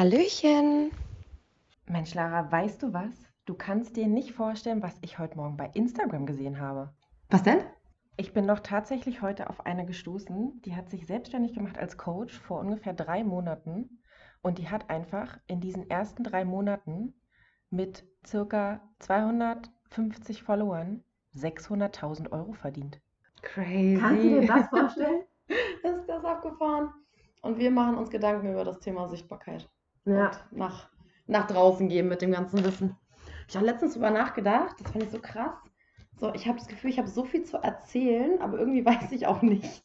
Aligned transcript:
Hallöchen. 0.00 0.92
Mensch, 1.84 2.14
Lara, 2.14 2.50
weißt 2.50 2.82
du 2.82 2.94
was? 2.94 3.12
Du 3.44 3.52
kannst 3.52 3.98
dir 3.98 4.06
nicht 4.06 4.32
vorstellen, 4.32 4.82
was 4.82 4.96
ich 5.02 5.18
heute 5.18 5.36
Morgen 5.36 5.58
bei 5.58 5.68
Instagram 5.74 6.24
gesehen 6.24 6.58
habe. 6.58 6.94
Was 7.28 7.42
denn? 7.42 7.60
Ich 8.16 8.32
bin 8.32 8.46
doch 8.48 8.60
tatsächlich 8.60 9.20
heute 9.20 9.50
auf 9.50 9.66
eine 9.66 9.84
gestoßen, 9.84 10.62
die 10.62 10.74
hat 10.74 10.88
sich 10.88 11.06
selbstständig 11.06 11.52
gemacht 11.52 11.76
als 11.76 11.98
Coach 11.98 12.32
vor 12.40 12.60
ungefähr 12.60 12.94
drei 12.94 13.22
Monaten. 13.24 14.00
Und 14.40 14.56
die 14.56 14.70
hat 14.70 14.88
einfach 14.88 15.38
in 15.46 15.60
diesen 15.60 15.90
ersten 15.90 16.24
drei 16.24 16.46
Monaten 16.46 17.12
mit 17.68 18.06
circa 18.26 18.80
250 19.00 20.42
Followern 20.42 21.04
600.000 21.34 22.32
Euro 22.32 22.54
verdient. 22.54 23.02
Crazy. 23.42 23.98
Kannst 24.00 24.24
du 24.24 24.40
dir 24.40 24.46
das 24.46 24.68
vorstellen? 24.68 25.24
ist 25.48 26.06
das 26.08 26.24
abgefahren? 26.24 26.88
Und 27.42 27.58
wir 27.58 27.70
machen 27.70 27.98
uns 27.98 28.08
Gedanken 28.08 28.50
über 28.50 28.64
das 28.64 28.80
Thema 28.80 29.06
Sichtbarkeit. 29.06 29.68
Ja. 30.04 30.30
Und 30.50 30.58
nach, 30.58 30.90
nach 31.26 31.46
draußen 31.46 31.88
gehen 31.88 32.08
mit 32.08 32.22
dem 32.22 32.32
ganzen 32.32 32.64
Wissen. 32.64 32.96
Ich 33.48 33.56
habe 33.56 33.66
letztens 33.66 33.94
darüber 33.94 34.10
nachgedacht, 34.10 34.76
das 34.80 34.92
fand 34.92 35.04
ich 35.04 35.10
so 35.10 35.20
krass. 35.20 35.54
So, 36.16 36.32
ich 36.34 36.46
habe 36.46 36.58
das 36.58 36.68
Gefühl, 36.68 36.90
ich 36.90 36.98
habe 36.98 37.08
so 37.08 37.24
viel 37.24 37.44
zu 37.44 37.56
erzählen, 37.56 38.40
aber 38.40 38.58
irgendwie 38.58 38.84
weiß 38.86 39.10
ich 39.12 39.26
auch 39.26 39.42
nichts. 39.42 39.82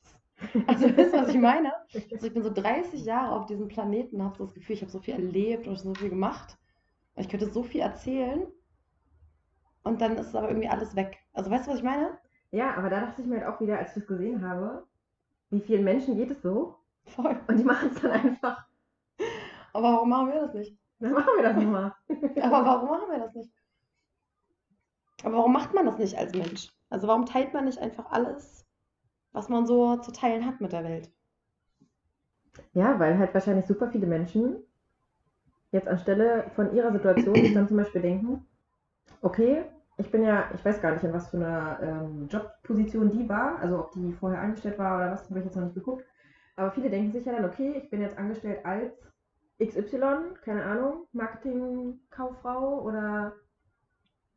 Also, 0.67 0.85
wisst 0.97 1.13
ihr, 1.13 1.21
was 1.21 1.29
ich 1.29 1.39
meine? 1.39 1.71
Also, 2.11 2.27
ich 2.27 2.33
bin 2.33 2.43
so 2.43 2.51
30 2.51 3.05
Jahre 3.05 3.35
auf 3.35 3.45
diesem 3.45 3.67
Planeten, 3.67 4.21
habe 4.21 4.37
so 4.37 4.45
das 4.45 4.53
Gefühl, 4.53 4.75
ich 4.75 4.81
habe 4.81 4.91
so 4.91 4.99
viel 4.99 5.13
erlebt 5.13 5.67
und 5.67 5.77
so 5.79 5.93
viel 5.95 6.09
gemacht. 6.09 6.57
Ich 7.15 7.29
könnte 7.29 7.49
so 7.49 7.63
viel 7.63 7.81
erzählen 7.81 8.45
und 9.83 10.01
dann 10.01 10.17
ist 10.17 10.35
aber 10.35 10.49
irgendwie 10.49 10.67
alles 10.67 10.95
weg. 10.95 11.17
Also, 11.33 11.49
weißt 11.49 11.67
du, 11.67 11.71
was 11.71 11.77
ich 11.77 11.85
meine? 11.85 12.17
Ja, 12.51 12.75
aber 12.75 12.89
da 12.89 12.99
dachte 12.99 13.21
ich 13.21 13.27
mir 13.27 13.39
halt 13.39 13.47
auch 13.47 13.61
wieder, 13.61 13.77
als 13.77 13.89
ich 13.89 14.03
das 14.03 14.07
gesehen 14.07 14.47
habe, 14.47 14.85
wie 15.49 15.61
vielen 15.61 15.83
Menschen 15.83 16.17
geht 16.17 16.31
es 16.31 16.41
so? 16.41 16.75
Voll. 17.05 17.39
Und 17.47 17.57
die 17.57 17.63
machen 17.63 17.91
es 17.93 18.01
dann 18.01 18.11
einfach. 18.11 18.65
Aber 19.75 19.91
warum 19.91 20.09
machen 20.09 20.27
wir 20.29 20.39
das 20.39 20.53
nicht? 20.53 20.77
Dann 20.99 21.11
machen 21.11 21.27
wir 21.35 21.43
das 21.43 21.55
nochmal. 21.57 21.93
Aber 22.41 22.65
warum 22.65 22.89
machen 22.89 23.11
wir 23.11 23.19
das 23.19 23.35
nicht? 23.35 23.51
Aber 25.21 25.33
warum 25.33 25.51
macht 25.51 25.73
man 25.73 25.85
das 25.85 25.97
nicht 25.97 26.17
als 26.17 26.33
Mensch? 26.33 26.71
Also 26.89 27.09
warum 27.09 27.25
teilt 27.25 27.53
man 27.53 27.65
nicht 27.65 27.79
einfach 27.79 28.09
alles, 28.09 28.65
was 29.33 29.49
man 29.49 29.67
so 29.67 29.97
zu 29.97 30.13
teilen 30.13 30.45
hat 30.45 30.61
mit 30.61 30.71
der 30.71 30.85
Welt? 30.85 31.11
Ja, 32.71 32.97
weil 33.01 33.17
halt 33.17 33.33
wahrscheinlich 33.33 33.65
super 33.65 33.89
viele 33.91 34.07
Menschen 34.07 34.63
jetzt 35.73 35.89
anstelle 35.89 36.49
von 36.55 36.73
ihrer 36.73 36.93
Situation 36.93 37.35
sich 37.35 37.53
dann 37.53 37.67
zum 37.67 37.75
Beispiel 37.75 38.01
denken, 38.01 38.47
okay, 39.21 39.65
ich 39.97 40.09
bin 40.09 40.23
ja, 40.23 40.49
ich 40.53 40.63
weiß 40.63 40.79
gar 40.81 40.93
nicht, 40.93 41.03
in 41.03 41.11
was 41.11 41.27
für 41.27 41.37
einer 41.37 41.79
ähm, 41.81 42.29
Jobposition 42.29 43.09
die 43.09 43.27
war, 43.27 43.59
also 43.59 43.79
ob 43.79 43.91
die 43.91 44.13
vorher 44.13 44.39
angestellt 44.39 44.79
war 44.79 44.95
oder 44.95 45.11
was, 45.11 45.29
habe 45.29 45.39
ich 45.39 45.45
jetzt 45.45 45.55
noch 45.57 45.63
nicht 45.63 45.75
geguckt. 45.75 46.05
Aber 46.55 46.71
viele 46.71 46.89
denken 46.89 47.11
sich 47.11 47.25
ja 47.25 47.33
dann, 47.33 47.43
okay, 47.43 47.73
ich 47.75 47.89
bin 47.89 47.99
jetzt 47.99 48.17
angestellt 48.17 48.65
als 48.65 48.93
XY, 49.59 50.35
keine 50.43 50.63
Ahnung, 50.63 51.07
Marketingkauffrau 51.13 52.81
oder 52.81 53.33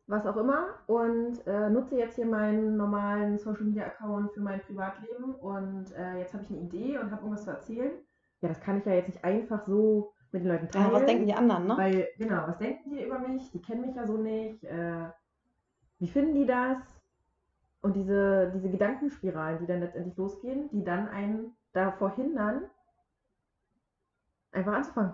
was 0.07 0.27
auch 0.27 0.37
immer 0.37 0.69
und 0.87 1.47
äh, 1.47 1.69
nutze 1.69 1.97
jetzt 1.97 2.17
hier 2.17 2.27
meinen 2.27 2.77
normalen 2.77 3.39
Social 3.39 3.65
Media 3.65 3.85
Account 3.85 4.33
für 4.33 4.41
mein 4.41 4.61
Privatleben 4.61 5.35
und 5.35 5.93
äh, 5.95 6.19
jetzt 6.19 6.33
habe 6.33 6.45
ich 6.45 6.51
eine 6.51 6.61
Idee 6.61 6.99
und 6.99 7.11
habe 7.11 7.23
irgendwas 7.23 7.45
zu 7.45 7.51
erzählen. 7.51 7.93
Ja, 8.41 8.49
das 8.49 8.61
kann 8.61 8.79
ich 8.79 8.87
ja 8.87 8.95
jetzt 8.95 9.09
nicht 9.09 9.25
einfach 9.25 9.67
so 9.67 10.13
mit 10.33 10.43
den 10.43 10.49
Leuten 10.49 10.71
teilen. 10.71 10.87
Ja, 10.87 10.93
was 10.93 11.07
denken 11.07 11.27
die 11.27 11.35
anderen, 11.35 11.67
ne? 11.67 11.77
Weil, 11.77 12.09
genau, 12.17 12.45
was 12.47 12.59
denken 12.59 12.91
die 12.91 13.05
über 13.05 13.19
mich? 13.19 13.51
Die 13.51 13.61
kennen 13.61 13.83
mich 13.83 13.97
ja 13.97 14.07
so 14.07 14.17
nicht. 14.17 14.65
Äh, 14.65 15.09
wie 15.99 16.09
finden 16.09 16.35
die 16.35 16.47
das? 16.47 16.79
Und 17.81 17.95
diese, 17.95 18.51
diese 18.55 18.71
Gedankenspiralen, 18.71 19.59
die 19.61 19.67
dann 19.67 19.81
letztendlich 19.81 20.17
losgehen, 20.17 20.69
die 20.71 20.85
dann 20.85 21.09
einen 21.09 21.57
davor 21.73 22.15
hindern, 22.15 22.65
einfach 24.53 24.73
anzufangen. 24.75 25.13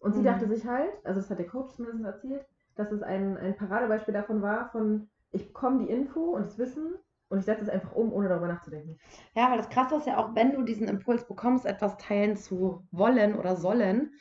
Und 0.00 0.14
sie 0.14 0.22
Mhm. 0.22 0.24
dachte 0.24 0.48
sich 0.48 0.66
halt, 0.66 0.92
also 1.04 1.20
das 1.20 1.30
hat 1.30 1.38
der 1.38 1.46
Coach 1.46 1.74
zumindest 1.74 2.04
erzählt, 2.04 2.46
dass 2.76 2.92
es 2.92 3.02
ein, 3.02 3.36
ein 3.38 3.56
Paradebeispiel 3.56 4.14
davon 4.14 4.42
war, 4.42 4.70
von 4.70 5.08
ich 5.30 5.46
bekomme 5.48 5.78
die 5.84 5.90
Info 5.90 6.20
und 6.36 6.44
das 6.44 6.58
Wissen 6.58 6.94
und 7.28 7.38
ich 7.38 7.44
setze 7.46 7.62
es 7.64 7.68
einfach 7.70 7.92
um, 7.92 8.12
ohne 8.12 8.28
darüber 8.28 8.48
nachzudenken. 8.48 9.00
Ja, 9.34 9.50
weil 9.50 9.58
das 9.58 9.68
Krasse 9.68 9.96
ist 9.96 10.06
ja 10.06 10.16
auch, 10.18 10.34
wenn 10.34 10.52
du 10.52 10.62
diesen 10.62 10.88
Impuls 10.88 11.26
bekommst, 11.26 11.66
etwas 11.66 11.96
teilen 11.98 12.36
zu 12.36 12.86
wollen 12.90 13.34
oder 13.36 13.56
sollen, 13.56 14.12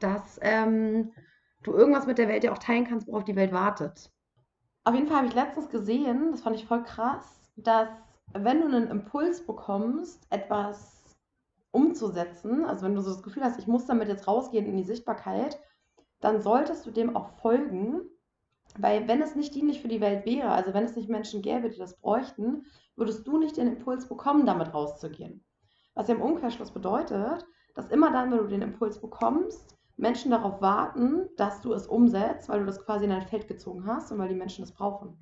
dass 0.00 0.38
ähm, 0.42 1.12
du 1.62 1.72
irgendwas 1.72 2.06
mit 2.06 2.18
der 2.18 2.28
Welt 2.28 2.42
ja 2.44 2.52
auch 2.52 2.58
teilen 2.58 2.86
kannst, 2.86 3.06
worauf 3.08 3.24
die 3.24 3.36
Welt 3.36 3.52
wartet. 3.52 4.12
Auf 4.84 4.94
jeden 4.94 5.06
Fall 5.06 5.18
habe 5.18 5.26
ich 5.28 5.34
letztens 5.34 5.68
gesehen, 5.70 6.32
das 6.32 6.42
fand 6.42 6.56
ich 6.56 6.66
voll 6.66 6.82
krass, 6.82 7.50
dass 7.56 7.88
wenn 8.32 8.60
du 8.60 8.66
einen 8.66 8.88
Impuls 8.88 9.44
bekommst, 9.46 10.26
etwas 10.30 10.99
umzusetzen, 11.72 12.64
also 12.64 12.84
wenn 12.84 12.94
du 12.94 13.00
so 13.00 13.10
das 13.10 13.22
Gefühl 13.22 13.44
hast, 13.44 13.58
ich 13.58 13.66
muss 13.66 13.86
damit 13.86 14.08
jetzt 14.08 14.26
rausgehen 14.26 14.66
in 14.66 14.76
die 14.76 14.84
Sichtbarkeit, 14.84 15.58
dann 16.20 16.40
solltest 16.40 16.86
du 16.86 16.90
dem 16.90 17.16
auch 17.16 17.30
folgen, 17.40 18.02
weil 18.78 19.08
wenn 19.08 19.22
es 19.22 19.34
nicht 19.34 19.54
dienlich 19.54 19.80
für 19.80 19.88
die 19.88 20.00
Welt 20.00 20.26
wäre, 20.26 20.50
also 20.50 20.74
wenn 20.74 20.84
es 20.84 20.96
nicht 20.96 21.08
Menschen 21.08 21.42
gäbe, 21.42 21.70
die 21.70 21.78
das 21.78 21.98
bräuchten, 22.00 22.66
würdest 22.96 23.26
du 23.26 23.38
nicht 23.38 23.56
den 23.56 23.68
Impuls 23.68 24.08
bekommen, 24.08 24.46
damit 24.46 24.74
rauszugehen. 24.74 25.44
Was 25.94 26.08
ja 26.08 26.14
im 26.14 26.22
Umkehrschluss 26.22 26.72
bedeutet, 26.72 27.46
dass 27.74 27.88
immer 27.88 28.12
dann, 28.12 28.30
wenn 28.30 28.38
du 28.38 28.46
den 28.46 28.62
Impuls 28.62 29.00
bekommst, 29.00 29.76
Menschen 29.96 30.30
darauf 30.30 30.60
warten, 30.60 31.28
dass 31.36 31.60
du 31.60 31.72
es 31.72 31.86
umsetzt, 31.86 32.48
weil 32.48 32.60
du 32.60 32.66
das 32.66 32.84
quasi 32.84 33.04
in 33.04 33.10
dein 33.10 33.22
Feld 33.22 33.48
gezogen 33.48 33.86
hast 33.86 34.10
und 34.10 34.18
weil 34.18 34.28
die 34.28 34.34
Menschen 34.34 34.64
das 34.64 34.72
brauchen. 34.72 35.18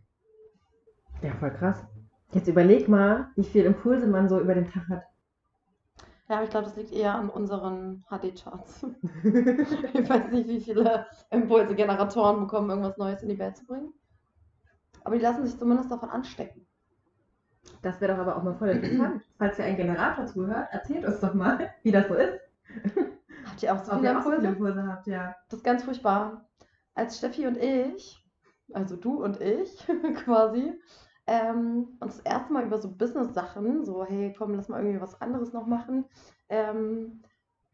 Ja, 1.23 1.33
voll 1.35 1.51
krass. 1.51 1.85
Jetzt 2.33 2.49
überleg 2.49 2.89
mal, 2.89 3.31
wie 3.35 3.45
viele 3.45 3.67
Impulse 3.67 4.07
man 4.07 4.29
so 4.29 4.39
über 4.39 4.55
den 4.55 4.71
Tag 4.71 4.89
hat. 4.89 5.03
Ja, 6.29 6.37
aber 6.37 6.45
ich 6.45 6.51
glaube, 6.51 6.67
das 6.67 6.77
liegt 6.77 6.93
eher 6.93 7.15
an 7.15 7.31
unseren 7.31 8.05
HD-Charts. 8.09 8.87
Ich 9.95 10.09
weiß 10.09 10.31
nicht, 10.33 10.49
wie 10.49 10.61
viele 10.61 11.07
Impulse 11.31 11.75
Generatoren 11.75 12.41
bekommen, 12.41 12.71
irgendwas 12.71 12.99
Neues 12.99 13.23
in 13.23 13.29
die 13.31 13.39
Welt 13.39 13.57
zu 13.57 13.67
bringen. 13.67 13.93
Aber 15.03 15.17
die 15.17 15.23
lassen 15.23 15.45
sich 15.45 15.59
zumindest 15.59 15.91
davon 15.91 16.11
anstecken. 16.11 16.65
Das 17.83 18.01
wäre 18.01 18.13
doch 18.15 18.21
aber 18.21 18.37
auch 18.37 18.43
mal 18.45 18.55
voll 18.55 18.69
interessant. 18.69 19.23
Falls 19.39 19.59
ihr 19.59 19.65
einen 19.65 19.77
Generator 19.77 20.27
zuhört, 20.27 20.69
erzählt 20.73 21.05
uns 21.05 21.19
doch 21.21 21.35
mal, 21.35 21.75
wie 21.83 21.91
das 21.93 22.07
so 22.09 22.15
ist. 22.15 22.39
Habt 23.45 23.63
ihr 23.63 23.75
auch 23.75 23.85
so 23.85 23.93
Ob 23.93 24.03
viele 24.03 24.11
ihr 24.11 24.17
auch 24.17 24.23
so 24.23 24.31
viele 24.33 24.49
Impulse? 24.49 24.49
Impulse 24.49 24.87
habt, 24.87 25.07
ja. 25.07 25.35
Das 25.49 25.59
ist 25.59 25.65
ganz 25.65 25.83
furchtbar. 25.85 26.49
Als 26.95 27.19
Steffi 27.19 27.47
und 27.47 27.57
ich, 27.57 28.25
also 28.73 28.97
du 28.97 29.23
und 29.23 29.41
ich 29.41 29.87
quasi, 30.25 30.75
ähm, 31.29 31.99
uns 32.01 32.17
das 32.17 32.25
erste 32.25 32.53
Mal 32.55 32.65
über 32.65 32.79
so 32.79 32.91
Business-Sachen, 32.91 33.85
so 33.85 34.05
hey, 34.05 34.35
komm, 34.37 34.55
lass 34.55 34.69
mal 34.69 34.81
irgendwie 34.81 35.01
was 35.01 35.21
anderes 35.21 35.53
noch 35.53 35.67
machen, 35.67 36.07
ähm, 36.49 37.23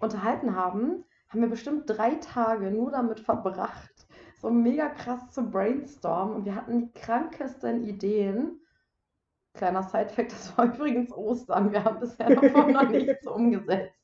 unterhalten 0.00 0.56
haben, 0.56 1.04
haben 1.28 1.40
wir 1.40 1.48
bestimmt 1.48 1.84
drei 1.86 2.16
Tage 2.16 2.72
nur 2.72 2.90
damit 2.90 3.20
verbracht, 3.20 4.08
so 4.40 4.50
mega 4.50 4.88
krass 4.88 5.30
zu 5.30 5.48
brainstormen 5.48 6.34
und 6.34 6.44
wir 6.44 6.56
hatten 6.56 6.80
die 6.80 7.00
krankesten 7.00 7.84
Ideen. 7.84 8.60
Kleiner 9.54 9.84
Side-Fact, 9.84 10.32
das 10.32 10.58
war 10.58 10.64
übrigens 10.74 11.12
Ostern. 11.12 11.70
Wir 11.70 11.84
haben 11.84 12.00
bisher 12.00 12.34
davon 12.34 12.72
noch 12.72 12.88
nichts 12.88 13.24
umgesetzt, 13.28 13.94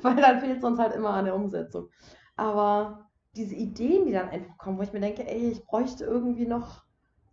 weil 0.00 0.16
dann 0.16 0.40
fehlt 0.40 0.58
es 0.58 0.64
uns 0.64 0.78
halt 0.78 0.94
immer 0.94 1.10
an 1.10 1.26
der 1.26 1.34
Umsetzung. 1.34 1.90
Aber 2.36 3.10
diese 3.36 3.54
Ideen, 3.54 4.06
die 4.06 4.12
dann 4.12 4.30
einfach 4.30 4.56
kommen, 4.56 4.78
wo 4.78 4.82
ich 4.82 4.94
mir 4.94 5.00
denke, 5.00 5.28
ey, 5.28 5.50
ich 5.50 5.62
bräuchte 5.66 6.04
irgendwie 6.04 6.46
noch 6.46 6.84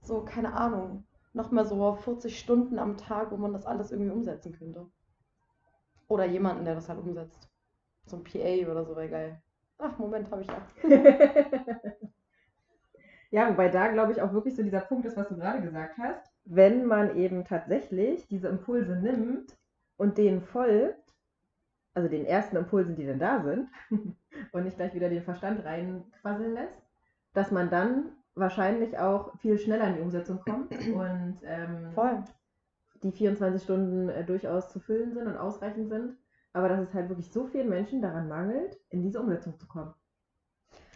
so, 0.02 0.26
keine 0.26 0.54
Ahnung, 0.54 1.06
noch 1.34 1.52
mal 1.52 1.66
so 1.66 1.96
40 1.96 2.38
Stunden 2.38 2.80
am 2.80 2.98
Tag, 2.98 3.32
wo 3.32 3.38
man 3.38 3.54
das 3.54 3.66
alles 3.66 3.92
irgendwie 3.92 4.12
umsetzen 4.12 4.54
könnte. 4.54 4.88
Oder 6.08 6.26
jemanden, 6.26 6.66
der 6.66 6.76
das 6.76 6.90
halt 6.90 7.00
umsetzt. 7.00 7.50
So 8.06 8.18
ein 8.18 8.24
PA 8.24 8.70
oder 8.70 8.86
so 8.86 8.96
wäre 8.96 9.10
geil. 9.10 9.42
Ach, 9.78 9.98
Moment, 9.98 10.30
habe 10.30 10.42
ich 10.42 10.48
ja. 10.48 10.68
Ja, 13.32 13.50
wobei 13.50 13.70
da, 13.70 13.88
glaube 13.88 14.12
ich, 14.12 14.22
auch 14.22 14.34
wirklich 14.34 14.56
so 14.56 14.62
dieser 14.62 14.82
Punkt 14.82 15.06
ist, 15.06 15.16
was 15.16 15.30
du 15.30 15.38
gerade 15.38 15.62
gesagt 15.62 15.98
hast. 15.98 16.30
Wenn 16.44 16.86
man 16.86 17.16
eben 17.16 17.46
tatsächlich 17.46 18.28
diese 18.28 18.50
Impulse 18.50 18.98
nimmt 18.98 19.58
und 19.96 20.18
denen 20.18 20.42
folgt, 20.42 21.16
also 21.94 22.10
den 22.10 22.26
ersten 22.26 22.58
Impulsen, 22.58 22.96
die 22.96 23.06
denn 23.06 23.20
da 23.20 23.42
sind, 23.42 23.70
und 24.52 24.64
nicht 24.66 24.76
gleich 24.76 24.94
wieder 24.94 25.08
den 25.08 25.24
Verstand 25.24 25.64
reinquasseln 25.64 26.54
lässt, 26.54 26.82
dass 27.34 27.52
man 27.52 27.70
dann 27.70 28.12
wahrscheinlich 28.42 28.98
auch 29.00 29.34
viel 29.38 29.58
schneller 29.58 29.88
in 29.88 29.96
die 29.96 30.02
Umsetzung 30.02 30.42
kommt 30.42 30.72
und 30.94 31.38
ähm, 31.46 31.92
Voll. 31.94 32.24
die 33.04 33.12
24 33.12 33.64
Stunden 33.64 34.10
äh, 34.10 34.26
durchaus 34.26 34.70
zu 34.70 34.80
füllen 34.80 35.14
sind 35.14 35.28
und 35.28 35.38
ausreichend 35.38 35.88
sind, 35.88 36.18
aber 36.52 36.68
dass 36.68 36.82
es 36.82 36.94
halt 36.94 37.08
wirklich 37.08 37.32
so 37.32 37.46
vielen 37.46 37.70
Menschen 37.70 38.02
daran 38.02 38.28
mangelt, 38.28 38.78
in 38.90 39.02
diese 39.02 39.22
Umsetzung 39.22 39.58
zu 39.58 39.68
kommen. 39.68 39.94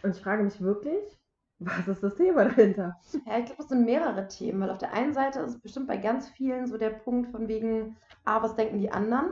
Und 0.04 0.16
ich 0.16 0.22
frage 0.22 0.44
mich 0.44 0.62
wirklich, 0.62 1.18
was 1.60 1.88
ist 1.88 2.04
das 2.04 2.16
Thema 2.16 2.46
dahinter? 2.46 3.00
Ja, 3.26 3.40
ich 3.40 3.46
glaube, 3.46 3.58
das 3.58 3.70
sind 3.70 3.86
mehrere 3.86 4.28
Themen, 4.28 4.60
weil 4.62 4.70
auf 4.70 4.78
der 4.78 4.94
einen 4.94 5.14
Seite 5.14 5.40
ist 5.40 5.52
es 5.52 5.62
bestimmt 5.62 5.88
bei 5.88 5.98
ganz 5.98 6.28
vielen 6.30 6.68
so 6.68 6.78
der 6.78 6.90
Punkt 6.90 7.32
von 7.32 7.48
wegen, 7.48 7.96
ah, 8.26 8.44
was 8.44 8.56
denken 8.56 8.80
die 8.80 8.92
anderen? 8.92 9.32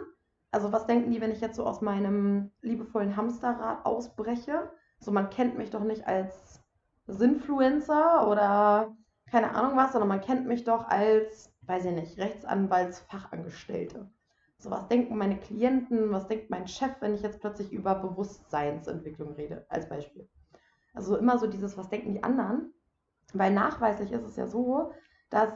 Also 0.52 0.72
was 0.72 0.86
denken 0.86 1.12
die, 1.12 1.20
wenn 1.20 1.32
ich 1.32 1.42
jetzt 1.42 1.58
so 1.58 1.66
aus 1.66 1.82
meinem 1.82 2.52
liebevollen 2.62 3.18
Hamsterrad 3.18 3.86
ausbreche? 3.86 4.72
So, 5.00 5.12
man 5.12 5.30
kennt 5.30 5.58
mich 5.58 5.70
doch 5.70 5.84
nicht 5.84 6.08
als 6.08 6.63
Sinfluencer 7.08 8.28
oder 8.28 8.96
keine 9.30 9.56
Ahnung 9.56 9.76
was, 9.76 9.92
sondern 9.92 10.10
man 10.10 10.22
kennt 10.22 10.46
mich 10.46 10.64
doch 10.64 10.88
als, 10.88 11.52
weiß 11.64 11.86
ich 11.86 11.94
nicht, 11.94 12.18
Rechtsanwaltsfachangestellte. 12.18 14.10
So, 14.58 14.72
was 14.72 14.88
denken 14.88 15.18
meine 15.18 15.40
Klienten, 15.40 16.12
was 16.12 16.28
denkt 16.28 16.50
mein 16.50 16.68
Chef, 16.68 16.92
wenn 17.02 17.16
ich 17.16 17.22
jetzt 17.22 17.42
plötzlich 17.42 17.74
über 17.74 17.96
Bewusstseinsentwicklung 17.96 19.34
rede, 19.34 19.66
als 19.70 19.90
Beispiel. 19.90 20.30
Also 20.94 21.18
immer 21.18 21.38
so 21.38 21.48
dieses, 21.48 21.78
was 21.78 21.90
denken 21.90 22.14
die 22.14 22.24
anderen? 22.24 22.74
Weil 23.34 23.52
nachweislich 23.52 24.12
ist 24.12 24.24
es 24.24 24.36
ja 24.36 24.48
so, 24.48 24.94
dass 25.30 25.50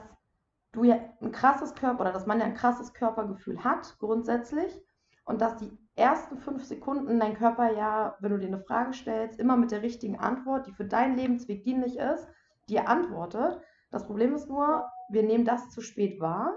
du 0.71 0.83
ja 0.83 0.99
ein 1.21 1.31
krasses 1.31 1.75
Körper 1.75 2.01
oder 2.01 2.11
dass 2.11 2.25
man 2.25 2.39
ja 2.39 2.45
ein 2.45 2.55
krasses 2.55 2.93
Körpergefühl 2.93 3.63
hat, 3.63 3.97
grundsätzlich. 3.99 4.81
Und 5.23 5.41
dass 5.41 5.57
die 5.57 5.71
ersten 5.97 6.37
fünf 6.37 6.63
Sekunden 6.63 7.19
dein 7.19 7.35
Körper 7.35 7.73
ja, 7.73 8.15
wenn 8.19 8.31
du 8.31 8.37
dir 8.37 8.47
eine 8.47 8.59
Frage 8.59 8.93
stellst, 8.93 9.39
immer 9.39 9.57
mit 9.57 9.71
der 9.71 9.81
richtigen 9.81 10.17
Antwort, 10.17 10.67
die 10.67 10.71
für 10.71 10.85
deinen 10.85 11.17
Lebensweg 11.17 11.63
dienlich 11.63 11.97
ist, 11.97 12.27
dir 12.69 12.87
antwortet. 12.87 13.59
Das 13.91 14.05
Problem 14.05 14.35
ist 14.35 14.47
nur, 14.47 14.85
wir 15.09 15.23
nehmen 15.23 15.45
das 15.45 15.69
zu 15.71 15.81
spät 15.81 16.19
wahr 16.19 16.53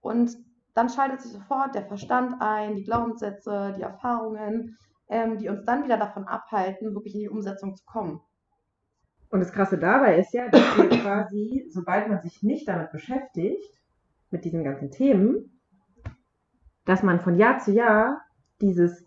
und 0.00 0.36
dann 0.74 0.88
schaltet 0.88 1.20
sich 1.20 1.32
sofort 1.32 1.74
der 1.74 1.86
Verstand 1.86 2.36
ein, 2.40 2.76
die 2.76 2.84
Glaubenssätze, 2.84 3.74
die 3.76 3.82
Erfahrungen, 3.82 4.78
ähm, 5.08 5.38
die 5.38 5.48
uns 5.48 5.64
dann 5.64 5.84
wieder 5.84 5.96
davon 5.96 6.24
abhalten, 6.24 6.94
wirklich 6.94 7.14
in 7.14 7.20
die 7.20 7.28
Umsetzung 7.28 7.76
zu 7.76 7.84
kommen. 7.84 8.20
Und 9.30 9.40
das 9.40 9.52
Krasse 9.52 9.76
dabei 9.76 10.18
ist 10.18 10.32
ja, 10.32 10.48
dass 10.48 10.78
wir 10.78 10.88
quasi, 10.88 11.66
sobald 11.70 12.08
man 12.08 12.22
sich 12.22 12.42
nicht 12.42 12.66
damit 12.68 12.92
beschäftigt, 12.92 13.78
mit 14.30 14.44
diesen 14.44 14.64
ganzen 14.64 14.90
Themen, 14.90 15.60
dass 16.84 17.02
man 17.02 17.20
von 17.20 17.36
Jahr 17.36 17.58
zu 17.58 17.72
Jahr 17.72 18.22
dieses, 18.60 19.04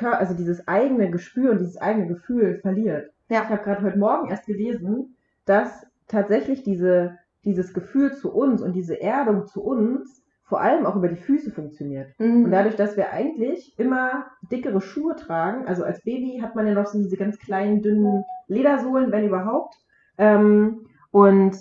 also 0.00 0.34
dieses 0.34 0.66
eigene 0.68 1.10
Gespür 1.10 1.52
und 1.52 1.58
dieses 1.58 1.76
eigene 1.76 2.06
Gefühl 2.06 2.58
verliert. 2.60 3.10
Ja. 3.28 3.42
Ich 3.42 3.48
habe 3.48 3.62
gerade 3.62 3.82
heute 3.82 3.98
Morgen 3.98 4.28
erst 4.28 4.46
gelesen, 4.46 5.16
dass 5.44 5.86
tatsächlich 6.08 6.62
diese, 6.62 7.18
dieses 7.44 7.72
Gefühl 7.72 8.14
zu 8.14 8.32
uns 8.32 8.62
und 8.62 8.72
diese 8.74 9.00
Erdung 9.00 9.46
zu 9.46 9.62
uns 9.62 10.22
vor 10.44 10.60
allem 10.60 10.84
auch 10.84 10.96
über 10.96 11.08
die 11.08 11.16
Füße 11.16 11.50
funktioniert. 11.50 12.08
Mhm. 12.18 12.44
Und 12.44 12.50
dadurch, 12.50 12.76
dass 12.76 12.96
wir 12.96 13.12
eigentlich 13.12 13.78
immer 13.78 14.26
dickere 14.50 14.80
Schuhe 14.80 15.16
tragen, 15.16 15.66
also 15.66 15.84
als 15.84 16.02
Baby 16.04 16.40
hat 16.42 16.54
man 16.54 16.66
ja 16.66 16.74
noch 16.74 16.86
so 16.86 16.98
diese 16.98 17.16
ganz 17.16 17.38
kleinen, 17.38 17.82
dünnen 17.82 18.24
Ledersohlen, 18.46 19.10
wenn 19.10 19.24
überhaupt. 19.26 19.74
Ähm, 20.18 20.86
und 21.10 21.56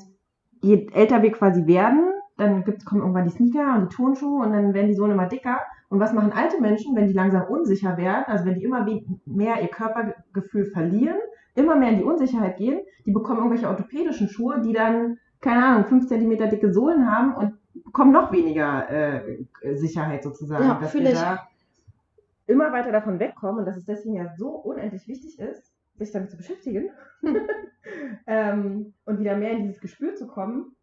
je 0.61 0.87
älter 0.93 1.21
wir 1.21 1.31
quasi 1.31 1.65
werden, 1.65 2.12
dann 2.37 2.63
gibt's, 2.63 2.85
kommen 2.85 3.01
irgendwann 3.01 3.25
die 3.25 3.31
Sneaker 3.31 3.75
und 3.75 3.91
die 3.91 3.95
Turnschuhe 3.95 4.43
und 4.43 4.53
dann 4.53 4.73
werden 4.73 4.87
die 4.87 4.95
Sohlen 4.95 5.11
immer 5.11 5.27
dicker. 5.27 5.59
Und 5.89 5.99
was 5.99 6.13
machen 6.13 6.31
alte 6.33 6.59
Menschen, 6.59 6.95
wenn 6.95 7.07
die 7.07 7.13
langsam 7.13 7.43
unsicher 7.47 7.97
werden, 7.97 8.25
also 8.27 8.45
wenn 8.45 8.55
die 8.55 8.63
immer 8.63 8.85
mehr 9.25 9.61
ihr 9.61 9.67
Körpergefühl 9.67 10.65
verlieren, 10.65 11.17
immer 11.55 11.75
mehr 11.75 11.89
in 11.89 11.97
die 11.99 12.03
Unsicherheit 12.03 12.57
gehen, 12.57 12.79
die 13.05 13.11
bekommen 13.11 13.37
irgendwelche 13.37 13.67
orthopädischen 13.67 14.29
Schuhe, 14.29 14.61
die 14.61 14.73
dann, 14.73 15.19
keine 15.41 15.63
Ahnung, 15.63 15.85
fünf 15.85 16.07
Zentimeter 16.07 16.47
dicke 16.47 16.73
Sohlen 16.73 17.09
haben 17.09 17.35
und 17.35 17.53
bekommen 17.83 18.11
noch 18.11 18.31
weniger 18.31 18.89
äh, 18.89 19.45
Sicherheit 19.75 20.23
sozusagen. 20.23 20.63
Ja, 20.63 20.79
dass 20.81 20.93
wir 20.93 21.13
da 21.13 21.47
immer 22.47 22.71
weiter 22.71 22.91
davon 22.91 23.19
wegkommen 23.19 23.59
und 23.59 23.65
dass 23.65 23.77
es 23.77 23.85
deswegen 23.85 24.15
ja 24.15 24.33
so 24.37 24.49
unendlich 24.49 25.07
wichtig 25.07 25.39
ist, 25.39 25.71
sich 25.97 26.11
damit 26.11 26.31
zu 26.31 26.37
beschäftigen 26.37 26.89
ähm, 28.27 28.93
und 29.05 29.19
wieder 29.19 29.35
mehr 29.35 29.51
in 29.51 29.63
dieses 29.63 29.81
Gespür 29.81 30.15
zu 30.15 30.27
kommen. 30.27 30.75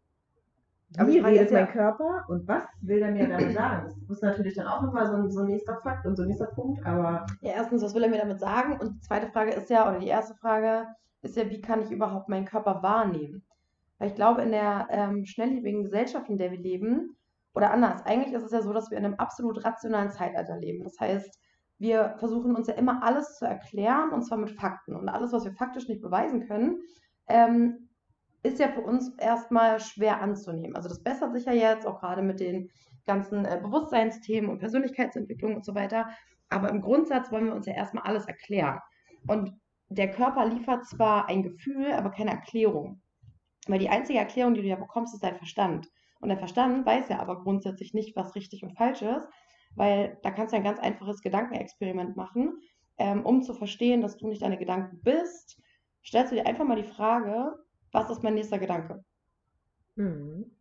Aber 0.97 1.09
Wie 1.09 1.19
redet 1.19 1.51
mein 1.51 1.69
Körper 1.69 2.25
und 2.27 2.47
was 2.47 2.63
will 2.81 3.01
er 3.01 3.11
mir 3.11 3.27
damit 3.27 3.53
sagen? 3.53 3.87
Das 3.87 4.17
ist 4.17 4.23
natürlich 4.23 4.55
dann 4.55 4.67
auch 4.67 4.81
nochmal 4.81 5.07
so 5.07 5.13
ein, 5.13 5.31
so 5.31 5.39
ein 5.39 5.47
nächster 5.47 5.77
Fakt 5.77 6.05
und 6.05 6.17
so 6.17 6.23
ein 6.23 6.27
nächster 6.27 6.47
Punkt, 6.47 6.85
aber. 6.85 7.25
Ja, 7.41 7.53
erstens, 7.53 7.81
was 7.81 7.95
will 7.95 8.03
er 8.03 8.09
mir 8.09 8.19
damit 8.19 8.39
sagen? 8.39 8.77
Und 8.79 8.95
die 8.95 8.99
zweite 8.99 9.27
Frage 9.27 9.51
ist 9.51 9.69
ja, 9.69 9.89
oder 9.89 9.99
die 9.99 10.07
erste 10.07 10.35
Frage 10.35 10.87
ist 11.21 11.37
ja, 11.37 11.49
wie 11.49 11.61
kann 11.61 11.81
ich 11.81 11.91
überhaupt 11.91 12.27
meinen 12.27 12.45
Körper 12.45 12.83
wahrnehmen? 12.83 13.43
Weil 13.99 14.09
ich 14.09 14.15
glaube, 14.15 14.41
in 14.41 14.51
der 14.51 14.87
ähm, 14.89 15.25
schnelllebigen 15.25 15.83
Gesellschaft, 15.83 16.29
in 16.29 16.37
der 16.37 16.51
wir 16.51 16.59
leben, 16.59 17.15
oder 17.53 17.71
anders, 17.71 18.05
eigentlich 18.05 18.33
ist 18.33 18.43
es 18.43 18.51
ja 18.51 18.61
so, 18.61 18.73
dass 18.73 18.89
wir 18.91 18.97
in 18.97 19.05
einem 19.05 19.15
absolut 19.15 19.63
rationalen 19.63 20.11
Zeitalter 20.11 20.57
leben. 20.57 20.83
Das 20.83 20.99
heißt, 20.99 21.39
wir 21.77 22.15
versuchen 22.17 22.55
uns 22.55 22.67
ja 22.67 22.75
immer 22.75 23.03
alles 23.03 23.37
zu 23.37 23.45
erklären 23.45 24.11
und 24.11 24.23
zwar 24.23 24.37
mit 24.37 24.51
Fakten. 24.51 24.95
Und 24.95 25.09
alles, 25.09 25.33
was 25.33 25.45
wir 25.45 25.53
faktisch 25.53 25.87
nicht 25.87 26.01
beweisen 26.01 26.47
können, 26.47 26.79
ähm, 27.27 27.89
ist 28.43 28.59
ja 28.59 28.69
für 28.69 28.81
uns 28.81 29.13
erstmal 29.17 29.79
schwer 29.79 30.21
anzunehmen. 30.21 30.75
Also 30.75 30.89
das 30.89 31.03
bessert 31.03 31.33
sich 31.33 31.45
ja 31.45 31.53
jetzt, 31.53 31.85
auch 31.85 31.99
gerade 31.99 32.21
mit 32.21 32.39
den 32.39 32.69
ganzen 33.05 33.45
äh, 33.45 33.59
Bewusstseinsthemen 33.61 34.49
und 34.49 34.59
Persönlichkeitsentwicklung 34.59 35.55
und 35.55 35.65
so 35.65 35.75
weiter. 35.75 36.09
Aber 36.49 36.69
im 36.69 36.81
Grundsatz 36.81 37.31
wollen 37.31 37.45
wir 37.45 37.55
uns 37.55 37.65
ja 37.65 37.73
erstmal 37.73 38.03
alles 38.03 38.25
erklären. 38.25 38.79
Und 39.27 39.53
der 39.89 40.11
Körper 40.11 40.45
liefert 40.45 40.85
zwar 40.85 41.27
ein 41.29 41.43
Gefühl, 41.43 41.91
aber 41.91 42.11
keine 42.11 42.31
Erklärung. 42.31 43.01
Weil 43.67 43.79
die 43.79 43.89
einzige 43.89 44.19
Erklärung, 44.19 44.53
die 44.53 44.61
du 44.61 44.67
ja 44.67 44.75
bekommst, 44.75 45.13
ist 45.13 45.23
dein 45.23 45.37
Verstand. 45.37 45.87
Und 46.19 46.29
der 46.29 46.37
Verstand 46.37 46.85
weiß 46.85 47.09
ja 47.09 47.19
aber 47.19 47.41
grundsätzlich 47.41 47.93
nicht, 47.93 48.15
was 48.15 48.35
richtig 48.35 48.63
und 48.63 48.75
falsch 48.77 49.01
ist, 49.01 49.27
weil 49.75 50.17
da 50.23 50.31
kannst 50.31 50.53
du 50.53 50.57
ein 50.57 50.63
ganz 50.63 50.79
einfaches 50.79 51.21
Gedankenexperiment 51.21 52.15
machen, 52.15 52.59
ähm, 52.97 53.25
um 53.25 53.41
zu 53.41 53.53
verstehen, 53.53 54.01
dass 54.01 54.17
du 54.17 54.27
nicht 54.27 54.41
deine 54.41 54.57
Gedanken 54.57 55.01
bist. 55.01 55.59
Stellst 56.05 56.31
du 56.31 56.35
dir 56.35 56.45
einfach 56.45 56.65
mal 56.65 56.81
die 56.81 56.87
Frage, 56.87 57.53
was 57.91 58.09
ist 58.09 58.23
mein 58.23 58.35
nächster 58.35 58.59
Gedanke? 58.59 59.03
Mhm. 59.95 60.51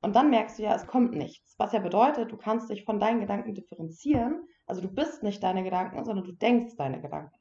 Und 0.00 0.14
dann 0.14 0.30
merkst 0.30 0.58
du 0.58 0.62
ja, 0.62 0.74
es 0.74 0.86
kommt 0.86 1.12
nichts. 1.14 1.54
Was 1.58 1.72
ja 1.72 1.80
bedeutet, 1.80 2.30
du 2.30 2.36
kannst 2.36 2.70
dich 2.70 2.84
von 2.84 3.00
deinen 3.00 3.20
Gedanken 3.20 3.54
differenzieren. 3.54 4.46
Also 4.66 4.80
du 4.80 4.88
bist 4.88 5.22
nicht 5.22 5.42
deine 5.42 5.64
Gedanken, 5.64 6.04
sondern 6.04 6.24
du 6.24 6.32
denkst 6.32 6.76
deine 6.76 7.00
Gedanken. 7.00 7.36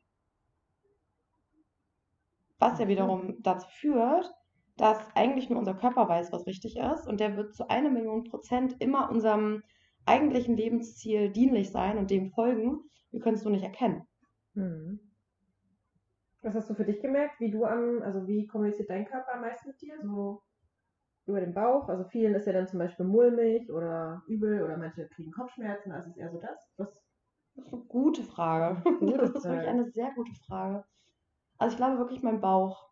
Was 2.58 2.80
ja 2.80 2.86
mhm. 2.86 2.90
wiederum 2.90 3.36
dazu 3.42 3.68
führt, 3.70 4.34
dass 4.76 5.00
eigentlich 5.16 5.50
nur 5.50 5.60
unser 5.60 5.76
Körper 5.76 6.08
weiß, 6.08 6.32
was 6.32 6.48
richtig 6.48 6.78
ist. 6.78 7.08
Und 7.08 7.20
der 7.20 7.36
wird 7.38 7.56
zu 7.56 7.70
einer 7.70 7.90
Million 7.90 8.24
Prozent 8.24 8.76
immer 8.80 9.10
unserem 9.10 9.64
eigentlichen 10.06 10.56
Lebensziel 10.56 11.30
dienlich 11.30 11.72
sein 11.72 11.98
und 11.98 12.10
dem 12.10 12.32
folgen. 12.32 12.80
Wir 13.12 13.20
können 13.20 13.36
es 13.36 13.44
nur 13.44 13.54
nicht 13.54 13.64
erkennen. 13.64 14.08
Mhm. 14.54 15.00
Was 16.42 16.54
hast 16.54 16.70
du 16.70 16.76
für 16.76 16.86
dich 16.86 17.02
gemerkt, 17.02 17.40
wie 17.40 17.52
du 17.52 17.66
am, 17.66 18.02
also 18.04 18.28
wie 18.28 18.48
kommuniziert 18.48 18.90
dein 18.90 19.06
Körper 19.06 19.34
am 19.34 19.42
meisten 19.42 19.70
mit 19.70 19.82
dir? 19.82 20.00
So 20.02 20.44
über 21.26 21.42
den 21.42 21.54
Bauch? 21.54 21.90
Also 21.90 22.06
vielen 22.06 22.36
ist 22.36 22.48
ja 22.48 22.54
dann 22.54 22.68
zum 22.68 22.80
Beispiel 22.80 23.06
mulmig 23.06 23.70
oder 23.72 24.24
übel 24.28 24.64
oder 24.64 24.78
manche 24.78 25.08
kriegen 25.10 25.32
Kopfschmerzen. 25.32 25.92
Also 25.92 26.10
ist 26.10 26.18
eher 26.18 26.32
so 26.32 26.40
das? 26.40 26.72
Was? 26.78 27.02
Das 27.56 27.66
ist 27.66 27.74
eine 27.74 27.84
gute 27.84 28.24
Frage. 28.24 28.82
Gute 29.00 29.18
das 29.18 29.32
ist 29.32 29.46
wirklich 29.46 29.68
eine 29.68 29.90
sehr 29.90 30.12
gute 30.14 30.34
Frage. 30.46 30.86
Also 31.58 31.74
ich 31.74 31.78
glaube 31.78 31.98
wirklich 31.98 32.22
mein 32.22 32.40
Bauch. 32.40 32.88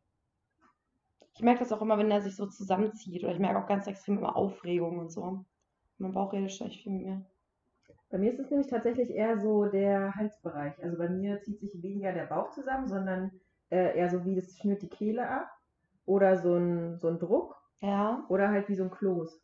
Ich 1.36 1.44
merke 1.44 1.60
das 1.60 1.72
auch 1.72 1.82
immer, 1.82 1.98
wenn 1.98 2.12
er 2.12 2.22
sich 2.22 2.36
so 2.36 2.48
zusammenzieht. 2.48 3.24
Oder 3.24 3.34
ich 3.34 3.40
merke 3.40 3.60
auch 3.60 3.68
ganz 3.68 3.88
extrem 3.88 4.18
immer 4.18 4.36
Aufregung 4.36 5.00
und 5.00 5.12
so. 5.12 5.46
Mein 5.98 6.14
Bauch 6.14 6.34
redet 6.34 6.52
schlecht 6.52 6.82
viel 6.82 6.92
mit 6.94 7.06
mir. 7.06 7.26
Bei 8.16 8.22
mir 8.22 8.32
ist 8.32 8.40
es 8.40 8.50
nämlich 8.50 8.70
tatsächlich 8.70 9.10
eher 9.10 9.38
so 9.42 9.66
der 9.66 10.16
Halsbereich. 10.16 10.82
Also 10.82 10.98
bei 10.98 11.10
mir 11.10 11.42
zieht 11.42 11.60
sich 11.60 11.84
weniger 11.84 12.14
der 12.14 12.28
Bauch 12.28 12.50
zusammen, 12.52 12.88
sondern 12.88 13.42
äh, 13.72 13.98
eher 13.98 14.10
so 14.10 14.24
wie 14.24 14.36
das 14.36 14.58
schnürt 14.58 14.82
die 14.82 14.88
Kehle 14.88 15.28
ab. 15.28 15.50
Oder 16.06 16.38
so 16.38 16.56
ein, 16.56 16.98
so 16.98 17.10
ein 17.10 17.20
Druck. 17.20 17.62
Ja. 17.82 18.24
Oder 18.30 18.48
halt 18.48 18.70
wie 18.70 18.76
so 18.76 18.84
ein 18.84 18.90
Kloß. 18.90 19.44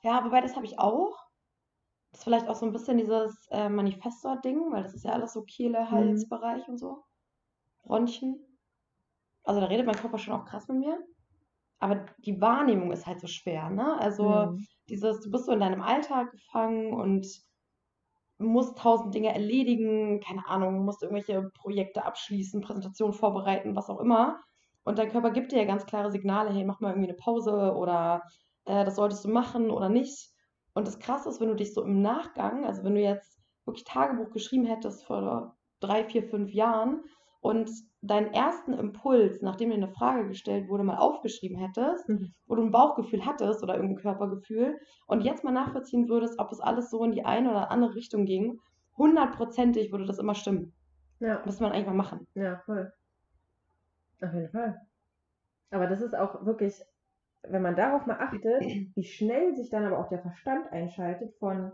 Ja, 0.00 0.24
wobei 0.24 0.40
das 0.40 0.56
habe 0.56 0.64
ich 0.64 0.78
auch. 0.78 1.14
Das 2.10 2.20
ist 2.20 2.24
vielleicht 2.24 2.48
auch 2.48 2.54
so 2.54 2.64
ein 2.64 2.72
bisschen 2.72 2.96
dieses 2.96 3.46
äh, 3.50 3.68
Manifestor-Ding, 3.68 4.72
weil 4.72 4.82
das 4.82 4.94
ist 4.94 5.04
ja 5.04 5.12
alles 5.12 5.34
so 5.34 5.42
Kehle, 5.42 5.82
mhm. 5.82 5.90
Halsbereich 5.90 6.66
mhm. 6.66 6.72
und 6.72 6.78
so. 6.78 7.04
Bronchien. 7.82 8.40
Also 9.42 9.60
da 9.60 9.66
redet 9.66 9.84
mein 9.84 9.96
Körper 9.96 10.16
schon 10.16 10.32
auch 10.32 10.46
krass 10.46 10.68
mit 10.68 10.78
mir. 10.78 10.98
Aber 11.80 12.06
die 12.16 12.40
Wahrnehmung 12.40 12.92
ist 12.92 13.06
halt 13.06 13.20
so 13.20 13.26
schwer, 13.26 13.68
ne? 13.68 14.00
Also 14.00 14.30
mhm. 14.30 14.66
dieses, 14.88 15.20
du 15.20 15.30
bist 15.30 15.44
so 15.44 15.52
in 15.52 15.60
deinem 15.60 15.82
Alltag 15.82 16.30
gefangen 16.30 16.94
und 16.94 17.26
musst 18.38 18.78
tausend 18.78 19.14
Dinge 19.14 19.32
erledigen, 19.32 20.20
keine 20.20 20.46
Ahnung, 20.48 20.84
musst 20.84 21.02
irgendwelche 21.02 21.50
Projekte 21.54 22.04
abschließen, 22.04 22.60
Präsentationen 22.60 23.14
vorbereiten, 23.14 23.76
was 23.76 23.88
auch 23.88 24.00
immer. 24.00 24.40
Und 24.84 24.98
dein 24.98 25.10
Körper 25.10 25.30
gibt 25.30 25.52
dir 25.52 25.58
ja 25.58 25.64
ganz 25.64 25.86
klare 25.86 26.10
Signale, 26.10 26.52
hey, 26.52 26.64
mach 26.64 26.80
mal 26.80 26.90
irgendwie 26.90 27.08
eine 27.08 27.16
Pause 27.16 27.74
oder 27.74 28.22
äh, 28.66 28.84
das 28.84 28.96
solltest 28.96 29.24
du 29.24 29.28
machen 29.28 29.70
oder 29.70 29.88
nicht. 29.88 30.30
Und 30.74 30.86
das 30.86 30.98
Krasse 30.98 31.28
ist, 31.28 31.40
wenn 31.40 31.48
du 31.48 31.54
dich 31.54 31.72
so 31.72 31.82
im 31.82 32.02
Nachgang, 32.02 32.64
also 32.66 32.84
wenn 32.84 32.94
du 32.94 33.00
jetzt 33.00 33.38
wirklich 33.64 33.84
Tagebuch 33.84 34.30
geschrieben 34.30 34.66
hättest 34.66 35.04
vor 35.04 35.56
drei, 35.80 36.04
vier, 36.04 36.24
fünf 36.24 36.52
Jahren 36.52 37.04
und 37.44 37.70
deinen 38.00 38.32
ersten 38.32 38.72
Impuls, 38.72 39.42
nachdem 39.42 39.68
dir 39.68 39.76
eine 39.76 39.90
Frage 39.90 40.26
gestellt 40.28 40.66
wurde, 40.66 40.82
mal 40.82 40.96
aufgeschrieben 40.96 41.58
hättest, 41.58 42.08
mhm. 42.08 42.32
wo 42.46 42.54
du 42.54 42.62
ein 42.62 42.70
Bauchgefühl 42.70 43.26
hattest 43.26 43.62
oder 43.62 43.74
irgendein 43.74 43.98
Körpergefühl 43.98 44.80
und 45.06 45.20
jetzt 45.20 45.44
mal 45.44 45.52
nachvollziehen 45.52 46.08
würdest, 46.08 46.38
ob 46.38 46.50
es 46.52 46.60
alles 46.60 46.88
so 46.88 47.04
in 47.04 47.12
die 47.12 47.26
eine 47.26 47.50
oder 47.50 47.70
andere 47.70 47.96
Richtung 47.96 48.24
ging, 48.24 48.60
hundertprozentig 48.96 49.92
würde 49.92 50.06
das 50.06 50.18
immer 50.18 50.34
stimmen. 50.34 50.72
Ja. 51.20 51.42
Muss 51.44 51.60
man 51.60 51.72
eigentlich 51.72 51.86
mal 51.86 51.92
machen. 51.92 52.26
Ja, 52.34 52.62
voll. 52.64 52.90
Auf 54.22 54.32
jeden 54.32 54.48
Fall. 54.48 54.80
Aber 55.70 55.86
das 55.86 56.00
ist 56.00 56.16
auch 56.16 56.46
wirklich, 56.46 56.80
wenn 57.42 57.60
man 57.60 57.76
darauf 57.76 58.06
mal 58.06 58.20
achtet, 58.20 58.62
wie 58.94 59.04
schnell 59.04 59.54
sich 59.54 59.68
dann 59.68 59.84
aber 59.84 59.98
auch 59.98 60.08
der 60.08 60.22
Verstand 60.22 60.72
einschaltet 60.72 61.34
von, 61.38 61.72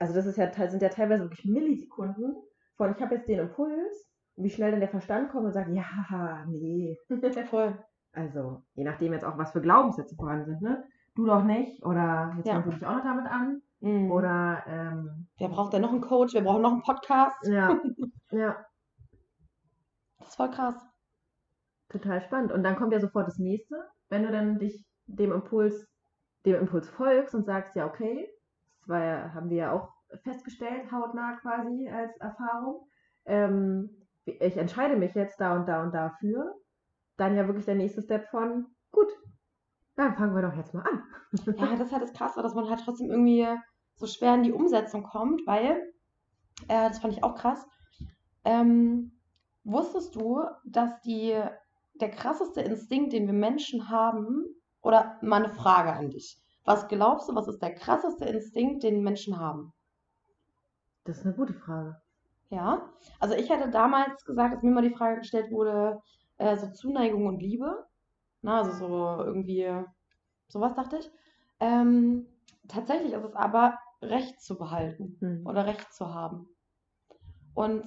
also 0.00 0.12
das 0.12 0.26
ist 0.26 0.38
ja, 0.38 0.50
sind 0.68 0.82
ja 0.82 0.88
teilweise 0.88 1.22
wirklich 1.22 1.44
Millisekunden 1.44 2.34
von, 2.74 2.92
ich 2.96 3.00
habe 3.00 3.14
jetzt 3.14 3.28
den 3.28 3.38
Impuls 3.38 4.09
wie 4.36 4.50
schnell 4.50 4.70
dann 4.70 4.80
der 4.80 4.88
Verstand 4.88 5.30
kommt 5.30 5.46
und 5.46 5.52
sagt, 5.52 5.70
ja, 5.70 6.44
nee. 6.48 6.98
Voll. 7.50 7.78
Also, 8.12 8.62
je 8.74 8.84
nachdem 8.84 9.12
jetzt 9.12 9.24
auch, 9.24 9.38
was 9.38 9.52
für 9.52 9.60
Glaubenssätze 9.60 10.16
vorhanden 10.16 10.46
sind, 10.46 10.62
ne? 10.62 10.84
Du 11.14 11.26
doch 11.26 11.44
nicht 11.44 11.84
oder 11.84 12.32
jetzt 12.36 12.46
ja. 12.46 12.60
du 12.60 12.70
dich 12.70 12.86
auch 12.86 12.94
noch 12.96 13.04
damit 13.04 13.26
an. 13.26 13.62
Mhm. 13.80 14.10
Oder 14.10 14.62
ähm, 14.66 15.28
Wer 15.38 15.48
braucht 15.48 15.72
denn 15.72 15.82
noch 15.82 15.90
einen 15.90 16.00
Coach? 16.00 16.34
Wir 16.34 16.42
brauchen 16.42 16.62
noch 16.62 16.72
einen 16.72 16.82
Podcast. 16.82 17.46
ja, 17.46 17.78
ja, 18.30 18.56
Das 20.18 20.28
ist 20.28 20.36
voll 20.36 20.50
krass. 20.50 20.76
total 21.88 22.20
spannend. 22.20 22.52
Und 22.52 22.62
dann 22.62 22.76
kommt 22.76 22.92
ja 22.92 23.00
sofort 23.00 23.26
das 23.26 23.38
nächste, 23.38 23.76
wenn 24.08 24.22
du 24.22 24.30
dann 24.30 24.58
dich 24.58 24.84
dem 25.06 25.32
Impuls, 25.32 25.86
dem 26.46 26.56
Impuls 26.56 26.88
folgst 26.88 27.34
und 27.34 27.44
sagst, 27.44 27.74
ja, 27.74 27.86
okay, 27.86 28.28
das 28.80 28.88
war 28.88 29.04
ja, 29.04 29.34
haben 29.34 29.50
wir 29.50 29.56
ja 29.56 29.72
auch 29.72 29.92
festgestellt, 30.22 30.90
hautnah 30.92 31.36
quasi 31.40 31.88
als 31.88 32.16
Erfahrung. 32.18 32.86
Ähm, 33.24 33.99
ich 34.40 34.56
entscheide 34.56 34.96
mich 34.96 35.14
jetzt 35.14 35.40
da 35.40 35.56
und 35.56 35.66
da 35.66 35.82
und 35.82 35.92
dafür. 35.94 36.54
Dann 37.16 37.36
ja 37.36 37.46
wirklich 37.46 37.66
der 37.66 37.74
nächste 37.74 38.02
Step 38.02 38.28
von, 38.28 38.66
gut, 38.90 39.08
dann 39.96 40.14
fangen 40.14 40.34
wir 40.34 40.42
doch 40.42 40.56
jetzt 40.56 40.72
mal 40.72 40.82
an. 40.82 41.02
Ja, 41.56 41.66
das 41.76 41.86
ist 41.86 41.92
halt 41.92 42.02
das 42.02 42.12
Krasse, 42.12 42.42
dass 42.42 42.54
man 42.54 42.68
halt 42.68 42.80
trotzdem 42.84 43.10
irgendwie 43.10 43.46
so 43.96 44.06
schwer 44.06 44.34
in 44.34 44.42
die 44.42 44.52
Umsetzung 44.52 45.02
kommt, 45.02 45.42
weil, 45.46 45.92
äh, 46.68 46.88
das 46.88 47.00
fand 47.00 47.12
ich 47.12 47.22
auch 47.22 47.34
krass, 47.34 47.66
ähm, 48.44 49.12
wusstest 49.64 50.16
du, 50.16 50.42
dass 50.64 51.00
die, 51.02 51.38
der 52.00 52.10
krasseste 52.10 52.62
Instinkt, 52.62 53.12
den 53.12 53.26
wir 53.26 53.34
Menschen 53.34 53.90
haben, 53.90 54.46
oder 54.82 55.18
mal 55.20 55.44
eine 55.44 55.52
Frage 55.54 55.92
an 55.92 56.10
dich. 56.10 56.40
Was 56.64 56.88
glaubst 56.88 57.28
du, 57.28 57.34
was 57.34 57.48
ist 57.48 57.60
der 57.60 57.74
krasseste 57.74 58.24
Instinkt, 58.24 58.82
den 58.82 59.02
Menschen 59.02 59.38
haben? 59.38 59.72
Das 61.04 61.18
ist 61.18 61.26
eine 61.26 61.34
gute 61.34 61.54
Frage. 61.54 62.00
Ja, 62.50 62.90
also 63.20 63.34
ich 63.34 63.50
hatte 63.50 63.70
damals 63.70 64.24
gesagt, 64.24 64.54
dass 64.54 64.62
mir 64.62 64.72
mal 64.72 64.82
die 64.82 64.94
Frage 64.94 65.20
gestellt 65.20 65.50
wurde, 65.52 66.00
äh, 66.38 66.56
so 66.56 66.70
Zuneigung 66.72 67.26
und 67.26 67.40
Liebe. 67.40 67.86
Na, 68.42 68.58
also 68.58 68.72
so 68.72 69.24
irgendwie, 69.24 69.68
sowas 70.48 70.74
dachte 70.74 70.98
ich. 70.98 71.10
Ähm, 71.60 72.26
tatsächlich 72.68 73.12
ist 73.12 73.24
es 73.24 73.34
aber, 73.34 73.78
Recht 74.02 74.40
zu 74.40 74.56
behalten 74.56 75.16
Hm. 75.20 75.46
oder 75.46 75.66
Recht 75.66 75.92
zu 75.92 76.12
haben. 76.12 76.48
Und 77.54 77.84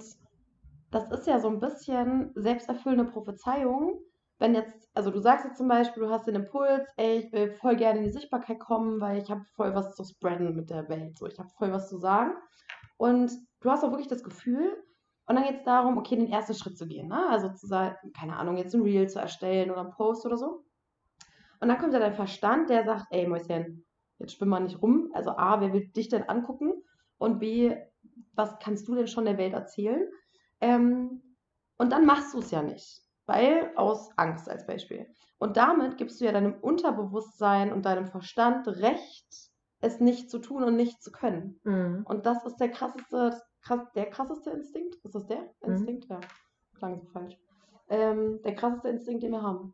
das 0.91 1.12
ist 1.12 1.25
ja 1.25 1.39
so 1.39 1.50
ein 1.50 1.60
bisschen 1.60 2.32
selbsterfüllende 2.36 3.12
Prophezeiung. 3.12 4.00
Wenn 4.38 4.53
jetzt, 4.53 4.89
also 4.93 5.10
du 5.10 5.20
sagst 5.20 5.46
jetzt 5.46 5.58
zum 5.58 5.67
Beispiel, 5.67 6.03
du 6.03 6.10
hast 6.10 6.27
den 6.27 6.36
Impuls, 6.36 6.88
ey, 6.98 7.20
ich 7.20 7.32
will 7.32 7.51
voll 7.53 7.75
gerne 7.75 8.00
in 8.00 8.05
die 8.05 8.12
Sichtbarkeit 8.12 8.60
kommen, 8.60 9.01
weil 9.01 9.17
ich 9.17 9.32
habe 9.32 9.43
voll 9.55 9.74
was 9.74 9.96
zu 9.96 10.03
spreaden 10.03 10.55
mit 10.55 10.70
der 10.70 10.88
Welt. 10.89 11.17
So, 11.17 11.25
ich 11.25 11.39
habe 11.39 11.50
voll 11.58 11.72
was 11.72 11.89
zu 11.89 11.98
sagen. 11.98 12.34
Und 12.98 13.32
du 13.63 13.72
hast 13.72 13.84
auch 13.84 13.91
wirklich 13.91 14.08
das 14.08 14.24
Gefühl, 14.24 14.77
und 15.25 15.36
dann 15.36 15.46
geht 15.46 15.58
es 15.60 15.63
darum, 15.63 15.98
okay, 15.98 16.17
den 16.17 16.32
ersten 16.32 16.53
Schritt 16.53 16.77
zu 16.77 16.86
gehen. 16.86 17.08
Ne? 17.08 17.29
Also 17.29 17.50
zu 17.50 17.65
sagen, 17.65 18.12
keine 18.13 18.36
Ahnung, 18.36 18.58
jetzt 18.58 18.75
ein 18.75 18.82
Reel 18.82 19.08
zu 19.08 19.20
erstellen 19.20 19.72
oder 19.72 19.82
einen 19.82 19.91
Post 19.91 20.25
oder 20.25 20.38
so. 20.38 20.65
Und 21.62 21.70
dann 21.70 21.77
kommt 21.77 21.93
ja 21.93 22.00
dein 22.00 22.13
Verstand, 22.13 22.70
der 22.70 22.84
sagt, 22.84 23.05
ey 23.12 23.25
Mäuschen, 23.25 23.86
jetzt 24.20 24.34
schwimm 24.34 24.50
mal 24.50 24.60
nicht 24.60 24.82
rum. 24.82 25.12
Also 25.13 25.32
A, 25.32 25.62
wer 25.62 25.72
will 25.72 25.88
dich 25.88 26.10
denn 26.10 26.27
angucken? 26.27 26.74
Und 27.17 27.39
B, 27.39 27.74
was 28.34 28.60
kannst 28.60 28.88
du 28.88 28.96
denn 28.96 29.08
schon 29.08 29.24
der 29.24 29.38
Welt 29.38 29.53
erzählen? 29.53 30.10
Ähm, 30.60 31.22
und 31.77 31.91
dann 31.91 32.05
machst 32.05 32.34
du 32.34 32.39
es 32.39 32.51
ja 32.51 32.62
nicht. 32.62 33.01
Weil 33.25 33.72
aus 33.77 34.10
Angst 34.17 34.50
als 34.50 34.67
Beispiel. 34.67 35.08
Und 35.38 35.55
damit 35.55 35.98
gibst 35.98 36.20
du 36.20 36.25
ja 36.25 36.34
deinem 36.34 36.55
Unterbewusstsein 36.60 37.72
und 37.72 37.86
deinem 37.86 38.08
Verstand 38.08 38.67
Recht, 38.67 39.51
es 39.79 40.01
nicht 40.01 40.29
zu 40.29 40.39
tun 40.39 40.63
und 40.63 40.75
nicht 40.75 41.01
zu 41.01 41.12
können. 41.12 41.60
Mhm. 41.63 42.05
Und 42.05 42.25
das 42.25 42.46
ist 42.46 42.58
der 42.58 42.70
krasseste, 42.70 43.41
krass, 43.63 43.91
der 43.96 44.10
krasseste 44.10 44.51
Instinkt. 44.51 44.96
Ist 45.03 45.15
das 45.15 45.25
der 45.25 45.50
Instinkt? 45.62 46.05
Ja, 46.10 46.20
klang 46.77 47.00
so 47.00 47.05
falsch. 47.08 47.38
Ähm, 47.89 48.41
der 48.43 48.55
krasseste 48.55 48.89
Instinkt, 48.89 49.24
den 49.24 49.32
wir 49.32 49.41
haben. 49.41 49.74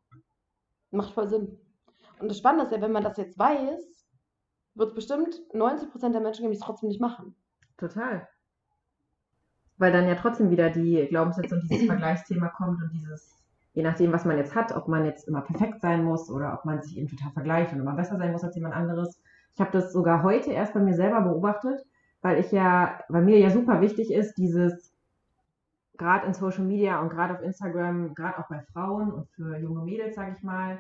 Macht 0.91 1.13
voll 1.13 1.27
Sinn. 1.27 1.57
Und 2.19 2.29
das 2.29 2.37
Spannende 2.37 2.65
ist 2.65 2.71
ja, 2.71 2.81
wenn 2.81 2.91
man 2.91 3.03
das 3.03 3.17
jetzt 3.17 3.37
weiß, 3.37 4.07
wird 4.75 4.89
es 4.89 4.95
bestimmt 4.95 5.41
90% 5.53 6.11
der 6.11 6.21
Menschen 6.21 6.49
die 6.49 6.55
es 6.55 6.59
trotzdem 6.59 6.89
nicht 6.89 7.01
machen. 7.01 7.35
Total. 7.77 8.27
Weil 9.77 9.91
dann 9.91 10.07
ja 10.07 10.15
trotzdem 10.15 10.49
wieder 10.49 10.69
die 10.69 11.07
Glaubenssätze 11.07 11.55
und 11.55 11.63
dieses 11.63 11.85
Vergleichsthema 11.87 12.49
kommt 12.49 12.81
und 12.81 12.91
dieses, 12.93 13.41
je 13.73 13.83
nachdem, 13.83 14.11
was 14.11 14.25
man 14.25 14.37
jetzt 14.37 14.55
hat, 14.55 14.75
ob 14.75 14.87
man 14.87 15.05
jetzt 15.05 15.27
immer 15.27 15.41
perfekt 15.41 15.81
sein 15.81 16.03
muss 16.03 16.29
oder 16.29 16.53
ob 16.53 16.65
man 16.65 16.81
sich 16.81 16.97
eben 16.97 17.07
total 17.07 17.31
vergleicht 17.31 17.73
und 17.73 17.79
immer 17.79 17.95
besser 17.95 18.17
sein 18.17 18.31
muss 18.31 18.43
als 18.43 18.55
jemand 18.55 18.75
anderes. 18.75 19.21
Ich 19.53 19.61
habe 19.61 19.71
das 19.71 19.93
sogar 19.93 20.23
heute 20.23 20.51
erst 20.51 20.73
bei 20.73 20.79
mir 20.79 20.95
selber 20.95 21.21
beobachtet, 21.21 21.85
weil 22.21 22.39
ich 22.39 22.51
ja, 22.51 22.99
weil 23.09 23.23
mir 23.23 23.39
ja 23.39 23.49
super 23.49 23.81
wichtig 23.81 24.11
ist, 24.11 24.35
dieses, 24.35 24.93
gerade 25.97 26.27
in 26.27 26.33
Social 26.33 26.63
Media 26.63 27.01
und 27.01 27.09
gerade 27.09 27.33
auf 27.33 27.41
Instagram, 27.41 28.13
gerade 28.15 28.39
auch 28.39 28.47
bei 28.49 28.61
Frauen 28.73 29.11
und 29.11 29.29
für 29.29 29.57
junge 29.57 29.83
Mädels, 29.83 30.15
sage 30.15 30.35
ich 30.37 30.43
mal, 30.43 30.79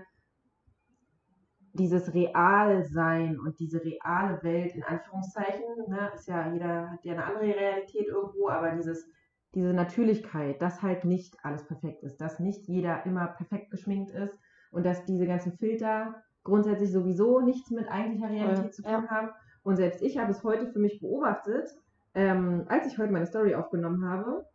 dieses 1.73 2.13
Realsein 2.13 3.39
und 3.39 3.59
diese 3.59 3.83
reale 3.83 4.41
Welt 4.43 4.75
in 4.75 4.83
Anführungszeichen, 4.83 5.87
ne, 5.87 6.11
ist 6.15 6.27
ja 6.27 6.51
jeder 6.51 6.91
hat 6.91 7.05
ja 7.05 7.13
eine 7.13 7.25
andere 7.25 7.55
Realität 7.55 8.07
irgendwo, 8.07 8.49
aber 8.49 8.71
dieses 8.71 9.07
diese 9.55 9.73
Natürlichkeit, 9.73 10.61
dass 10.61 10.81
halt 10.81 11.05
nicht 11.05 11.35
alles 11.43 11.65
perfekt 11.65 12.03
ist, 12.03 12.17
dass 12.17 12.39
nicht 12.39 12.67
jeder 12.67 13.05
immer 13.05 13.27
perfekt 13.27 13.71
geschminkt 13.71 14.11
ist 14.11 14.37
und 14.71 14.85
dass 14.85 15.05
diese 15.05 15.25
ganzen 15.25 15.53
Filter 15.53 16.23
grundsätzlich 16.43 16.91
sowieso 16.91 17.39
nichts 17.39 17.71
mit 17.71 17.89
eigentlicher 17.89 18.29
Realität 18.29 18.57
Voll, 18.57 18.71
zu 18.71 18.83
tun 18.83 18.91
ja. 18.91 19.07
haben. 19.09 19.29
Und 19.63 19.75
selbst 19.75 20.01
ich 20.01 20.17
habe 20.17 20.31
es 20.31 20.43
heute 20.43 20.67
für 20.67 20.79
mich 20.79 20.99
beobachtet, 20.99 21.69
ähm, 22.15 22.65
als 22.67 22.87
ich 22.87 22.97
heute 22.97 23.11
meine 23.11 23.27
Story 23.27 23.55
aufgenommen 23.55 24.07
habe, 24.07 24.45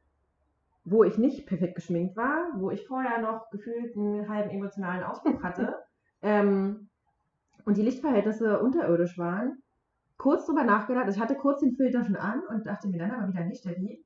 wo 0.84 1.04
ich 1.04 1.18
nicht 1.18 1.46
perfekt 1.46 1.76
geschminkt 1.76 2.16
war, 2.16 2.48
wo 2.56 2.70
ich 2.70 2.86
vorher 2.86 3.20
noch 3.20 3.50
gefühlt 3.50 3.96
einen 3.96 4.28
halben 4.28 4.50
emotionalen 4.50 5.02
Ausbruch 5.02 5.42
hatte 5.42 5.76
ähm, 6.22 6.88
und 7.64 7.76
die 7.76 7.82
Lichtverhältnisse 7.82 8.60
unterirdisch 8.60 9.16
waren, 9.18 9.62
kurz 10.18 10.46
drüber 10.46 10.64
nachgedacht. 10.64 11.08
Ich 11.08 11.18
hatte 11.18 11.34
kurz 11.34 11.60
den 11.60 11.76
Filter 11.76 12.04
schon 12.04 12.16
an 12.16 12.42
und 12.48 12.66
dachte 12.66 12.88
mir 12.88 12.98
dann 12.98 13.12
aber 13.12 13.32
wieder 13.32 13.44
nicht, 13.44 13.60
Steffi. 13.60 14.04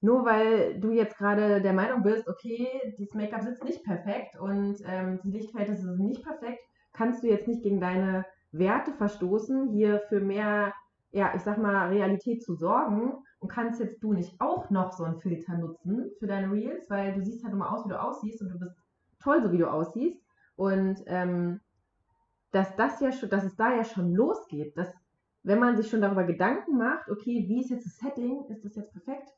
Nur 0.00 0.24
weil 0.24 0.80
du 0.80 0.90
jetzt 0.90 1.16
gerade 1.16 1.60
der 1.60 1.72
Meinung 1.72 2.02
bist, 2.02 2.28
okay, 2.28 2.68
dieses 2.98 3.14
Make-up 3.14 3.42
sitzt 3.42 3.64
nicht 3.64 3.84
perfekt 3.84 4.38
und 4.38 4.78
ähm, 4.84 5.20
die 5.22 5.30
Lichtverhältnisse 5.30 5.94
sind 5.94 6.00
nicht 6.00 6.24
perfekt, 6.24 6.60
kannst 6.92 7.22
du 7.22 7.28
jetzt 7.28 7.46
nicht 7.46 7.62
gegen 7.62 7.80
deine 7.80 8.24
Werte 8.52 8.92
verstoßen, 8.92 9.70
hier 9.70 10.00
für 10.08 10.20
mehr, 10.20 10.72
ja, 11.10 11.32
ich 11.34 11.42
sag 11.42 11.58
mal, 11.58 11.88
Realität 11.88 12.42
zu 12.42 12.54
sorgen 12.54 13.14
und 13.40 13.48
kannst 13.48 13.80
jetzt 13.80 14.02
du 14.02 14.12
nicht 14.12 14.40
auch 14.40 14.70
noch 14.70 14.92
so 14.92 15.04
einen 15.04 15.20
Filter 15.20 15.56
nutzen 15.56 16.10
für 16.18 16.26
deine 16.26 16.52
Reels, 16.52 16.88
weil 16.88 17.14
du 17.14 17.22
siehst 17.22 17.44
halt 17.44 17.54
immer 17.54 17.72
aus, 17.72 17.84
wie 17.84 17.90
du 17.90 18.00
aussiehst 18.00 18.42
und 18.42 18.50
du 18.50 18.58
bist 18.58 18.76
toll, 19.20 19.42
so 19.42 19.52
wie 19.52 19.58
du 19.58 19.70
aussiehst. 19.70 20.22
Und 20.56 21.02
ähm, 21.06 21.60
dass 22.50 22.76
das 22.76 23.00
ja 23.00 23.10
schon, 23.10 23.30
dass 23.30 23.44
es 23.44 23.56
da 23.56 23.74
ja 23.74 23.84
schon 23.84 24.12
losgeht, 24.12 24.76
dass 24.76 24.92
wenn 25.42 25.58
man 25.58 25.76
sich 25.76 25.88
schon 25.88 26.00
darüber 26.00 26.24
Gedanken 26.24 26.78
macht, 26.78 27.10
okay, 27.10 27.44
wie 27.48 27.60
ist 27.60 27.70
jetzt 27.70 27.86
das 27.86 27.98
Setting, 27.98 28.44
ist 28.48 28.64
das 28.64 28.76
jetzt 28.76 28.92
perfekt 28.92 29.28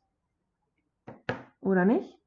oder 1.61 1.85
nicht? 1.85 2.19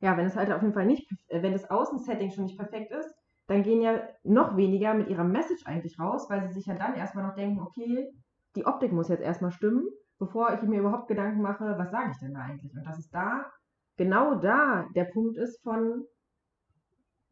Ja, 0.00 0.16
wenn 0.16 0.26
es 0.26 0.36
halt 0.36 0.52
auf 0.52 0.62
jeden 0.62 0.74
Fall 0.74 0.86
nicht, 0.86 1.10
äh, 1.28 1.42
wenn 1.42 1.52
das 1.52 1.70
Außensetting 1.70 2.30
schon 2.30 2.44
nicht 2.44 2.58
perfekt 2.58 2.92
ist, 2.92 3.14
dann 3.48 3.62
gehen 3.62 3.80
ja 3.80 4.00
noch 4.22 4.56
weniger 4.56 4.94
mit 4.94 5.08
ihrer 5.08 5.24
Message 5.24 5.66
eigentlich 5.66 5.98
raus, 5.98 6.28
weil 6.28 6.46
sie 6.46 6.52
sich 6.52 6.66
ja 6.66 6.74
dann 6.74 6.94
erstmal 6.94 7.26
noch 7.26 7.34
denken, 7.34 7.60
okay, 7.60 8.08
die 8.54 8.66
Optik 8.66 8.92
muss 8.92 9.08
jetzt 9.08 9.22
erstmal 9.22 9.50
stimmen, 9.50 9.88
bevor 10.18 10.52
ich 10.52 10.62
mir 10.62 10.80
überhaupt 10.80 11.08
Gedanken 11.08 11.40
mache, 11.40 11.74
was 11.78 11.90
sage 11.90 12.10
ich 12.12 12.18
denn 12.18 12.34
da 12.34 12.40
eigentlich? 12.40 12.74
Und 12.76 12.84
dass 12.86 12.98
es 12.98 13.08
da, 13.10 13.50
genau 13.96 14.34
da 14.34 14.86
der 14.94 15.04
Punkt 15.04 15.38
ist 15.38 15.62
von, 15.62 16.04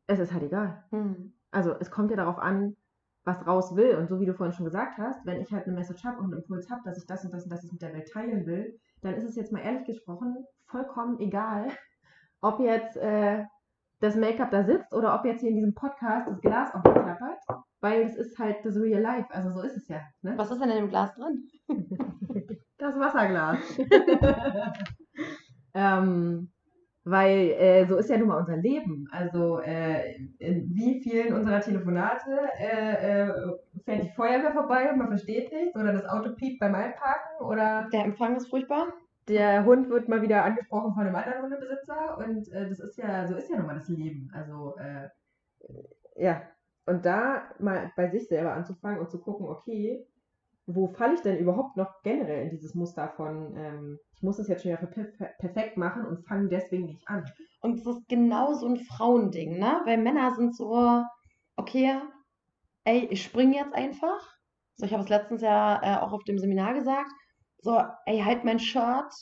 es 0.07 0.19
ist 0.19 0.33
halt 0.33 0.45
egal. 0.45 0.85
Hm. 0.91 1.35
Also 1.51 1.75
es 1.79 1.91
kommt 1.91 2.11
ja 2.11 2.17
darauf 2.17 2.39
an, 2.39 2.77
was 3.25 3.47
raus 3.47 3.77
will. 3.77 3.97
Und 3.97 4.09
so 4.09 4.19
wie 4.19 4.27
du 4.27 4.35
vorhin 4.35 4.55
schon 4.55 4.65
gesagt 4.65 4.97
hast, 4.99 5.27
wenn 5.27 5.43
ich 5.43 5.53
halt 5.53 5.67
eine 5.67 5.75
Message 5.75 6.03
habe 6.05 6.19
und 6.19 6.33
einen 6.33 6.43
Impuls 6.43 6.71
habe, 6.71 6.81
dass 6.85 6.97
ich 6.97 7.07
das 7.07 7.25
und 7.25 7.35
das 7.35 7.45
und 7.45 7.51
das 7.51 7.71
mit 7.71 7.83
der 7.83 7.93
Welt 7.93 8.09
teilen 8.11 8.47
will, 8.47 8.79
dann 9.03 9.15
ist 9.15 9.25
es 9.25 9.37
jetzt 9.37 9.53
mal 9.53 9.61
ehrlich 9.61 9.85
gesprochen 9.85 10.47
vollkommen 10.67 11.21
egal, 11.21 11.69
ob 12.41 12.61
jetzt 12.61 12.97
äh, 12.97 13.45
das 14.01 14.17
Make-up 14.17 14.51
da 14.51 14.65
sitzt 14.65 14.93
oder 14.93 15.15
ob 15.15 15.25
jetzt 15.25 15.41
hier 15.41 15.51
in 15.51 15.57
diesem 15.57 15.75
Podcast 15.75 16.29
das 16.29 16.41
Glas 16.41 16.75
aufgeklappert, 16.75 17.39
weil 17.81 18.03
es 18.03 18.17
ist 18.17 18.39
halt 18.39 18.57
das 18.65 18.77
Real 18.77 19.01
Life. 19.01 19.29
Also 19.31 19.51
so 19.51 19.61
ist 19.63 19.77
es 19.77 19.89
ja. 19.89 20.01
Ne? 20.23 20.35
Was 20.37 20.51
ist 20.51 20.61
denn 20.61 20.71
in 20.71 20.77
dem 20.77 20.89
Glas 20.89 21.15
drin? 21.15 21.49
Das 22.79 22.95
Wasserglas. 22.99 23.57
ähm, 25.75 26.51
weil 27.05 27.53
äh, 27.53 27.87
so 27.87 27.97
ist 27.97 28.11
ja 28.11 28.19
nun 28.19 28.29
mal 28.29 28.41
unser 28.41 28.59
Leben. 28.59 29.07
Also 29.13 29.61
äh, 29.61 30.15
in 30.39 30.69
wie 30.75 31.01
vielen 31.01 31.33
unserer 31.35 31.61
Telefonate 31.61 32.37
äh, 32.59 33.23
äh, 33.23 33.33
fährt 33.85 34.05
die 34.05 34.13
Feuerwehr 34.15 34.53
vorbei 34.53 34.91
und 34.91 34.99
man 34.99 35.09
versteht 35.09 35.51
nichts 35.53 35.75
oder 35.75 35.93
das 35.93 36.05
Auto 36.05 36.35
piept 36.35 36.59
beim 36.59 36.75
Einparken 36.75 37.47
oder 37.47 37.89
Der 37.93 38.05
Empfang 38.05 38.37
ist 38.37 38.51
furchtbar. 38.51 38.93
Der 39.29 39.65
Hund 39.65 39.89
wird 39.91 40.09
mal 40.09 40.23
wieder 40.23 40.45
angesprochen 40.45 40.95
von 40.95 41.07
einem 41.07 41.17
anderen 41.17 41.43
Hundebesitzer 41.43 42.19
und 42.19 42.51
äh, 42.53 42.69
das 42.69 42.81
ist 42.81 42.97
ja, 42.99 43.27
so 43.27 43.35
ist 43.35 43.51
ja 43.51 43.57
nun 43.57 43.67
mal 43.67 43.79
das 43.79 43.89
Leben. 43.89 44.31
Also 44.33 44.77
äh, 44.77 45.09
ja, 46.17 46.43
und 46.87 47.05
da 47.05 47.51
mal 47.59 47.93
bei 47.97 48.09
sich 48.09 48.29
selber 48.29 48.55
anzufangen 48.55 49.01
und 49.01 49.11
zu 49.11 49.21
gucken, 49.21 49.49
okay, 49.49 50.07
wo 50.67 50.89
falle 50.89 51.15
ich 51.15 51.21
denn 51.21 51.39
überhaupt 51.39 51.77
noch 51.77 52.03
generell 52.03 52.45
in 52.45 52.51
dieses 52.51 52.75
Muster 52.75 53.13
von, 53.17 53.57
ähm, 53.57 53.99
ich 54.15 54.23
muss 54.23 54.37
das 54.37 54.49
jetzt 54.49 54.63
schon 54.63 54.77
per 54.77 55.29
perfekt 55.39 55.77
machen 55.77 56.05
und 56.05 56.27
fange 56.27 56.49
deswegen 56.49 56.87
nicht 56.87 57.07
an. 57.09 57.25
Und 57.61 57.79
es 57.79 57.87
ist 57.87 58.09
genau 58.09 58.55
so 58.55 58.67
ein 58.67 58.79
Frauending, 58.79 59.59
ne? 59.59 59.81
Weil 59.85 59.99
Männer 59.99 60.35
sind 60.35 60.57
so, 60.57 61.03
okay, 61.57 62.01
ey, 62.85 63.07
ich 63.11 63.23
springe 63.23 63.57
jetzt 63.57 63.75
einfach. 63.75 64.37
So, 64.77 64.87
ich 64.87 64.93
habe 64.93 65.03
es 65.03 65.09
letztens 65.09 65.43
ja 65.43 65.81
äh, 65.83 66.01
auch 66.01 66.13
auf 66.13 66.25
dem 66.25 66.39
Seminar 66.39 66.75
gesagt. 66.75 67.11
So, 67.61 67.83
ey, 68.07 68.21
halt 68.21 68.45
mein 68.45 68.59
Shirt. 68.59 69.13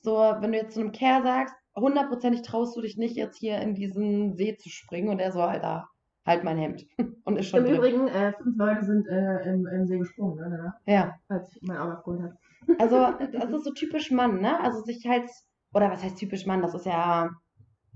So, 0.00 0.12
wenn 0.12 0.52
du 0.52 0.58
jetzt 0.58 0.74
zu 0.74 0.80
einem 0.80 0.92
Kerl 0.92 1.22
sagst, 1.22 1.54
hundertprozentig 1.76 2.42
traust 2.42 2.76
du 2.76 2.80
dich 2.80 2.96
nicht, 2.96 3.16
jetzt 3.16 3.38
hier 3.38 3.58
in 3.60 3.74
diesen 3.74 4.34
See 4.34 4.56
zu 4.56 4.68
springen. 4.68 5.08
Und 5.08 5.18
er 5.20 5.32
so, 5.32 5.40
Alter, 5.40 5.88
halt 6.26 6.44
mein 6.44 6.58
Hemd. 6.58 6.86
Und 7.24 7.36
ist 7.38 7.48
schon 7.48 7.60
Im 7.60 7.66
drin. 7.66 7.76
Übrigen, 7.76 8.08
äh, 8.08 8.32
fünf 8.32 8.56
Leute 8.56 8.84
sind 8.84 9.06
äh, 9.08 9.42
im, 9.50 9.66
im 9.66 9.86
See 9.86 9.98
gesprungen, 9.98 10.36
ne, 10.36 10.74
Ja. 10.86 11.14
als 11.28 11.54
ich 11.54 11.62
mein 11.62 11.76
Auto 11.78 11.92
abgeholt 11.92 12.22
habe. 12.22 12.36
Also, 12.78 12.96
das 13.32 13.50
ist 13.50 13.64
so 13.64 13.72
typisch 13.72 14.10
Mann, 14.10 14.40
ne? 14.40 14.58
Also 14.60 14.80
sich 14.82 15.06
halt, 15.06 15.28
oder 15.74 15.90
was 15.90 16.02
heißt 16.02 16.16
typisch 16.18 16.46
Mann? 16.46 16.62
Das 16.62 16.74
ist 16.74 16.86
ja, 16.86 17.30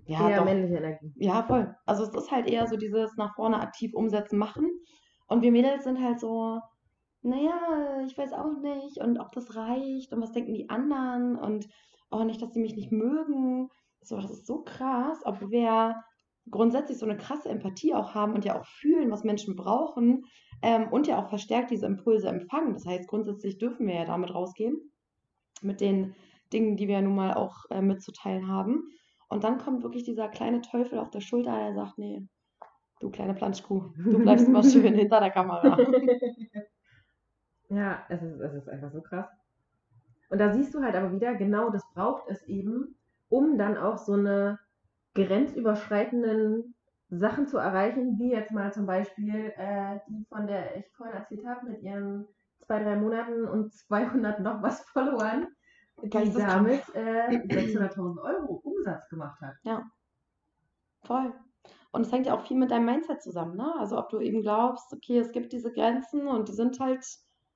ja, 0.07 0.29
Eher 0.29 0.39
doch. 0.39 0.45
männliche 0.45 0.77
Energie. 0.77 1.13
Ja, 1.17 1.43
voll. 1.45 1.75
Also 1.87 2.03
es 2.05 2.15
ist 2.15 2.31
halt 2.31 2.49
eher 2.49 2.67
so 2.67 2.77
dieses 2.77 3.17
nach 3.17 3.35
vorne 3.37 3.61
aktiv 3.61 3.95
umsetzen, 3.95 4.37
machen. 4.39 4.69
Und 5.29 5.43
wir 5.43 5.53
Mädels 5.53 5.85
sind 5.85 6.03
halt 6.03 6.19
so, 6.21 6.61
naja, 7.23 8.02
ich 8.05 8.19
weiß 8.19 8.33
auch 8.33 8.59
nicht 8.61 8.99
und 8.99 9.19
ob 9.19 9.33
das 9.33 9.55
reicht 9.55 10.12
und 10.12 10.21
was 10.21 10.33
denken 10.33 10.55
die 10.55 10.69
anderen 10.69 11.37
und 11.37 11.69
auch 12.11 12.25
nicht, 12.25 12.43
dass 12.43 12.50
die 12.50 12.61
mich 12.61 12.76
nicht 12.76 12.93
mögen. 12.93 13.69
So, 14.02 14.17
das 14.17 14.31
ist 14.31 14.47
so 14.47 14.62
krass, 14.62 15.21
ob 15.25 15.50
wir 15.50 15.95
grundsätzlich 16.50 16.99
so 16.99 17.07
eine 17.07 17.17
krasse 17.17 17.49
Empathie 17.49 17.95
auch 17.95 18.14
haben 18.14 18.35
und 18.35 18.45
ja 18.45 18.59
auch 18.59 18.67
fühlen, 18.67 19.11
was 19.11 19.23
Menschen 19.23 19.55
brauchen 19.55 20.25
ähm, 20.61 20.88
und 20.91 21.07
ja 21.07 21.23
auch 21.23 21.29
verstärkt 21.29 21.71
diese 21.71 21.87
Impulse 21.87 22.29
empfangen. 22.29 22.75
Das 22.75 22.85
heißt, 22.85 23.09
grundsätzlich 23.09 23.59
dürfen 23.59 23.87
wir 23.87 23.95
ja 23.95 24.05
damit 24.05 24.35
rausgehen, 24.35 24.93
mit 25.62 25.81
den 25.81 26.14
Dingen, 26.52 26.76
die 26.76 26.88
wir 26.88 27.00
nun 27.00 27.14
mal 27.14 27.35
auch 27.35 27.64
äh, 27.71 27.81
mitzuteilen 27.81 28.49
haben. 28.49 28.88
Und 29.29 29.45
dann 29.45 29.59
kommt 29.59 29.85
wirklich 29.85 30.02
dieser 30.02 30.29
kleine 30.29 30.61
Teufel 30.61 30.99
auf 30.99 31.11
der 31.11 31.21
Schulter, 31.21 31.57
der 31.57 31.75
sagt, 31.75 31.97
nee, 31.99 32.26
du 33.00 33.11
kleine 33.11 33.35
Planschkuh, 33.35 33.93
du 33.97 34.19
bleibst 34.19 34.49
mal 34.49 34.64
schön 34.64 34.95
hinter 34.95 35.21
der 35.21 35.31
Kamera. 35.31 35.79
Ja, 37.73 38.05
es 38.11 38.23
ist, 38.23 38.38
es 38.38 38.55
ist 38.55 38.69
einfach 38.69 38.91
so 38.91 39.00
krass. 39.00 39.26
Und 40.29 40.38
da 40.38 40.52
siehst 40.52 40.75
du 40.75 40.83
halt 40.83 40.95
aber 40.95 41.12
wieder, 41.12 41.35
genau 41.35 41.71
das 41.71 41.83
braucht 41.95 42.29
es 42.29 42.43
eben, 42.43 42.97
um 43.31 43.57
dann 43.57 43.79
auch 43.79 43.97
so 43.97 44.12
eine 44.12 44.59
grenzüberschreitenden 45.14 46.75
Sachen 47.09 47.47
zu 47.47 47.57
erreichen, 47.59 48.19
wie 48.19 48.31
jetzt 48.31 48.52
mal 48.52 48.73
zum 48.73 48.87
Beispiel 48.87 49.52
äh, 49.57 50.00
die, 50.07 50.26
von 50.29 50.47
der 50.47 50.76
ich 50.76 50.87
vorhin 50.93 51.17
erzählt 51.17 51.47
habe, 51.47 51.67
mit 51.67 51.83
ihren 51.83 52.26
zwei, 52.61 52.83
drei 52.83 52.97
Monaten 52.97 53.47
und 53.47 53.73
200 53.88 54.41
noch 54.41 54.62
was 54.62 54.83
Followern, 54.91 55.47
die 56.02 56.33
damit 56.33 56.83
äh, 56.95 57.29
600.000 57.29 58.23
Euro 58.23 58.61
Umsatz 58.64 59.09
gemacht 59.09 59.41
hat. 59.41 59.55
Voll. 61.05 61.33
Und 61.91 62.02
es 62.02 62.12
hängt 62.12 62.26
ja 62.26 62.35
auch 62.35 62.47
viel 62.47 62.59
mit 62.59 62.71
deinem 62.71 62.87
Mindset 62.87 63.23
zusammen, 63.23 63.57
ne? 63.57 63.75
Also 63.79 63.99
ob 63.99 64.09
du 64.11 64.21
eben 64.21 64.43
glaubst, 64.43 64.93
okay, 64.93 65.19
es 65.19 65.33
gibt 65.33 65.52
diese 65.52 65.73
Grenzen 65.73 66.26
und 66.26 66.49
die 66.49 66.52
sind 66.52 66.79
halt 66.81 67.05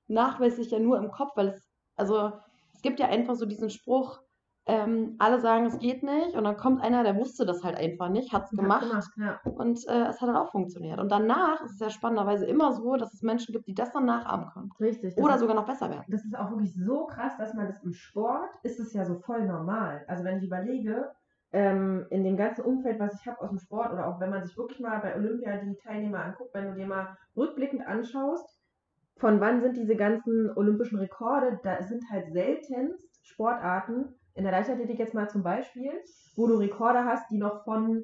nachweislich 0.07 0.71
ja 0.71 0.79
nur 0.79 0.97
im 0.97 1.11
Kopf, 1.11 1.31
weil 1.35 1.49
es, 1.49 1.69
also 1.95 2.31
es 2.73 2.81
gibt 2.81 2.99
ja 2.99 3.07
einfach 3.07 3.35
so 3.35 3.45
diesen 3.45 3.69
Spruch, 3.69 4.21
ähm, 4.69 5.15
alle 5.17 5.39
sagen, 5.39 5.65
es 5.65 5.79
geht 5.79 6.03
nicht 6.03 6.35
und 6.35 6.43
dann 6.43 6.57
kommt 6.57 6.81
einer, 6.83 7.01
der 7.03 7.15
wusste 7.15 7.45
das 7.45 7.63
halt 7.63 7.77
einfach 7.77 8.09
nicht, 8.09 8.33
hat 8.33 8.43
es 8.43 8.51
Hat 8.51 8.57
gemacht 8.57 8.89
gemacht, 8.89 9.11
ja. 9.15 9.39
und 9.55 9.79
äh, 9.87 10.07
es 10.07 10.19
hat 10.21 10.27
dann 10.27 10.35
auch 10.35 10.51
funktioniert. 10.51 10.99
Und 10.99 11.09
danach 11.09 11.61
ist 11.63 11.75
es 11.75 11.79
ja 11.79 11.89
spannenderweise 11.89 12.45
immer 12.45 12.73
so, 12.73 12.97
dass 12.97 13.13
es 13.13 13.21
Menschen 13.21 13.53
gibt, 13.53 13.67
die 13.67 13.73
das 13.73 13.93
dann 13.93 14.05
nachahmen 14.05 14.49
können. 14.49 14.69
Richtig. 14.79 15.15
Oder 15.17 15.35
ist- 15.35 15.39
sogar 15.39 15.55
noch 15.55 15.65
besser 15.65 15.89
werden. 15.89 16.03
das 16.09 16.25
ist 16.25 16.37
auch 16.37 16.49
wirklich 16.49 16.75
so 16.75 17.05
krass, 17.05 17.37
dass 17.37 17.53
man 17.53 17.67
das 17.67 17.81
im 17.81 17.93
Sport 17.93 18.49
ist 18.63 18.79
es 18.81 18.91
ja 18.93 19.05
so 19.05 19.15
voll 19.19 19.45
normal. 19.45 20.03
Also 20.09 20.25
wenn 20.25 20.37
ich 20.39 20.43
überlege, 20.43 21.11
ähm, 21.53 22.05
in 22.09 22.25
dem 22.25 22.35
ganzen 22.35 22.65
Umfeld, 22.65 22.99
was 22.99 23.17
ich 23.21 23.25
habe 23.25 23.39
aus 23.39 23.49
dem 23.49 23.59
Sport 23.59 23.93
oder 23.93 24.07
auch 24.07 24.19
wenn 24.19 24.29
man 24.29 24.43
sich 24.43 24.57
wirklich 24.57 24.81
mal 24.81 24.99
bei 24.99 25.15
Olympia 25.15 25.55
die 25.57 25.77
Teilnehmer 25.77 26.25
anguckt, 26.25 26.53
wenn 26.53 26.65
du 26.67 26.73
dir 26.75 26.87
mal 26.87 27.15
rückblickend 27.37 27.87
anschaust, 27.87 28.59
von 29.19 29.39
wann 29.39 29.61
sind 29.61 29.77
diese 29.77 29.95
ganzen 29.95 30.51
olympischen 30.55 30.99
Rekorde, 30.99 31.59
da 31.63 31.81
sind 31.83 32.03
halt 32.11 32.31
seltenst 32.31 33.07
Sportarten, 33.23 34.15
in 34.35 34.43
der 34.43 34.51
Leichtathletik 34.51 34.99
jetzt 34.99 35.15
mal 35.15 35.29
zum 35.29 35.43
Beispiel, 35.43 35.91
wo 36.35 36.47
du 36.47 36.55
Rekorde 36.55 37.05
hast, 37.05 37.29
die 37.31 37.37
noch 37.37 37.63
von 37.63 38.03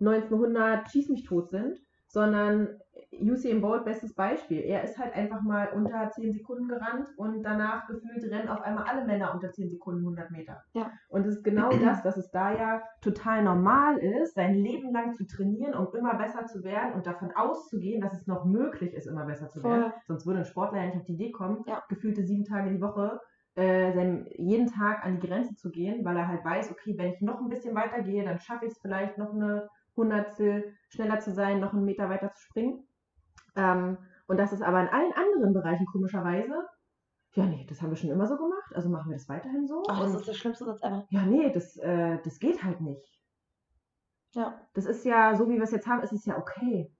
1900 0.00 0.90
schieß 0.90 1.10
mich 1.10 1.24
tot 1.24 1.50
sind, 1.50 1.78
sondern 2.08 2.78
Usain 3.20 3.60
Bolt, 3.60 3.84
bestes 3.84 4.14
Beispiel. 4.14 4.60
Er 4.60 4.82
ist 4.84 4.98
halt 4.98 5.14
einfach 5.14 5.42
mal 5.42 5.68
unter 5.74 6.10
10 6.10 6.32
Sekunden 6.32 6.68
gerannt 6.68 7.08
und 7.16 7.42
danach 7.42 7.86
gefühlt 7.86 8.22
rennen 8.30 8.48
auf 8.48 8.60
einmal 8.62 8.84
alle 8.84 9.04
Männer 9.04 9.32
unter 9.34 9.50
10 9.52 9.70
Sekunden 9.70 10.00
100 10.00 10.30
Meter. 10.30 10.62
Ja. 10.72 10.90
Und 11.08 11.26
es 11.26 11.36
ist 11.36 11.44
genau 11.44 11.70
das, 11.84 12.02
dass 12.02 12.16
es 12.16 12.30
da 12.30 12.52
ja 12.52 12.82
total 13.00 13.42
normal 13.44 13.98
ist, 13.98 14.34
sein 14.34 14.54
Leben 14.54 14.92
lang 14.92 15.14
zu 15.14 15.26
trainieren, 15.26 15.74
um 15.74 15.94
immer 15.94 16.14
besser 16.16 16.46
zu 16.46 16.62
werden 16.64 16.94
und 16.94 17.06
davon 17.06 17.30
auszugehen, 17.34 18.00
dass 18.00 18.12
es 18.14 18.26
noch 18.26 18.44
möglich 18.44 18.94
ist, 18.94 19.06
immer 19.06 19.24
besser 19.26 19.48
zu 19.48 19.60
Voll. 19.60 19.70
werden. 19.70 19.92
Sonst 20.06 20.26
würde 20.26 20.40
ein 20.40 20.44
Sportler 20.44 20.80
ja 20.80 20.86
nicht 20.86 20.96
auf 20.96 21.04
die 21.04 21.14
Idee 21.14 21.30
kommen, 21.32 21.64
Ja. 21.66 21.82
gefühlte 21.88 22.24
sieben 22.24 22.44
Tage 22.44 22.70
die 22.70 22.80
Woche 22.80 23.20
äh, 23.56 24.24
jeden 24.36 24.66
Tag 24.66 25.04
an 25.04 25.20
die 25.20 25.26
Grenze 25.28 25.54
zu 25.54 25.70
gehen, 25.70 26.04
weil 26.04 26.16
er 26.16 26.26
halt 26.26 26.44
weiß, 26.44 26.72
okay, 26.72 26.94
wenn 26.98 27.12
ich 27.12 27.20
noch 27.20 27.40
ein 27.40 27.48
bisschen 27.48 27.74
weiter 27.74 28.02
gehe, 28.02 28.24
dann 28.24 28.40
schaffe 28.40 28.66
ich 28.66 28.72
es 28.72 28.78
vielleicht 28.80 29.16
noch 29.16 29.32
eine 29.32 29.68
Hundertstel 29.96 30.74
schneller 30.88 31.20
zu 31.20 31.32
sein, 31.32 31.60
noch 31.60 31.72
einen 31.72 31.84
Meter 31.84 32.08
weiter 32.08 32.32
zu 32.32 32.42
springen. 32.42 32.84
Ähm, 33.56 33.98
und 34.26 34.36
das 34.38 34.52
ist 34.52 34.62
aber 34.62 34.80
in 34.80 34.88
allen 34.88 35.12
anderen 35.12 35.52
Bereichen 35.52 35.86
komischerweise, 35.86 36.54
ja, 37.34 37.46
nee, 37.46 37.66
das 37.68 37.82
haben 37.82 37.90
wir 37.90 37.96
schon 37.96 38.10
immer 38.10 38.26
so 38.26 38.36
gemacht, 38.36 38.74
also 38.74 38.88
machen 38.88 39.10
wir 39.10 39.16
das 39.16 39.28
weiterhin 39.28 39.66
so. 39.66 39.82
Ach, 39.88 40.00
das 40.00 40.14
ist 40.14 40.28
der 40.28 40.34
schlimmste 40.34 40.64
Satz 40.66 40.80
ever. 40.82 41.04
ja, 41.10 41.26
nee, 41.26 41.50
das, 41.52 41.76
äh, 41.78 42.18
das 42.22 42.38
geht 42.38 42.62
halt 42.62 42.80
nicht. 42.80 43.20
Ja. 44.34 44.60
Das 44.74 44.84
ist 44.86 45.04
ja, 45.04 45.34
so 45.36 45.48
wie 45.48 45.56
wir 45.56 45.62
es 45.64 45.72
jetzt 45.72 45.86
haben, 45.86 46.02
ist 46.02 46.12
es 46.12 46.24
ja 46.26 46.38
okay. 46.38 46.92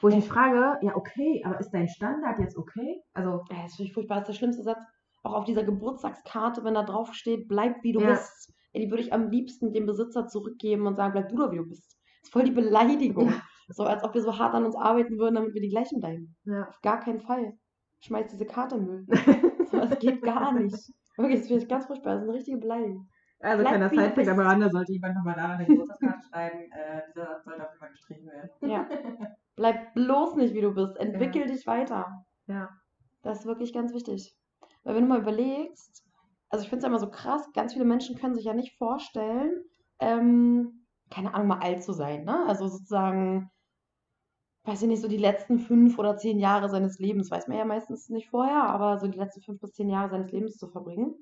Wo 0.00 0.08
ich 0.08 0.16
mich 0.16 0.28
frage, 0.28 0.78
ja, 0.84 0.94
okay, 0.96 1.42
aber 1.44 1.58
ist 1.58 1.70
dein 1.70 1.88
Standard 1.88 2.38
jetzt 2.38 2.56
okay? 2.56 3.02
Also, 3.14 3.44
Ja, 3.50 3.62
das 3.62 3.76
finde 3.76 3.88
ich 3.88 3.94
furchtbar. 3.94 4.16
Das 4.20 4.28
ist 4.28 4.34
der 4.34 4.38
schlimmste 4.38 4.62
Satz. 4.62 4.82
Auch 5.22 5.34
auf 5.34 5.44
dieser 5.44 5.64
Geburtstagskarte, 5.64 6.62
wenn 6.64 6.74
da 6.74 6.82
drauf 6.82 7.14
steht, 7.14 7.48
bleib 7.48 7.82
wie 7.82 7.92
du 7.92 8.00
Ja. 8.00 8.10
bist. 8.10 8.52
Ey, 8.72 8.84
die 8.84 8.90
würde 8.90 9.02
ich 9.02 9.12
am 9.12 9.30
liebsten 9.30 9.72
dem 9.72 9.86
Besitzer 9.86 10.26
zurückgeben 10.26 10.86
und 10.86 10.96
sagen, 10.96 11.12
bleib 11.12 11.28
du 11.28 11.36
doch 11.36 11.50
wie 11.50 11.56
du 11.56 11.66
bist. 11.66 11.96
Das 12.20 12.28
ist 12.28 12.32
voll 12.32 12.44
die 12.44 12.50
Beleidigung. 12.50 13.28
Ja. 13.30 13.40
So 13.68 13.84
als 13.84 14.04
ob 14.04 14.14
wir 14.14 14.22
so 14.22 14.38
hart 14.38 14.54
an 14.54 14.64
uns 14.64 14.76
arbeiten 14.76 15.18
würden, 15.18 15.34
damit 15.34 15.54
wir 15.54 15.60
die 15.60 15.70
gleichen 15.70 16.00
bleiben. 16.00 16.36
ja. 16.44 16.68
Auf 16.68 16.80
gar 16.82 17.00
keinen 17.00 17.20
Fall. 17.20 17.52
Schmeiß 18.00 18.28
diese 18.30 18.46
Karte 18.46 18.76
in 18.76 18.84
Müll. 18.86 19.06
So, 19.68 19.80
das 19.80 19.98
geht 19.98 20.22
gar 20.22 20.52
nicht. 20.52 20.76
Wirklich, 21.16 21.40
das 21.40 21.48
finde 21.48 21.62
ich 21.64 21.68
ganz 21.68 21.86
furchtbar. 21.86 22.12
Das 22.14 22.22
ist 22.22 22.28
eine 22.28 22.38
richtige 22.38 22.58
Beleidigung. 22.58 23.08
Also 23.40 23.62
Bleib 23.64 23.90
kleiner 23.90 24.14
bist. 24.14 24.28
am 24.30 24.38
Rande 24.38 24.70
sollte 24.70 24.92
jemand 24.92 25.16
nochmal 25.16 25.34
da 25.34 25.48
eine 25.54 25.66
Geburtstagskarte 25.66 26.20
schreiben. 26.30 26.58
Äh, 26.70 27.02
dieser 27.08 27.26
Satz 27.26 27.44
sollte 27.44 27.62
auf 27.64 27.70
jeden 27.70 27.80
Fall 27.80 27.90
gestrichen 27.90 28.26
werden. 28.28 28.50
Ja. 28.62 28.88
Bleib 29.56 29.94
bloß 29.94 30.36
nicht 30.36 30.54
wie 30.54 30.60
du 30.60 30.72
bist. 30.72 30.96
Entwickel 30.98 31.46
dich 31.48 31.66
weiter. 31.66 32.24
Ja. 32.46 32.68
Das 33.22 33.40
ist 33.40 33.46
wirklich 33.46 33.72
ganz 33.72 33.92
wichtig. 33.92 34.36
Weil 34.84 34.94
wenn 34.94 35.02
du 35.02 35.08
mal 35.08 35.20
überlegst, 35.20 36.04
also 36.48 36.62
ich 36.62 36.68
finde 36.70 36.78
es 36.78 36.82
ja 36.84 36.88
immer 36.88 37.00
so 37.00 37.10
krass, 37.10 37.50
ganz 37.52 37.72
viele 37.72 37.84
Menschen 37.86 38.16
können 38.16 38.36
sich 38.36 38.44
ja 38.44 38.54
nicht 38.54 38.78
vorstellen, 38.78 39.50
ähm, 39.98 40.86
keine 41.10 41.34
Ahnung, 41.34 41.48
mal 41.48 41.58
alt 41.58 41.82
zu 41.82 41.92
sein, 41.92 42.22
ne? 42.24 42.44
Also 42.46 42.68
sozusagen, 42.68 43.50
weiß 44.66 44.82
ich 44.82 44.88
nicht, 44.88 45.02
so 45.02 45.08
die 45.08 45.16
letzten 45.16 45.58
fünf 45.58 45.98
oder 45.98 46.16
zehn 46.16 46.38
Jahre 46.38 46.68
seines 46.68 46.98
Lebens, 46.98 47.30
weiß 47.30 47.48
man 47.48 47.58
ja 47.58 47.64
meistens 47.64 48.08
nicht 48.08 48.28
vorher, 48.28 48.64
aber 48.64 48.98
so 48.98 49.06
die 49.06 49.18
letzten 49.18 49.42
fünf 49.42 49.60
bis 49.60 49.72
zehn 49.72 49.88
Jahre 49.88 50.10
seines 50.10 50.32
Lebens 50.32 50.56
zu 50.56 50.68
verbringen. 50.68 51.14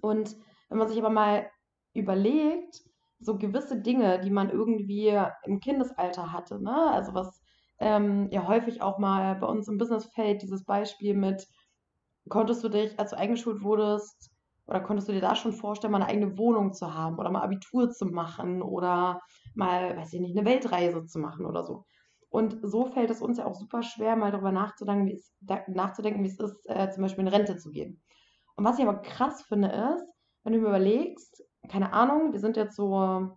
Und 0.00 0.36
wenn 0.68 0.78
man 0.78 0.88
sich 0.88 0.98
aber 0.98 1.10
mal 1.10 1.50
überlegt, 1.94 2.82
so 3.20 3.36
gewisse 3.36 3.80
Dinge, 3.80 4.20
die 4.20 4.30
man 4.30 4.50
irgendwie 4.50 5.18
im 5.44 5.60
Kindesalter 5.60 6.32
hatte, 6.32 6.62
ne? 6.62 6.90
Also 6.92 7.14
was 7.14 7.40
ähm, 7.80 8.28
ja 8.30 8.46
häufig 8.46 8.82
auch 8.82 8.98
mal 8.98 9.36
bei 9.36 9.46
uns 9.46 9.66
im 9.68 9.78
Business 9.78 10.06
fällt, 10.06 10.42
dieses 10.42 10.64
Beispiel 10.64 11.14
mit, 11.14 11.48
konntest 12.28 12.62
du 12.62 12.68
dich, 12.68 12.98
als 12.98 13.10
du 13.10 13.16
eingeschult 13.16 13.62
wurdest, 13.62 14.30
oder 14.66 14.80
konntest 14.80 15.08
du 15.08 15.12
dir 15.12 15.20
da 15.22 15.34
schon 15.34 15.54
vorstellen, 15.54 15.92
mal 15.92 16.02
eine 16.02 16.10
eigene 16.10 16.36
Wohnung 16.36 16.74
zu 16.74 16.94
haben 16.94 17.18
oder 17.18 17.30
mal 17.30 17.40
Abitur 17.40 17.90
zu 17.90 18.04
machen 18.04 18.60
oder 18.60 19.22
mal, 19.54 19.96
weiß 19.96 20.12
ich 20.12 20.20
nicht, 20.20 20.36
eine 20.36 20.46
Weltreise 20.46 21.06
zu 21.06 21.18
machen 21.18 21.46
oder 21.46 21.64
so. 21.64 21.86
Und 22.30 22.58
so 22.62 22.86
fällt 22.86 23.10
es 23.10 23.22
uns 23.22 23.38
ja 23.38 23.46
auch 23.46 23.54
super 23.54 23.82
schwer, 23.82 24.16
mal 24.16 24.30
darüber 24.30 24.52
nachzudenken, 24.52 25.06
wie 25.06 25.14
es, 25.14 25.32
da, 25.40 25.62
nachzudenken, 25.68 26.22
wie 26.22 26.28
es 26.28 26.38
ist, 26.38 26.68
äh, 26.68 26.90
zum 26.90 27.02
Beispiel 27.02 27.24
in 27.24 27.28
Rente 27.28 27.56
zu 27.56 27.70
gehen. 27.70 28.02
Und 28.56 28.64
was 28.64 28.78
ich 28.78 28.86
aber 28.86 29.00
krass 29.00 29.42
finde, 29.42 29.68
ist, 29.68 30.04
wenn 30.44 30.52
du 30.52 30.58
mir 30.58 30.68
überlegst, 30.68 31.42
keine 31.68 31.92
Ahnung, 31.92 32.32
wir 32.32 32.40
sind 32.40 32.56
jetzt 32.56 32.76
so 32.76 33.36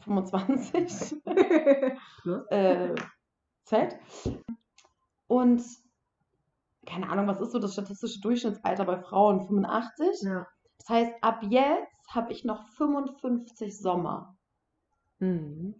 25, 0.00 1.22
Plus. 2.22 2.46
äh, 2.50 2.94
Z. 3.64 3.98
Und 5.26 5.62
keine 6.86 7.08
Ahnung, 7.08 7.26
was 7.26 7.40
ist 7.40 7.52
so 7.52 7.58
das 7.58 7.72
statistische 7.72 8.20
Durchschnittsalter 8.20 8.84
bei 8.84 8.98
Frauen? 8.98 9.46
85? 9.46 10.22
Ja. 10.22 10.46
Das 10.78 10.88
heißt, 10.88 11.12
ab 11.22 11.40
jetzt 11.48 12.14
habe 12.14 12.32
ich 12.32 12.44
noch 12.44 12.66
55 12.76 13.78
Sommer. 13.78 14.36
Mhm. 15.18 15.74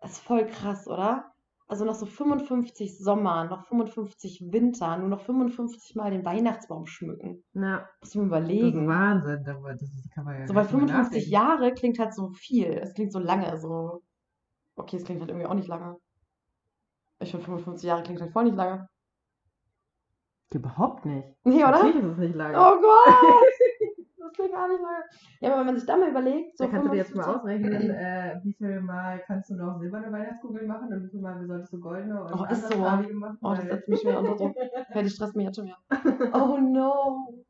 Das 0.00 0.12
ist 0.12 0.20
voll 0.20 0.46
krass, 0.46 0.86
oder? 0.86 1.32
Also 1.70 1.84
noch 1.84 1.94
so 1.94 2.06
55 2.06 2.98
Sommer, 2.98 3.44
noch 3.44 3.66
55 3.66 4.50
Winter, 4.50 4.96
nur 4.96 5.08
noch 5.10 5.20
55 5.20 5.94
Mal 5.96 6.10
den 6.10 6.24
Weihnachtsbaum 6.24 6.86
schmücken. 6.86 7.44
Ja, 7.52 7.86
Muss 8.00 8.14
ich 8.14 8.20
mir 8.20 8.28
das 8.30 8.40
ist 8.40 8.48
überlegen. 8.48 8.88
Wahnsinn. 8.88 9.46
aber 9.46 9.72
Das 9.74 9.82
ist, 9.82 10.10
kann 10.14 10.24
man 10.24 10.34
ja 10.40 10.46
So 10.46 10.54
drüber 10.54 10.64
55 10.64 10.96
nachdenken. 10.96 11.30
Jahre 11.30 11.74
klingt 11.74 11.98
halt 11.98 12.14
so 12.14 12.30
viel. 12.30 12.68
Es 12.68 12.94
klingt 12.94 13.12
so 13.12 13.18
lange, 13.18 13.58
so. 13.60 14.02
Okay, 14.76 14.96
es 14.96 15.04
klingt 15.04 15.20
halt 15.20 15.30
irgendwie 15.30 15.46
auch 15.46 15.54
nicht 15.54 15.68
lange. 15.68 15.96
Ich 17.20 17.30
finde 17.32 17.44
55 17.44 17.86
Jahre 17.86 18.02
klingt 18.02 18.22
halt 18.22 18.32
voll 18.32 18.44
nicht 18.44 18.56
lange. 18.56 18.88
Überhaupt 20.54 21.04
nicht. 21.04 21.28
Nee, 21.44 21.56
oder? 21.62 21.72
Natürlich 21.72 21.96
ist 21.96 22.12
es 22.12 22.18
nicht 22.18 22.34
lange. 22.34 22.56
Oh 22.58 22.80
Gott! 22.80 23.14
Klingt 24.38 24.52
gar 24.52 24.68
nicht 24.68 24.80
lange. 24.80 25.02
Ja, 25.40 25.48
aber 25.50 25.58
wenn 25.60 25.66
man 25.66 25.76
sich 25.76 25.86
da 25.86 25.96
mal 25.96 26.10
überlegt, 26.10 26.56
so 26.56 26.64
da 26.64 26.70
kannst 26.70 26.86
du 26.86 26.90
dir 26.92 26.98
jetzt 26.98 27.14
mal 27.14 27.24
55 27.24 27.40
ausrechnen, 27.40 27.90
äh, 27.90 28.40
wie 28.44 28.52
viel 28.52 28.80
Mal 28.80 29.18
kannst 29.26 29.50
du 29.50 29.54
noch 29.56 29.78
silberne 29.80 30.12
Weihnachtskugeln 30.12 30.66
machen 30.68 30.92
und 30.92 31.04
wie 31.04 31.10
viel 31.10 31.20
Mal 31.20 31.44
solltest 31.46 31.72
du 31.72 31.80
goldene 31.80 32.22
und 32.22 32.32
Oh, 32.40 32.44
ist 32.48 32.68
so. 32.72 32.78
machen. 32.78 33.38
Oh, 33.42 33.54
das 33.54 33.64
setzt 33.64 33.88
mich 33.88 34.00
schon 34.00 34.10
wieder 34.10 34.20
unter 34.20 34.36
Druck. 34.36 34.56
Ja, 34.94 35.02
die 35.02 35.10
stresst 35.10 35.34
mich 35.34 35.46
jetzt 35.46 35.56
schon 35.56 35.66
wieder. 35.66 35.78
Oh 36.34 36.56
no. 36.58 37.44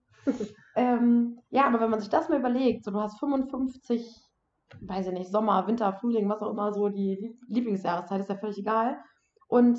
ähm, 0.76 1.38
ja, 1.50 1.66
aber 1.66 1.80
wenn 1.80 1.90
man 1.90 2.00
sich 2.00 2.08
das 2.08 2.28
mal 2.30 2.38
überlegt, 2.38 2.84
so 2.84 2.90
du 2.90 3.00
hast 3.00 3.18
55, 3.18 4.24
weiß 4.80 5.08
ich 5.08 5.12
nicht, 5.12 5.30
Sommer, 5.30 5.66
Winter, 5.66 5.92
Frühling, 5.92 6.28
was 6.28 6.40
auch 6.42 6.50
immer 6.50 6.72
so 6.72 6.88
die 6.88 7.16
Lieb- 7.20 7.40
Lieblingsjahreszeit, 7.48 8.20
ist 8.20 8.30
ja 8.30 8.36
völlig 8.36 8.58
egal. 8.58 8.98
Und 9.46 9.78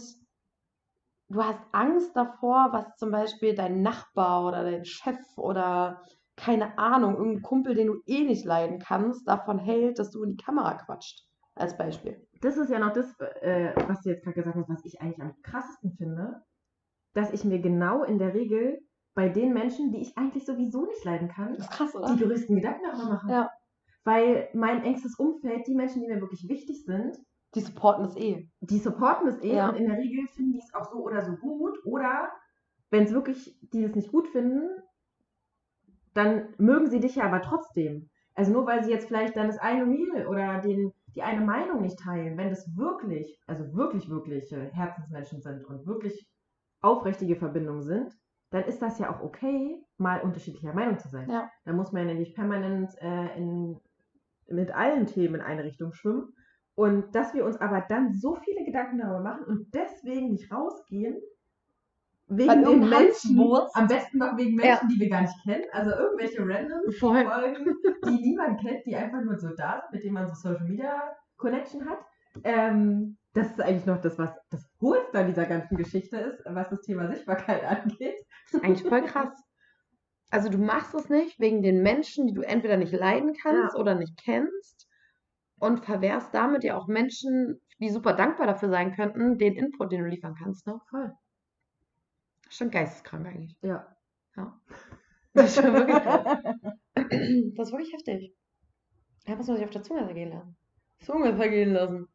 du 1.29 1.43
hast 1.43 1.59
Angst 1.71 2.15
davor, 2.15 2.69
was 2.71 2.95
zum 2.97 3.11
Beispiel 3.11 3.55
dein 3.55 3.81
Nachbar 3.81 4.45
oder 4.47 4.63
dein 4.63 4.85
Chef 4.85 5.17
oder 5.37 6.01
keine 6.39 6.77
Ahnung, 6.77 7.15
irgendein 7.17 7.41
Kumpel, 7.41 7.75
den 7.75 7.87
du 7.87 8.01
eh 8.05 8.23
nicht 8.23 8.45
leiden 8.45 8.79
kannst, 8.79 9.27
davon 9.27 9.59
hält, 9.59 9.99
dass 9.99 10.09
du 10.11 10.23
in 10.23 10.31
die 10.37 10.43
Kamera 10.43 10.75
quatscht. 10.75 11.25
Als 11.55 11.77
Beispiel. 11.77 12.25
das 12.41 12.55
ist 12.55 12.69
ja 12.69 12.79
noch 12.79 12.93
das, 12.93 13.19
äh, 13.41 13.73
was 13.87 14.01
du 14.01 14.09
jetzt 14.11 14.23
gerade 14.23 14.35
gesagt 14.35 14.55
hast, 14.55 14.69
was 14.69 14.85
ich 14.85 15.01
eigentlich 15.01 15.21
am 15.21 15.33
krassesten 15.43 15.91
finde, 15.97 16.41
dass 17.13 17.33
ich 17.33 17.43
mir 17.43 17.59
genau 17.59 18.03
in 18.03 18.17
der 18.17 18.33
Regel 18.33 18.79
bei 19.13 19.27
den 19.27 19.51
Menschen, 19.53 19.91
die 19.91 19.99
ich 20.01 20.17
eigentlich 20.17 20.45
sowieso 20.45 20.85
nicht 20.85 21.03
leiden 21.03 21.27
kann, 21.27 21.57
krass, 21.57 21.91
die 21.91 22.23
größten 22.23 22.55
Gedanken 22.55 22.83
darüber 22.89 23.09
machen. 23.15 23.29
Ja. 23.29 23.49
Weil 24.05 24.47
mein 24.53 24.83
engstes 24.85 25.15
Umfeld, 25.19 25.67
die 25.67 25.75
Menschen, 25.75 26.01
die 26.01 26.07
mir 26.07 26.21
wirklich 26.21 26.47
wichtig 26.47 26.85
sind, 26.85 27.17
Die 27.55 27.61
supporten 27.61 28.03
das 28.05 28.15
eh. 28.15 28.47
die 28.61 28.77
supporten 28.79 29.27
es 29.27 29.41
eh 29.43 29.55
Ja. 29.55 29.69
und 29.69 29.75
in 29.75 29.87
der 29.87 29.97
Regel 29.97 30.27
finden 30.27 30.53
die 30.53 30.59
es 30.59 30.73
auch 30.73 30.89
so 30.89 30.99
oder 30.99 31.21
so 31.25 31.35
gut. 31.35 31.77
Oder 31.83 32.29
wenn 32.89 33.03
es 33.03 33.11
wirklich 33.11 33.59
die 33.73 33.83
es 33.83 33.95
nicht 33.95 34.11
gut 34.13 34.27
finden, 34.29 34.69
dann 36.13 36.49
mögen 36.57 36.89
sie 36.89 36.99
dich 36.99 37.15
ja 37.15 37.25
aber 37.25 37.41
trotzdem. 37.41 38.09
Also 38.35 38.51
nur 38.51 38.65
weil 38.65 38.83
sie 38.83 38.91
jetzt 38.91 39.07
vielleicht 39.07 39.35
dann 39.35 39.47
das 39.47 39.57
eine 39.57 39.85
Meal 39.85 40.27
oder 40.27 40.59
den, 40.59 40.93
die 41.15 41.23
eine 41.23 41.45
Meinung 41.45 41.81
nicht 41.81 41.99
teilen, 41.99 42.37
wenn 42.37 42.49
das 42.49 42.75
wirklich, 42.75 43.37
also 43.47 43.73
wirklich, 43.73 44.09
wirkliche 44.09 44.71
Herzensmenschen 44.71 45.41
sind 45.41 45.65
und 45.65 45.85
wirklich 45.85 46.27
aufrichtige 46.81 47.35
Verbindungen 47.35 47.83
sind, 47.83 48.13
dann 48.51 48.63
ist 48.63 48.81
das 48.81 48.97
ja 48.99 49.13
auch 49.13 49.21
okay, 49.21 49.83
mal 49.97 50.21
unterschiedlicher 50.21 50.73
Meinung 50.73 50.97
zu 50.97 51.09
sein. 51.09 51.29
Ja. 51.29 51.51
Da 51.65 51.73
muss 51.73 51.91
man 51.91 52.07
ja 52.07 52.13
nicht 52.13 52.35
permanent 52.35 52.89
äh, 53.01 53.37
in, 53.37 53.79
mit 54.47 54.71
allen 54.71 55.05
Themen 55.05 55.35
in 55.35 55.41
eine 55.41 55.63
Richtung 55.63 55.93
schwimmen. 55.93 56.33
Und 56.75 57.13
dass 57.13 57.33
wir 57.33 57.45
uns 57.45 57.57
aber 57.57 57.81
dann 57.81 58.13
so 58.13 58.35
viele 58.35 58.63
Gedanken 58.63 58.99
darüber 58.99 59.19
machen 59.19 59.43
und 59.43 59.75
deswegen 59.75 60.31
nicht 60.31 60.51
rausgehen, 60.51 61.17
wegen 62.29 62.63
den 62.63 62.79
Menschen, 62.89 63.37
Hanswurst- 63.37 63.75
am 63.75 63.87
besten 63.87 64.17
noch 64.19 64.37
wegen 64.37 64.55
Menschen, 64.55 64.87
die 64.89 64.99
wir 64.99 65.09
gar 65.09 65.21
nicht 65.21 65.35
kennen, 65.43 65.63
also 65.71 65.91
irgendwelche 65.91 66.41
random 66.41 66.91
Voll. 66.99 67.25
Folgen, 67.25 67.75
die 68.05 68.21
niemand 68.29 68.61
kennt, 68.61 68.85
die 68.85 68.95
einfach 68.95 69.21
nur 69.21 69.37
so 69.37 69.49
da 69.55 69.81
sind, 69.81 69.93
mit 69.93 70.03
denen 70.03 70.13
man 70.13 70.27
so 70.27 70.33
Social 70.35 70.65
Media 70.67 71.01
Connection 71.37 71.89
hat. 71.89 71.99
Ähm, 72.43 73.17
das 73.33 73.47
ist 73.51 73.61
eigentlich 73.61 73.85
noch 73.85 74.01
das, 74.01 74.17
was 74.17 74.31
das 74.51 74.63
Coolste 74.79 75.19
an 75.19 75.27
dieser 75.27 75.45
ganzen 75.45 75.77
Geschichte 75.77 76.17
ist, 76.17 76.43
was 76.45 76.69
das 76.69 76.81
Thema 76.81 77.07
Sichtbarkeit 77.07 77.63
angeht. 77.83 78.15
Das 78.51 78.61
ist 78.61 78.63
eigentlich 78.63 78.87
voll 78.87 79.03
krass. 79.03 79.29
Also 80.31 80.49
du 80.49 80.59
machst 80.59 80.93
es 80.93 81.09
nicht 81.09 81.39
wegen 81.39 81.63
den 81.63 81.81
Menschen, 81.81 82.27
die 82.27 82.33
du 82.33 82.41
entweder 82.41 82.77
nicht 82.77 82.93
leiden 82.93 83.33
kannst 83.41 83.73
Ja. 83.73 83.79
oder 83.79 83.95
nicht 83.95 84.15
kennst 84.23 84.87
und 85.59 85.83
verwehrst 85.85 86.33
damit 86.33 86.63
ja 86.63 86.77
auch 86.77 86.87
Menschen, 86.87 87.59
die 87.79 87.89
super 87.89 88.13
dankbar 88.13 88.45
dafür 88.45 88.69
sein 88.69 88.93
könnten, 88.95 89.37
den 89.39 89.55
Input, 89.55 89.91
den 89.91 90.01
du 90.03 90.07
liefern 90.07 90.35
kannst. 90.41 90.67
Ne? 90.67 90.79
Voll. 90.91 91.11
Schon 92.49 92.71
geisteskrank 92.71 93.25
eigentlich. 93.27 93.55
Ja. 93.61 93.87
Das 95.33 95.45
ist 95.45 95.61
schon 95.63 95.73
wirklich 95.73 95.97
krass. 95.97 96.23
Das 97.55 97.67
ist 97.67 97.71
wirklich 97.71 97.93
heftig. 97.93 98.35
Da 99.25 99.35
muss 99.35 99.47
man 99.47 99.57
sich 99.57 99.65
auf 99.65 99.71
der 99.71 99.83
Zunge 99.83 100.05
zergehen 100.05 100.31
lassen. 100.31 100.55
Zunge 100.99 101.35
vergehen 101.35 101.73
lassen. 101.73 102.07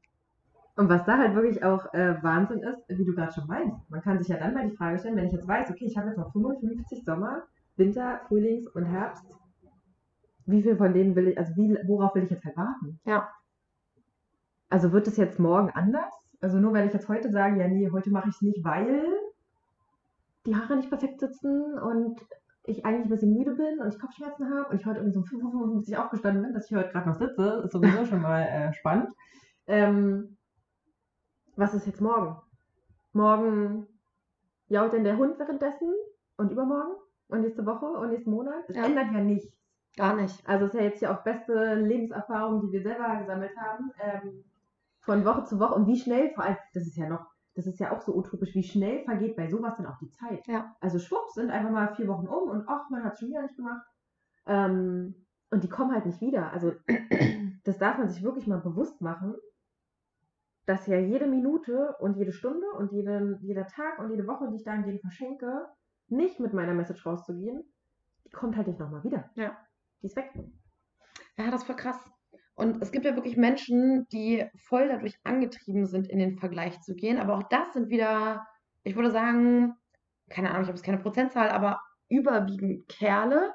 Und 0.76 0.88
was 0.88 1.04
da 1.04 1.18
halt 1.18 1.34
wirklich 1.34 1.62
auch 1.62 1.92
äh, 1.94 2.22
Wahnsinn 2.22 2.62
ist, 2.62 2.82
wie 2.88 3.04
du 3.04 3.14
gerade 3.14 3.32
schon 3.32 3.46
meinst, 3.46 3.88
man 3.90 4.02
kann 4.02 4.18
sich 4.18 4.28
ja 4.28 4.36
dann 4.36 4.54
mal 4.54 4.68
die 4.68 4.76
Frage 4.76 4.98
stellen, 4.98 5.16
wenn 5.16 5.26
ich 5.26 5.32
jetzt 5.32 5.46
weiß, 5.46 5.70
okay, 5.70 5.84
ich 5.86 5.96
habe 5.96 6.08
jetzt 6.08 6.18
noch 6.18 6.32
55 6.32 7.04
Sommer, 7.04 7.44
Winter, 7.76 8.20
Frühlings 8.26 8.66
und 8.68 8.84
Herbst, 8.84 9.24
wie 10.46 10.62
viel 10.62 10.76
von 10.76 10.92
denen 10.92 11.14
will 11.14 11.28
ich, 11.28 11.38
also 11.38 11.54
wie, 11.56 11.76
worauf 11.86 12.14
will 12.14 12.24
ich 12.24 12.30
jetzt 12.30 12.44
halt 12.44 12.56
warten? 12.56 13.00
Ja. 13.04 13.30
Also 14.68 14.92
wird 14.92 15.06
es 15.06 15.16
jetzt 15.16 15.38
morgen 15.38 15.70
anders? 15.70 16.12
Also 16.40 16.58
nur 16.58 16.72
weil 16.72 16.88
ich 16.88 16.92
jetzt 16.92 17.08
heute 17.08 17.30
sage, 17.30 17.60
ja 17.60 17.68
nee, 17.68 17.88
heute 17.90 18.10
mache 18.10 18.28
ich 18.28 18.34
es 18.34 18.42
nicht, 18.42 18.64
weil 18.64 19.04
die 20.46 20.56
Haare 20.56 20.76
nicht 20.76 20.90
perfekt 20.90 21.20
sitzen 21.20 21.78
und 21.78 22.20
ich 22.64 22.84
eigentlich 22.84 23.06
ein 23.06 23.10
bisschen 23.10 23.34
müde 23.34 23.54
bin 23.54 23.80
und 23.80 23.88
ich 23.88 24.00
Kopfschmerzen 24.00 24.50
habe 24.50 24.70
und 24.70 24.80
ich 24.80 24.86
heute 24.86 24.98
irgendwie 24.98 25.14
so 25.14 25.20
um 25.20 25.26
5.55 25.26 25.92
Uhr 25.92 26.04
aufgestanden 26.04 26.42
bin, 26.42 26.54
dass 26.54 26.70
ich 26.70 26.76
heute 26.76 26.90
gerade 26.90 27.08
noch 27.08 27.18
sitze, 27.18 27.62
ist 27.64 27.72
sowieso 27.72 28.04
schon 28.06 28.22
mal 28.22 28.42
äh, 28.42 28.72
spannend. 28.72 29.10
Ähm, 29.66 30.36
was 31.56 31.74
ist 31.74 31.86
jetzt 31.86 32.00
morgen? 32.00 32.36
Morgen 33.12 33.86
jault 34.68 34.92
denn 34.92 35.04
der 35.04 35.16
Hund 35.18 35.38
währenddessen 35.38 35.92
und 36.36 36.50
übermorgen 36.50 36.94
und 37.28 37.42
nächste 37.42 37.64
Woche 37.66 37.86
und 37.86 38.10
nächsten 38.10 38.30
Monat? 38.30 38.64
Es 38.68 38.76
Ja. 38.76 38.84
ändert 38.84 39.12
ja 39.12 39.20
nichts. 39.20 39.56
Gar 39.96 40.16
nicht. 40.16 40.46
Also 40.48 40.66
es 40.66 40.74
ist 40.74 40.80
ja 40.80 40.86
jetzt 40.86 41.02
ja 41.02 41.14
auch 41.16 41.22
beste 41.22 41.74
Lebenserfahrung, 41.76 42.62
die 42.62 42.72
wir 42.72 42.82
selber 42.82 43.16
gesammelt 43.20 43.56
haben, 43.56 43.92
ähm, 44.00 44.44
von 45.02 45.24
Woche 45.24 45.44
zu 45.44 45.60
Woche 45.60 45.74
und 45.74 45.86
wie 45.86 45.98
schnell, 45.98 46.30
vor 46.34 46.44
allem, 46.44 46.56
das 46.72 46.84
ist 46.84 46.96
ja 46.96 47.08
noch, 47.08 47.26
das 47.54 47.66
ist 47.66 47.78
ja 47.78 47.92
auch 47.92 48.00
so 48.00 48.14
utopisch, 48.14 48.54
wie 48.54 48.62
schnell 48.62 49.04
vergeht 49.04 49.36
bei 49.36 49.48
sowas 49.48 49.76
dann 49.76 49.86
auch 49.86 49.98
die 49.98 50.10
Zeit. 50.10 50.46
Ja. 50.46 50.74
Also 50.80 50.98
schwupps 50.98 51.34
sind 51.34 51.50
einfach 51.50 51.70
mal 51.70 51.94
vier 51.94 52.08
Wochen 52.08 52.26
um 52.26 52.50
und 52.50 52.64
ach, 52.68 52.90
man 52.90 53.04
hat 53.04 53.14
es 53.14 53.20
schon 53.20 53.28
wieder 53.28 53.42
nicht 53.42 53.56
gemacht. 53.56 53.86
Ähm, 54.46 55.14
und 55.50 55.62
die 55.62 55.68
kommen 55.68 55.92
halt 55.92 56.06
nicht 56.06 56.20
wieder. 56.20 56.52
Also 56.52 56.72
das 57.64 57.78
darf 57.78 57.98
man 57.98 58.08
sich 58.08 58.22
wirklich 58.22 58.46
mal 58.46 58.60
bewusst 58.60 59.00
machen, 59.00 59.34
dass 60.66 60.86
ja 60.86 60.98
jede 60.98 61.26
Minute 61.26 61.94
und 62.00 62.16
jede 62.16 62.32
Stunde 62.32 62.66
und 62.76 62.90
jeden, 62.92 63.38
jeder 63.42 63.66
Tag 63.66 63.98
und 63.98 64.10
jede 64.10 64.26
Woche, 64.26 64.48
die 64.50 64.56
ich 64.56 64.64
dahingehend 64.64 65.00
verschenke, 65.00 65.68
nicht 66.08 66.40
mit 66.40 66.54
meiner 66.54 66.74
Message 66.74 67.06
rauszugehen, 67.06 67.62
die 68.24 68.30
kommt 68.30 68.56
halt 68.56 68.66
nicht 68.66 68.80
nochmal 68.80 69.04
wieder. 69.04 69.30
Ja. 69.34 69.56
Die 70.02 70.06
ist 70.06 70.16
weg. 70.16 70.32
Ja, 71.36 71.50
das 71.50 71.64
voll 71.64 71.76
krass. 71.76 71.98
Und 72.54 72.80
es 72.82 72.92
gibt 72.92 73.04
ja 73.04 73.16
wirklich 73.16 73.36
Menschen, 73.36 74.06
die 74.12 74.44
voll 74.56 74.88
dadurch 74.88 75.18
angetrieben 75.24 75.86
sind, 75.86 76.08
in 76.08 76.18
den 76.18 76.38
Vergleich 76.38 76.80
zu 76.80 76.94
gehen. 76.94 77.18
Aber 77.18 77.36
auch 77.36 77.42
das 77.44 77.72
sind 77.72 77.90
wieder, 77.90 78.46
ich 78.84 78.94
würde 78.94 79.10
sagen, 79.10 79.74
keine 80.30 80.50
Ahnung, 80.50 80.62
ich 80.62 80.68
habe 80.68 80.76
jetzt 80.76 80.84
keine 80.84 80.98
Prozentzahl, 80.98 81.50
aber 81.50 81.80
überwiegend 82.08 82.88
Kerle, 82.88 83.52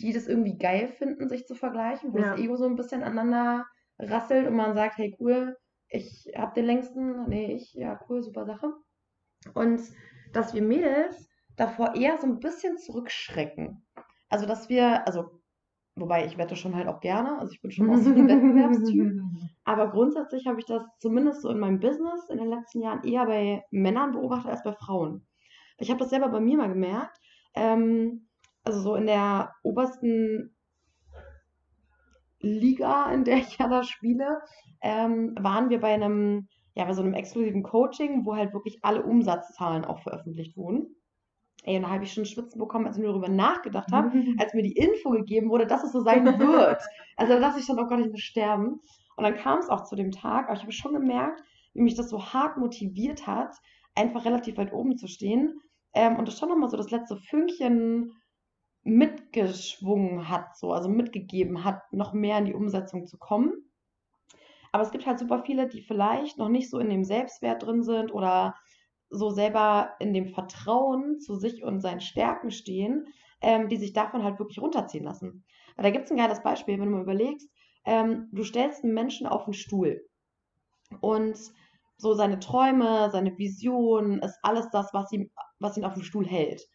die 0.00 0.12
das 0.12 0.26
irgendwie 0.26 0.58
geil 0.58 0.88
finden, 0.88 1.28
sich 1.28 1.46
zu 1.46 1.54
vergleichen, 1.54 2.12
wo 2.12 2.18
Ja. 2.18 2.30
das 2.32 2.40
Ego 2.40 2.56
so 2.56 2.66
ein 2.66 2.76
bisschen 2.76 3.02
aneinander 3.02 3.66
rasselt 3.98 4.48
und 4.48 4.54
man 4.56 4.74
sagt, 4.74 4.98
hey 4.98 5.16
cool, 5.20 5.56
ich 5.88 6.26
habe 6.36 6.54
den 6.54 6.64
längsten, 6.64 7.28
nee, 7.28 7.54
ich, 7.54 7.74
ja 7.74 8.00
cool, 8.08 8.22
super 8.22 8.46
Sache. 8.46 8.72
Und 9.54 9.80
dass 10.32 10.54
wir 10.54 10.62
Mädels 10.62 11.28
davor 11.56 11.94
eher 11.94 12.18
so 12.18 12.26
ein 12.26 12.40
bisschen 12.40 12.78
zurückschrecken. 12.78 13.86
Also, 14.28 14.46
dass 14.46 14.68
wir, 14.68 15.06
also 15.06 15.39
Wobei 15.96 16.24
ich 16.24 16.38
wette 16.38 16.56
schon 16.56 16.74
halt 16.76 16.88
auch 16.88 17.00
gerne. 17.00 17.38
Also 17.38 17.52
ich 17.52 17.60
bin 17.60 17.70
schon 17.70 17.90
auch 17.90 17.96
so 17.96 18.10
ein 18.10 18.28
Wettbewerbstyp. 18.28 19.20
Aber 19.64 19.90
grundsätzlich 19.90 20.46
habe 20.46 20.60
ich 20.60 20.66
das 20.66 20.82
zumindest 20.98 21.42
so 21.42 21.50
in 21.50 21.58
meinem 21.58 21.80
Business 21.80 22.28
in 22.30 22.38
den 22.38 22.48
letzten 22.48 22.80
Jahren 22.80 23.04
eher 23.04 23.26
bei 23.26 23.64
Männern 23.70 24.12
beobachtet 24.12 24.50
als 24.50 24.62
bei 24.62 24.72
Frauen. 24.72 25.26
Ich 25.78 25.90
habe 25.90 25.98
das 25.98 26.10
selber 26.10 26.28
bei 26.28 26.40
mir 26.40 26.56
mal 26.56 26.68
gemerkt. 26.68 27.18
Ähm, 27.54 28.28
also 28.64 28.80
so 28.80 28.94
in 28.94 29.06
der 29.06 29.54
obersten 29.62 30.54
Liga, 32.40 33.12
in 33.12 33.24
der 33.24 33.38
ich 33.38 33.58
ja 33.58 33.68
da 33.68 33.82
spiele, 33.82 34.40
ähm, 34.80 35.34
waren 35.38 35.70
wir 35.70 35.80
bei 35.80 35.92
einem, 35.92 36.48
ja, 36.74 36.84
bei 36.84 36.92
so 36.94 37.02
einem 37.02 37.14
exklusiven 37.14 37.62
Coaching, 37.62 38.24
wo 38.24 38.36
halt 38.36 38.52
wirklich 38.54 38.78
alle 38.82 39.02
Umsatzzahlen 39.02 39.84
auch 39.84 40.00
veröffentlicht 40.00 40.56
wurden. 40.56 40.94
Ey, 41.64 41.76
und 41.76 41.82
da 41.82 41.90
habe 41.90 42.04
ich 42.04 42.12
schon 42.12 42.24
Schwitzen 42.24 42.58
bekommen, 42.58 42.86
als 42.86 42.96
ich 42.96 43.02
nur 43.02 43.12
darüber 43.12 43.28
nachgedacht 43.28 43.92
habe, 43.92 44.10
als 44.38 44.54
mir 44.54 44.62
die 44.62 44.76
Info 44.76 45.10
gegeben 45.10 45.50
wurde, 45.50 45.66
dass 45.66 45.84
es 45.84 45.92
so 45.92 46.00
sein 46.00 46.24
wird. 46.24 46.82
Also 47.16 47.34
da 47.34 47.40
dachte 47.40 47.60
ich 47.60 47.66
dann, 47.66 47.78
oh 47.78 47.86
Gott, 47.86 48.00
ich 48.00 48.10
muss 48.10 48.20
sterben. 48.20 48.80
Und 49.16 49.24
dann 49.24 49.36
kam 49.36 49.58
es 49.58 49.68
auch 49.68 49.84
zu 49.84 49.96
dem 49.96 50.12
Tag, 50.12 50.46
aber 50.46 50.56
ich 50.56 50.62
habe 50.62 50.72
schon 50.72 50.94
gemerkt, 50.94 51.42
wie 51.74 51.82
mich 51.82 51.94
das 51.94 52.08
so 52.08 52.24
hart 52.32 52.56
motiviert 52.56 53.26
hat, 53.26 53.54
einfach 53.94 54.24
relativ 54.24 54.56
weit 54.56 54.72
oben 54.72 54.96
zu 54.96 55.06
stehen. 55.06 55.60
Ähm, 55.92 56.16
und 56.16 56.26
das 56.26 56.38
schon 56.38 56.48
nochmal 56.48 56.70
so 56.70 56.76
das 56.76 56.90
letzte 56.90 57.16
Fünkchen 57.16 58.12
mitgeschwungen 58.82 60.28
hat, 60.28 60.56
so, 60.56 60.72
also 60.72 60.88
mitgegeben 60.88 61.64
hat, 61.64 61.92
noch 61.92 62.12
mehr 62.14 62.38
in 62.38 62.46
die 62.46 62.54
Umsetzung 62.54 63.06
zu 63.06 63.18
kommen. 63.18 63.52
Aber 64.72 64.82
es 64.82 64.90
gibt 64.90 65.06
halt 65.06 65.18
super 65.18 65.42
viele, 65.44 65.68
die 65.68 65.82
vielleicht 65.82 66.38
noch 66.38 66.48
nicht 66.48 66.70
so 66.70 66.78
in 66.78 66.88
dem 66.88 67.04
Selbstwert 67.04 67.62
drin 67.64 67.82
sind 67.82 68.12
oder 68.12 68.54
so 69.10 69.30
selber 69.30 69.92
in 69.98 70.14
dem 70.14 70.28
Vertrauen 70.28 71.20
zu 71.20 71.36
sich 71.36 71.62
und 71.62 71.80
seinen 71.80 72.00
Stärken 72.00 72.50
stehen, 72.50 73.06
ähm, 73.40 73.68
die 73.68 73.76
sich 73.76 73.92
davon 73.92 74.22
halt 74.22 74.38
wirklich 74.38 74.60
runterziehen 74.60 75.04
lassen. 75.04 75.44
Weil 75.76 75.84
da 75.84 75.90
gibt 75.90 76.06
es 76.06 76.10
ein 76.10 76.16
geiles 76.16 76.42
Beispiel, 76.42 76.78
wenn 76.78 76.86
du 76.86 76.96
mal 76.96 77.02
überlegst, 77.02 77.48
ähm, 77.84 78.28
du 78.32 78.44
stellst 78.44 78.84
einen 78.84 78.94
Menschen 78.94 79.26
auf 79.26 79.44
einen 79.44 79.54
Stuhl 79.54 80.02
und 81.00 81.38
so 81.96 82.14
seine 82.14 82.40
Träume, 82.40 83.10
seine 83.10 83.36
Vision 83.36 84.20
ist 84.20 84.38
alles 84.42 84.70
das, 84.70 84.92
was 84.92 85.12
ihn, 85.12 85.30
was 85.58 85.76
ihn 85.76 85.84
auf 85.84 85.94
dem 85.94 86.02
Stuhl 86.02 86.26
hält. 86.26 86.66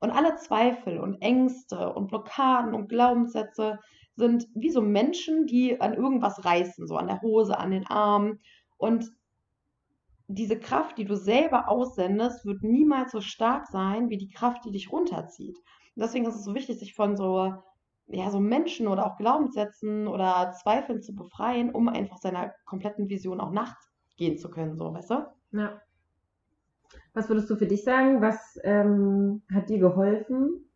Und 0.00 0.10
alle 0.10 0.34
Zweifel 0.36 0.98
und 0.98 1.22
Ängste 1.22 1.92
und 1.92 2.08
Blockaden 2.08 2.74
und 2.74 2.88
Glaubenssätze 2.88 3.78
sind 4.16 4.48
wie 4.54 4.70
so 4.70 4.82
Menschen, 4.82 5.46
die 5.46 5.80
an 5.80 5.94
irgendwas 5.94 6.44
reißen, 6.44 6.88
so 6.88 6.96
an 6.96 7.06
der 7.06 7.22
Hose, 7.22 7.58
an 7.58 7.70
den 7.70 7.86
Armen. 7.86 8.40
Und 8.76 9.12
diese 10.34 10.58
Kraft, 10.58 10.98
die 10.98 11.04
du 11.04 11.16
selber 11.16 11.68
aussendest, 11.68 12.44
wird 12.46 12.62
niemals 12.62 13.12
so 13.12 13.20
stark 13.20 13.66
sein 13.66 14.08
wie 14.08 14.18
die 14.18 14.30
Kraft, 14.30 14.64
die 14.64 14.72
dich 14.72 14.92
runterzieht. 14.92 15.56
Und 15.56 16.02
deswegen 16.02 16.26
ist 16.26 16.36
es 16.36 16.44
so 16.44 16.54
wichtig, 16.54 16.78
sich 16.78 16.94
von 16.94 17.16
so, 17.16 17.54
ja, 18.06 18.30
so 18.30 18.40
Menschen 18.40 18.88
oder 18.88 19.06
auch 19.06 19.16
Glaubenssätzen 19.16 20.08
oder 20.08 20.52
Zweifeln 20.62 21.02
zu 21.02 21.14
befreien, 21.14 21.70
um 21.70 21.88
einfach 21.88 22.18
seiner 22.18 22.52
kompletten 22.64 23.08
Vision 23.08 23.40
auch 23.40 23.52
nachgehen 23.52 24.38
zu 24.38 24.50
können, 24.50 24.76
so, 24.76 24.92
weißt 24.92 25.10
du? 25.10 25.26
Ja. 25.52 25.80
Was 27.14 27.28
würdest 27.28 27.50
du 27.50 27.56
für 27.56 27.66
dich 27.66 27.84
sagen? 27.84 28.22
Was 28.22 28.58
ähm, 28.64 29.42
hat 29.52 29.68
dir 29.68 29.78
geholfen, 29.78 30.70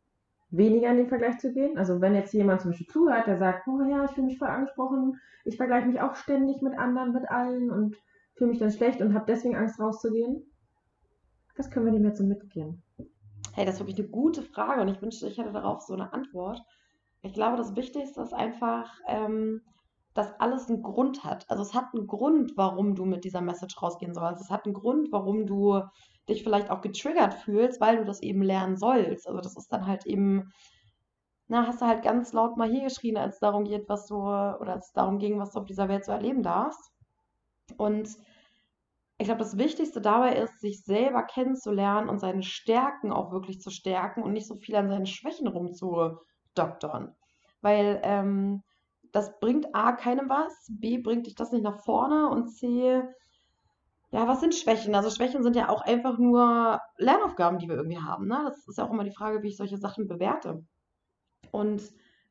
weniger 0.50 0.90
in 0.90 0.98
den 0.98 1.08
Vergleich 1.08 1.38
zu 1.38 1.52
gehen? 1.52 1.78
Also 1.78 2.00
wenn 2.00 2.14
jetzt 2.14 2.32
jemand 2.34 2.60
zum 2.60 2.70
Beispiel 2.70 2.88
zuhört, 2.88 3.26
der 3.26 3.38
sagt, 3.38 3.66
oh 3.68 3.82
ja, 3.82 4.04
ich 4.04 4.10
fühle 4.10 4.26
mich 4.26 4.38
voll 4.38 4.48
angesprochen, 4.48 5.18
ich 5.44 5.56
vergleiche 5.56 5.86
mich 5.86 6.00
auch 6.00 6.14
ständig 6.14 6.60
mit 6.60 6.78
anderen, 6.78 7.12
mit 7.12 7.30
allen 7.30 7.70
und 7.70 7.96
fühle 8.36 8.50
mich 8.50 8.58
dann 8.58 8.70
schlecht 8.70 9.00
und 9.00 9.14
habe 9.14 9.26
deswegen 9.26 9.56
Angst 9.56 9.80
rauszugehen. 9.80 10.44
Was 11.56 11.70
können 11.70 11.86
wir 11.86 11.92
dem 11.92 12.04
jetzt 12.04 12.18
so 12.18 12.24
mitgeben? 12.24 12.82
Hey, 13.54 13.64
das 13.64 13.76
ist 13.76 13.80
wirklich 13.80 13.98
eine 13.98 14.08
gute 14.08 14.42
Frage 14.42 14.82
und 14.82 14.88
ich 14.88 15.00
wünschte, 15.00 15.26
ich 15.26 15.38
hätte 15.38 15.52
darauf 15.52 15.80
so 15.80 15.94
eine 15.94 16.12
Antwort. 16.12 16.60
Ich 17.22 17.32
glaube, 17.32 17.56
das 17.56 17.74
Wichtigste 17.74 18.20
ist 18.20 18.34
einfach, 18.34 18.90
ähm, 19.06 19.62
dass 20.12 20.38
alles 20.38 20.68
einen 20.68 20.82
Grund 20.82 21.24
hat. 21.24 21.48
Also 21.50 21.62
es 21.62 21.74
hat 21.74 21.94
einen 21.94 22.06
Grund, 22.06 22.52
warum 22.56 22.94
du 22.94 23.04
mit 23.04 23.24
dieser 23.24 23.40
Message 23.40 23.80
rausgehen 23.80 24.14
sollst. 24.14 24.42
Es 24.42 24.50
hat 24.50 24.64
einen 24.64 24.74
Grund, 24.74 25.12
warum 25.12 25.46
du 25.46 25.82
dich 26.28 26.42
vielleicht 26.42 26.70
auch 26.70 26.82
getriggert 26.82 27.34
fühlst, 27.34 27.80
weil 27.80 27.98
du 27.98 28.04
das 28.04 28.22
eben 28.22 28.42
lernen 28.42 28.76
sollst. 28.76 29.26
Also 29.26 29.40
das 29.40 29.56
ist 29.56 29.72
dann 29.72 29.86
halt 29.86 30.06
eben, 30.06 30.52
na, 31.48 31.66
hast 31.66 31.80
du 31.80 31.86
halt 31.86 32.02
ganz 32.02 32.32
laut 32.32 32.56
mal 32.56 32.68
hier 32.68 32.82
geschrien, 32.82 33.16
als 33.16 33.34
es 33.34 33.40
darum 33.40 33.64
geht, 33.64 33.88
was 33.88 34.06
du, 34.06 34.16
oder 34.16 34.74
als 34.74 34.88
es 34.88 34.92
darum 34.92 35.18
ging, 35.18 35.38
was 35.38 35.52
du 35.52 35.60
auf 35.60 35.66
dieser 35.66 35.88
Welt 35.88 36.04
so 36.04 36.12
erleben 36.12 36.42
darfst. 36.42 36.90
Und 37.76 38.08
ich 39.18 39.26
glaube, 39.26 39.40
das 39.40 39.56
Wichtigste 39.56 40.00
dabei 40.00 40.36
ist, 40.36 40.60
sich 40.60 40.84
selber 40.84 41.22
kennenzulernen 41.22 42.08
und 42.08 42.18
seine 42.18 42.42
Stärken 42.42 43.12
auch 43.12 43.32
wirklich 43.32 43.60
zu 43.60 43.70
stärken 43.70 44.22
und 44.22 44.32
nicht 44.32 44.46
so 44.46 44.56
viel 44.56 44.76
an 44.76 44.88
seinen 44.88 45.06
Schwächen 45.06 45.46
rumzudoktern. 45.46 47.14
Weil 47.62 48.00
ähm, 48.02 48.62
das 49.12 49.38
bringt 49.40 49.74
A 49.74 49.92
keinem 49.92 50.28
was, 50.28 50.52
B 50.68 50.98
bringt 50.98 51.26
dich 51.26 51.34
das 51.34 51.52
nicht 51.52 51.62
nach 51.62 51.82
vorne 51.84 52.28
und 52.28 52.48
C, 52.48 53.02
ja, 54.12 54.28
was 54.28 54.40
sind 54.40 54.54
Schwächen? 54.54 54.94
Also 54.94 55.10
Schwächen 55.10 55.42
sind 55.42 55.56
ja 55.56 55.68
auch 55.68 55.82
einfach 55.82 56.18
nur 56.18 56.80
Lernaufgaben, 56.96 57.58
die 57.58 57.68
wir 57.68 57.76
irgendwie 57.76 58.00
haben. 58.00 58.28
Ne? 58.28 58.40
Das 58.46 58.66
ist 58.66 58.78
ja 58.78 58.86
auch 58.86 58.92
immer 58.92 59.04
die 59.04 59.14
Frage, 59.14 59.42
wie 59.42 59.48
ich 59.48 59.56
solche 59.56 59.78
Sachen 59.78 60.06
bewerte. 60.06 60.64
Und 61.50 61.82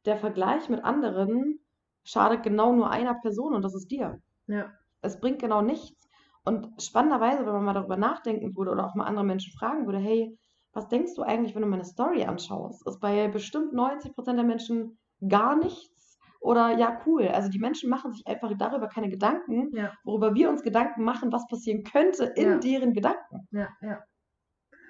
der 0.05 0.17
Vergleich 0.17 0.69
mit 0.69 0.83
anderen 0.83 1.59
schadet 2.03 2.43
genau 2.43 2.73
nur 2.73 2.89
einer 2.89 3.15
Person 3.15 3.53
und 3.53 3.61
das 3.63 3.75
ist 3.75 3.91
dir. 3.91 4.21
Ja. 4.47 4.71
Es 5.05 5.19
bringt 5.19 5.39
genau 5.39 5.61
nichts. 5.61 6.09
Und 6.43 6.69
spannenderweise, 6.81 7.45
wenn 7.45 7.53
man 7.53 7.63
mal 7.63 7.73
darüber 7.73 7.97
nachdenken 7.97 8.55
würde 8.55 8.71
oder 8.71 8.85
auch 8.85 8.95
mal 8.95 9.05
andere 9.05 9.25
Menschen 9.25 9.51
fragen 9.57 9.85
würde, 9.85 9.99
hey, 9.99 10.37
was 10.73 10.89
denkst 10.89 11.15
du 11.15 11.23
eigentlich, 11.23 11.55
wenn 11.55 11.61
du 11.61 11.67
meine 11.67 11.85
Story 11.85 12.23
anschaust? 12.25 12.85
Ist 12.87 12.99
bei 12.99 13.27
bestimmt 13.29 13.73
90% 13.73 14.35
der 14.35 14.43
Menschen 14.43 14.97
gar 15.27 15.55
nichts 15.55 16.19
oder 16.41 16.77
ja, 16.77 16.99
cool. 17.07 17.27
Also 17.29 17.49
die 17.49 17.59
Menschen 17.59 17.89
machen 17.89 18.11
sich 18.11 18.27
einfach 18.27 18.51
darüber 18.57 18.87
keine 18.87 19.09
Gedanken, 19.09 19.75
Ja. 19.75 19.93
worüber 20.03 20.35
wir 20.35 20.49
uns 20.49 20.61
Gedanken 20.61 21.03
machen, 21.03 21.31
was 21.31 21.47
passieren 21.47 21.83
könnte 21.83 22.25
in 22.35 22.49
Ja. 22.49 22.57
deren 22.59 22.93
Gedanken. 22.93 23.47
Ja, 23.51 23.69
ja. 23.81 24.03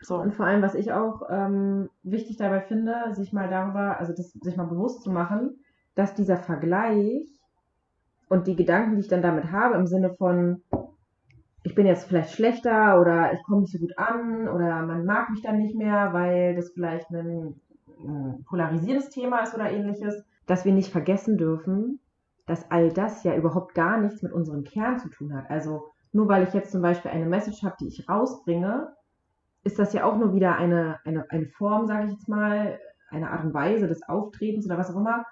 So. 0.02 0.18
Und 0.18 0.34
vor 0.34 0.46
allem, 0.46 0.62
was 0.62 0.76
ich 0.76 0.92
auch 0.92 1.22
ähm, 1.30 1.90
wichtig 2.04 2.38
dabei 2.38 2.62
finde, 2.62 3.14
sich 3.14 3.32
mal 3.32 3.48
darüber, 3.50 3.98
also 4.00 4.14
das, 4.14 4.32
sich 4.32 4.58
mal 4.58 4.68
bewusst 4.68 5.04
zu 5.04 5.12
machen, 5.12 5.64
dass 5.96 6.14
dieser 6.14 6.38
Vergleich 6.38 7.35
und 8.30 8.48
die 8.48 8.56
Gedanken, 8.56 8.96
die 8.96 9.02
ich 9.02 9.08
dann 9.08 9.22
damit 9.22 9.52
habe, 9.52 9.76
im 9.76 9.88
Sinne 9.88 10.14
von, 10.14 10.62
ich 11.64 11.76
bin 11.76 11.86
jetzt 11.86 12.08
vielleicht 12.08 12.32
schlechter 12.32 13.00
oder 13.02 13.34
ich 13.34 13.44
komme 13.44 13.62
nicht 13.62 13.72
so 13.72 13.80
gut 13.80 13.98
an 13.98 14.48
oder 14.48 14.82
man 14.84 15.06
mag 15.06 15.30
mich 15.30 15.42
dann 15.42 15.58
nicht 15.58 15.76
mehr, 15.76 16.14
weil 16.14 16.56
das 16.56 16.72
vielleicht 16.72 17.10
ein, 17.12 17.60
polarisierendes 18.46 19.10
Thema 19.10 19.40
ist 19.40 19.56
oder 19.56 19.72
ähnliches, 19.72 20.26
dass 20.46 20.66
wir 20.66 20.74
nicht 20.74 20.92
vergessen 20.92 21.38
dürfen, 21.38 22.00
dass 22.46 22.70
all 22.70 22.92
das 22.92 23.24
ja 23.24 23.36
überhaupt 23.36 23.74
gar 23.74 24.00
nichts 24.00 24.22
mit 24.22 24.34
unserem 24.34 24.64
Kern 24.64 25.00
zu 25.00 25.10
tun 25.10 25.34
hat. 25.34 25.50
Also 25.50 25.88
nur 26.12 26.28
weil 26.28 26.44
ich 26.44 26.54
jetzt 26.54 26.72
zum 26.72 26.82
Beispiel 26.82 27.12
eine 27.12 27.26
Message 27.26 27.64
habe, 27.64 27.76
die 27.80 27.88
ich 27.88 28.08
rausbringe, 28.08 28.94
ist 29.64 29.80
das 29.80 29.94
ja 29.94 30.04
auch 30.04 30.18
nur 30.18 30.34
wieder 30.34 30.56
eine, 30.56 31.00
eine, 31.06 31.26
eine 31.30 31.48
Form, 31.48 31.88
sage 31.88 32.06
ich 32.06 32.12
jetzt 32.12 32.28
mal, 32.28 32.80
eine 33.10 33.32
Art 33.32 33.44
und 33.44 33.54
Weise 33.54 33.88
des 33.88 34.04
Auftretens 34.08 34.66
oder 34.66 34.78
was 34.78 34.92
auch 34.92 35.00
immer, 35.00 35.26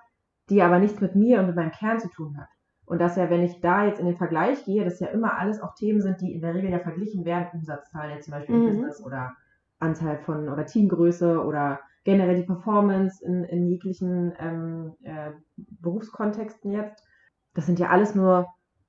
die 0.49 0.62
aber 0.62 0.79
nichts 0.79 0.99
mit 1.01 1.15
mir 1.15 1.39
und 1.39 1.47
mit 1.47 1.56
meinem 1.56 1.71
Kern 1.71 1.99
zu 1.99 2.10
tun 2.10 2.38
hat. 2.38 2.49
Und 2.86 3.00
dass 3.00 3.15
ja, 3.15 3.30
wenn 3.30 3.43
ich 3.43 3.62
da 3.62 3.86
jetzt 3.86 4.00
in 4.00 4.06
den 4.06 4.17
Vergleich 4.17 4.65
gehe, 4.65 4.84
dass 4.84 5.00
ja 5.00 5.08
immer 5.08 5.38
alles 5.39 5.62
auch 5.62 5.74
Themen 5.76 6.02
sind, 6.02 6.22
die 6.22 6.34
in 6.34 6.41
der 6.41 6.54
Regel 6.54 6.69
ja 6.69 6.80
verglichen 6.80 7.26
werden, 7.26 7.48
Umsatzzahlen 7.54 8.12
jetzt 8.12 8.26
zum 8.26 8.34
Beispiel 8.34 8.56
im 8.56 8.62
Mhm. 8.62 8.65
Business 8.65 9.04
oder 9.04 9.36
Anzahl 9.80 10.17
von 10.19 10.50
oder 10.50 10.65
Teamgröße 10.65 11.43
oder 11.43 11.80
generell 12.04 12.36
die 12.36 12.43
Performance 12.43 13.24
in, 13.24 13.43
in 13.46 13.67
jeglichen 13.67 14.34
ähm, 14.39 14.93
äh, 15.04 15.32
Berufskontexten 15.56 16.72
jetzt. 16.72 17.04
Das 17.54 17.65
sind 17.65 17.80
ja 17.80 17.89
alles 17.89 18.15
nur 18.15 18.48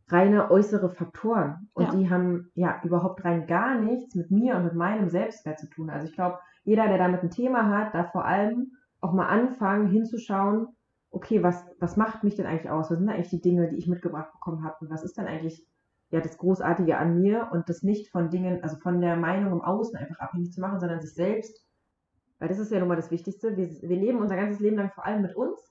reine 0.09 0.51
äußere 0.51 0.91
Faktoren. 0.91 1.69
Und 1.75 1.85
Ja. 1.85 1.91
die 1.93 2.11
haben 2.11 2.51
ja 2.55 2.81
überhaupt 2.85 3.25
rein 3.25 3.47
gar 3.47 3.79
nichts 3.79 4.15
mit 4.15 4.31
mir 4.31 4.57
und 4.57 4.65
mit 4.65 4.75
meinem 4.75 5.09
Selbstwert 5.09 5.59
zu 5.59 5.69
tun. 5.69 5.91
Also 5.91 6.07
ich 6.07 6.15
glaube, 6.15 6.39
jeder, 6.65 6.89
der 6.89 6.99
damit 6.99 7.23
ein 7.23 7.31
Thema 7.31 7.69
hat, 7.69 7.95
darf 7.95 8.13
vor 8.13 8.25
allem 8.25 8.73
auch 9.01 9.13
mal 9.13 9.27
anfangen, 9.27 9.89
hinzuschauen, 9.89 10.69
okay, 11.15 11.43
was, 11.43 11.65
was 11.81 11.97
macht 11.97 12.25
mich 12.25 12.35
denn 12.37 12.47
eigentlich 12.47 12.71
aus? 12.71 12.91
Was 12.91 12.99
sind 12.99 13.09
eigentlich 13.09 13.31
die 13.31 13.41
Dinge, 13.41 13.69
die 13.69 13.77
ich 13.77 13.89
mitgebracht 13.89 14.33
bekommen 14.33 14.65
habe? 14.65 14.77
Und 14.81 14.91
was 14.91 15.05
ist 15.05 15.17
denn 15.17 15.27
eigentlich 15.27 15.67
ja 16.11 16.21
das 16.21 16.39
Großartige 16.39 16.99
an 16.99 17.21
mir 17.21 17.49
und 17.53 17.69
das 17.69 17.83
nicht 17.83 18.11
von 18.11 18.31
Dingen, 18.31 18.63
also 18.63 18.77
von 18.77 19.01
der 19.01 19.17
Meinung 19.17 19.53
im 19.53 19.63
Außen 19.63 19.97
einfach 19.97 20.19
abhängig 20.21 20.53
zu 20.53 20.61
machen, 20.61 20.81
sondern 20.81 21.01
sich 21.01 21.15
selbst, 21.15 21.67
weil 22.39 22.49
das 22.49 22.59
ist 22.59 22.73
ja 22.73 22.79
nun 22.81 22.89
mal 22.89 22.97
das 22.97 23.11
Wichtigste. 23.11 23.57
Wir, 23.57 23.69
wir 23.69 23.97
leben 23.97 24.21
unser 24.21 24.37
ganzes 24.37 24.61
Leben 24.61 24.77
lang 24.77 24.91
vor 24.93 25.07
allem 25.07 25.23
mit 25.23 25.35
uns. 25.37 25.71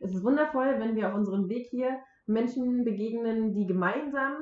Es 0.00 0.14
ist 0.14 0.24
wundervoll, 0.24 0.76
wenn 0.78 0.96
wir 0.96 1.08
auf 1.08 1.14
unserem 1.14 1.48
Weg 1.48 1.66
hier 1.70 1.98
Menschen 2.26 2.84
begegnen, 2.84 3.52
die 3.52 3.66
gemeinsam 3.66 4.34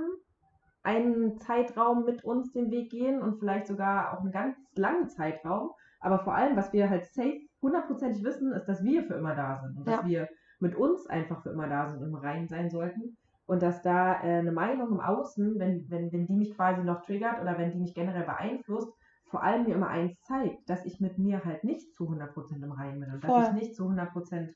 einen 0.82 1.38
Zeitraum 1.38 2.04
mit 2.04 2.24
uns 2.24 2.52
den 2.52 2.70
Weg 2.70 2.90
gehen 2.90 3.20
und 3.20 3.38
vielleicht 3.38 3.66
sogar 3.66 4.12
auch 4.14 4.20
einen 4.22 4.32
ganz 4.32 4.56
langen 4.76 5.08
Zeitraum. 5.08 5.70
Aber 6.00 6.20
vor 6.20 6.34
allem, 6.34 6.56
was 6.56 6.72
wir 6.72 6.88
halt 6.88 7.06
safe 7.06 7.40
hundertprozentig 7.60 8.22
wissen, 8.24 8.52
ist, 8.52 8.66
dass 8.66 8.82
wir 8.84 9.02
für 9.04 9.14
immer 9.14 9.34
da 9.34 9.60
sind 9.62 9.76
und 9.76 9.86
dass 9.88 10.02
Ja. 10.02 10.06
wir 10.06 10.28
mit 10.60 10.74
uns 10.74 11.06
einfach 11.06 11.42
für 11.42 11.50
immer 11.50 11.68
da 11.68 11.88
sind 11.88 12.02
und 12.02 12.08
im 12.08 12.14
Reinen 12.14 12.48
sein 12.48 12.70
sollten. 12.70 13.16
Und 13.46 13.62
dass 13.62 13.82
da 13.82 14.22
äh, 14.22 14.38
eine 14.38 14.52
Meinung 14.52 14.90
im 14.90 15.00
Außen, 15.00 15.58
wenn, 15.58 15.88
wenn, 15.90 16.12
wenn 16.12 16.26
die 16.26 16.36
mich 16.36 16.54
quasi 16.54 16.82
noch 16.82 17.02
triggert 17.02 17.40
oder 17.40 17.56
wenn 17.56 17.70
die 17.70 17.78
mich 17.78 17.94
generell 17.94 18.24
beeinflusst, 18.24 18.92
vor 19.30 19.42
allem 19.42 19.64
mir 19.64 19.74
immer 19.74 19.88
eins 19.88 20.20
zeigt, 20.22 20.68
dass 20.68 20.84
ich 20.84 21.00
mit 21.00 21.18
mir 21.18 21.44
halt 21.44 21.64
nicht 21.64 21.94
zu 21.94 22.04
100% 22.08 22.62
im 22.62 22.72
Reinen 22.72 23.00
bin 23.00 23.12
und 23.12 23.24
Voll. 23.24 23.40
dass 23.40 23.48
ich 23.50 23.54
nicht 23.54 23.74
zu 23.74 23.84
100% 23.84 24.54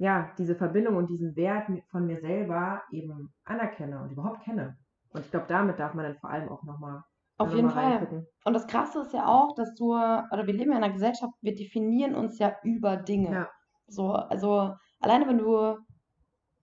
ja, 0.00 0.32
diese 0.38 0.54
Verbindung 0.54 0.96
und 0.96 1.10
diesen 1.10 1.36
Wert 1.36 1.68
von 1.90 2.06
mir 2.06 2.18
selber 2.20 2.82
eben 2.90 3.34
anerkenne 3.44 4.02
und 4.02 4.10
überhaupt 4.10 4.42
kenne. 4.42 4.78
Und 5.10 5.26
ich 5.26 5.30
glaube, 5.30 5.46
damit 5.46 5.78
darf 5.78 5.92
man 5.92 6.06
dann 6.06 6.16
vor 6.16 6.30
allem 6.30 6.48
auch 6.48 6.62
nochmal 6.62 7.02
Auf 7.36 7.54
jeden 7.54 7.68
Fall. 7.68 8.26
Und 8.44 8.54
das 8.54 8.66
Krasse 8.66 9.02
ist 9.02 9.12
ja 9.12 9.26
auch, 9.26 9.54
dass 9.56 9.74
du, 9.74 9.90
oder 9.90 10.46
wir 10.46 10.54
leben 10.54 10.70
ja 10.70 10.78
in 10.78 10.84
einer 10.84 10.92
Gesellschaft, 10.94 11.34
wir 11.42 11.54
definieren 11.54 12.14
uns 12.14 12.38
ja 12.38 12.56
über 12.62 12.96
Dinge. 12.96 13.30
Ja. 13.30 13.48
So, 13.88 14.12
also 14.12 14.74
alleine 15.00 15.26
wenn 15.28 15.38
du 15.38 15.76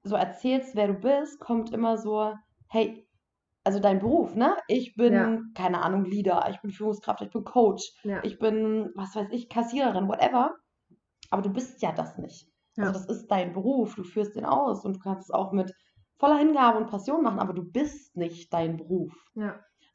so 0.03 0.15
erzählst, 0.15 0.75
wer 0.75 0.87
du 0.87 0.93
bist, 0.93 1.39
kommt 1.39 1.73
immer 1.73 1.97
so, 1.97 2.33
hey, 2.69 3.05
also 3.63 3.79
dein 3.79 3.99
Beruf, 3.99 4.35
ne? 4.35 4.55
Ich 4.67 4.95
bin, 4.95 5.13
Ja. 5.13 5.39
keine 5.53 5.81
Ahnung, 5.81 6.05
Leader, 6.05 6.47
ich 6.49 6.61
bin 6.61 6.71
Führungskraft, 6.71 7.21
ich 7.21 7.31
bin 7.31 7.43
Coach, 7.43 7.83
Ja. 8.03 8.23
ich 8.23 8.39
bin, 8.39 8.91
was 8.95 9.15
weiß 9.15 9.27
ich, 9.31 9.49
Kassiererin, 9.49 10.07
whatever. 10.07 10.55
Aber 11.29 11.41
du 11.41 11.49
bist 11.49 11.81
ja 11.81 11.91
das 11.91 12.17
nicht. 12.17 12.47
Ja. 12.77 12.85
Also 12.85 12.93
das 12.93 13.05
ist 13.07 13.27
dein 13.27 13.53
Beruf, 13.53 13.95
du 13.95 14.03
führst 14.03 14.35
den 14.37 14.45
aus 14.45 14.85
und 14.85 14.93
du 14.95 14.99
kannst 14.99 15.29
es 15.29 15.31
auch 15.31 15.51
mit 15.51 15.73
voller 16.17 16.37
Hingabe 16.37 16.77
und 16.77 16.89
Passion 16.89 17.21
machen, 17.23 17.39
aber 17.39 17.53
du 17.53 17.63
bist 17.63 18.15
nicht 18.15 18.53
dein 18.53 18.77
Beruf 18.77 19.13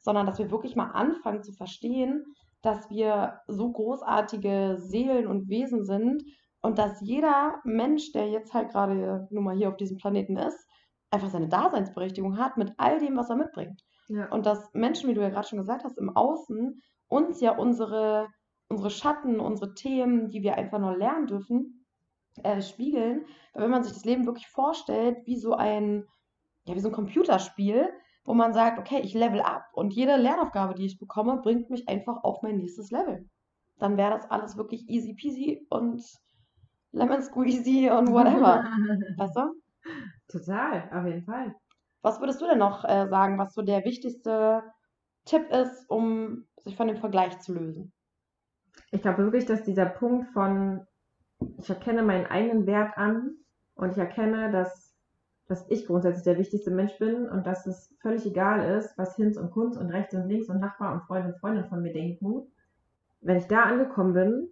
sondern 0.03 0.25
dass 0.25 0.37
wir 0.37 0.51
wirklich 0.51 0.75
mal 0.75 0.91
anfangen 0.91 1.43
zu 1.43 1.53
verstehen, 1.53 2.25
dass 2.61 2.89
wir 2.89 3.39
so 3.47 3.71
großartige 3.71 4.75
Seelen 4.77 5.27
und 5.27 5.49
Wesen 5.49 5.85
sind 5.85 6.23
und 6.63 6.79
dass 6.79 7.01
jeder 7.01 7.59
Mensch, 7.65 8.13
der 8.13 8.29
jetzt 8.29 8.53
halt 8.53 8.69
gerade 8.69 9.27
nun 9.29 9.43
mal 9.43 9.55
hier 9.55 9.67
auf 9.67 9.75
diesem 9.75 9.97
Planeten 9.97 10.37
ist, 10.37 10.57
einfach 11.11 11.29
seine 11.29 11.49
Daseinsberechtigung 11.49 12.37
hat 12.37 12.57
mit 12.57 12.73
all 12.77 12.99
dem, 12.99 13.17
was 13.17 13.29
er 13.29 13.35
mitbringt. 13.35 13.83
ja. 14.07 14.29
Und 14.29 14.45
dass 14.45 14.73
Menschen, 14.73 15.09
wie 15.09 15.13
du 15.13 15.21
ja 15.21 15.29
gerade 15.29 15.47
schon 15.47 15.59
gesagt 15.59 15.83
hast, 15.83 15.97
im 15.97 16.15
Außen 16.15 16.81
uns 17.09 17.41
ja 17.41 17.55
unsere, 17.57 18.29
unsere 18.69 18.89
Schatten, 18.89 19.41
unsere 19.41 19.73
Themen, 19.75 20.29
die 20.29 20.41
wir 20.41 20.55
einfach 20.55 20.79
nur 20.79 20.97
lernen 20.97 21.27
dürfen, 21.27 21.85
äh, 22.43 22.61
spiegeln. 22.61 23.25
Weil 23.53 23.63
wenn 23.63 23.71
man 23.71 23.83
sich 23.83 23.93
das 23.93 24.05
Leben 24.05 24.25
wirklich 24.25 24.47
vorstellt, 24.47 25.17
wie 25.25 25.37
so 25.37 25.53
ein, 25.53 26.07
ja, 26.65 26.75
wie 26.75 26.79
so 26.79 26.87
ein 26.87 26.95
Computerspiel, 26.95 27.89
wo 28.23 28.33
man 28.33 28.53
sagt, 28.53 28.79
okay, 28.79 29.01
ich 29.03 29.13
level 29.13 29.41
up 29.41 29.65
und 29.73 29.93
jede 29.93 30.15
Lernaufgabe, 30.15 30.75
die 30.75 30.85
ich 30.85 30.97
bekomme, 30.97 31.41
bringt 31.41 31.69
mich 31.69 31.89
einfach 31.89 32.23
auf 32.23 32.41
mein 32.41 32.55
nächstes 32.55 32.89
Level. 32.89 33.29
dann 33.79 33.97
wäre 33.97 34.11
das 34.11 34.31
alles 34.31 34.55
wirklich 34.55 34.87
easy 34.87 35.13
peasy 35.13 35.67
und 35.69 36.01
lemon 36.93 37.21
squeezy 37.21 37.89
und 37.89 38.11
whatever. 38.11 38.63
weißt 39.17 39.35
du? 39.35 39.53
Total, 40.29 40.89
auf 40.93 41.05
jeden 41.05 41.23
Fall. 41.23 41.53
Was 42.01 42.19
würdest 42.19 42.41
du 42.41 42.47
denn 42.47 42.59
noch 42.59 42.85
äh, 42.85 43.07
sagen, 43.07 43.37
was 43.37 43.53
so 43.53 43.61
der 43.61 43.83
wichtigste 43.83 44.63
Tipp 45.25 45.49
ist, 45.51 45.89
um 45.89 46.45
sich 46.57 46.75
von 46.75 46.87
dem 46.87 46.97
Vergleich 46.97 47.39
zu 47.39 47.53
lösen? 47.53 47.91
Ich 48.91 49.01
glaube 49.01 49.23
wirklich, 49.23 49.45
dass 49.45 49.63
dieser 49.63 49.85
Punkt 49.85 50.27
von, 50.33 50.85
ich 51.57 51.69
erkenne 51.69 52.03
meinen 52.03 52.25
eigenen 52.25 52.65
Wert 52.65 52.97
an 52.97 53.35
und 53.75 53.91
ich 53.91 53.97
erkenne, 53.97 54.51
dass, 54.51 54.95
dass 55.47 55.69
ich 55.69 55.85
grundsätzlich 55.85 56.23
der 56.23 56.37
wichtigste 56.37 56.71
Mensch 56.71 56.97
bin 56.99 57.29
und 57.29 57.45
dass 57.47 57.65
es 57.65 57.95
völlig 58.01 58.25
egal 58.25 58.77
ist, 58.77 58.97
was 58.97 59.15
Hinz 59.15 59.37
und 59.37 59.51
Kunz 59.51 59.77
und 59.77 59.89
rechts 59.89 60.13
und 60.13 60.27
links 60.27 60.49
und 60.49 60.59
Nachbar 60.59 60.93
und 60.93 61.03
Freunde 61.03 61.33
und 61.33 61.39
Freundinnen 61.39 61.69
von 61.69 61.81
mir 61.81 61.93
denken. 61.93 62.51
Wenn 63.21 63.37
ich 63.37 63.47
da 63.47 63.63
angekommen 63.63 64.13
bin, 64.13 64.49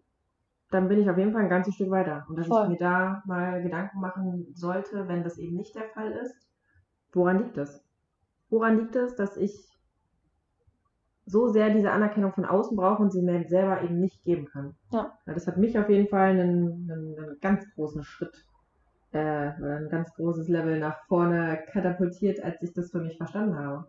dann 0.71 0.87
bin 0.87 1.01
ich 1.01 1.09
auf 1.09 1.17
jeden 1.17 1.33
Fall 1.33 1.43
ein 1.43 1.49
ganzes 1.49 1.75
Stück 1.75 1.91
weiter. 1.91 2.25
Und 2.29 2.39
dass 2.39 2.47
Voll. 2.47 2.63
ich 2.63 2.69
mir 2.69 2.77
da 2.77 3.21
mal 3.25 3.61
Gedanken 3.61 3.99
machen 3.99 4.47
sollte, 4.53 5.07
wenn 5.07 5.23
das 5.23 5.37
eben 5.37 5.55
nicht 5.57 5.75
der 5.75 5.89
Fall 5.89 6.11
ist, 6.11 6.35
woran 7.11 7.39
liegt 7.39 7.57
es? 7.57 7.83
Woran 8.49 8.79
liegt 8.79 8.95
es, 8.95 9.15
dass 9.15 9.37
ich 9.37 9.69
so 11.25 11.49
sehr 11.49 11.69
diese 11.69 11.91
Anerkennung 11.91 12.33
von 12.33 12.45
außen 12.45 12.75
brauche 12.75 13.03
und 13.03 13.11
sie 13.11 13.21
mir 13.21 13.47
selber 13.47 13.81
eben 13.81 13.99
nicht 13.99 14.23
geben 14.23 14.45
kann? 14.45 14.75
Ja. 14.91 15.17
Das 15.25 15.45
hat 15.45 15.57
mich 15.57 15.77
auf 15.77 15.89
jeden 15.89 16.07
Fall 16.07 16.31
einen, 16.31 16.89
einen, 16.89 17.17
einen 17.17 17.39
ganz 17.41 17.65
großen 17.75 18.03
Schritt 18.03 18.45
äh, 19.11 19.51
oder 19.59 19.77
ein 19.77 19.89
ganz 19.89 20.13
großes 20.13 20.47
Level 20.47 20.79
nach 20.79 21.05
vorne 21.07 21.63
katapultiert, 21.71 22.41
als 22.43 22.61
ich 22.61 22.73
das 22.73 22.91
für 22.91 22.99
mich 22.99 23.17
verstanden 23.17 23.57
habe. 23.57 23.87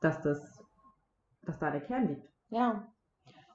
Dass 0.00 0.20
das, 0.22 0.64
dass 1.42 1.58
da 1.58 1.70
der 1.70 1.80
Kern 1.80 2.08
liegt. 2.08 2.28
Ja. 2.50 2.86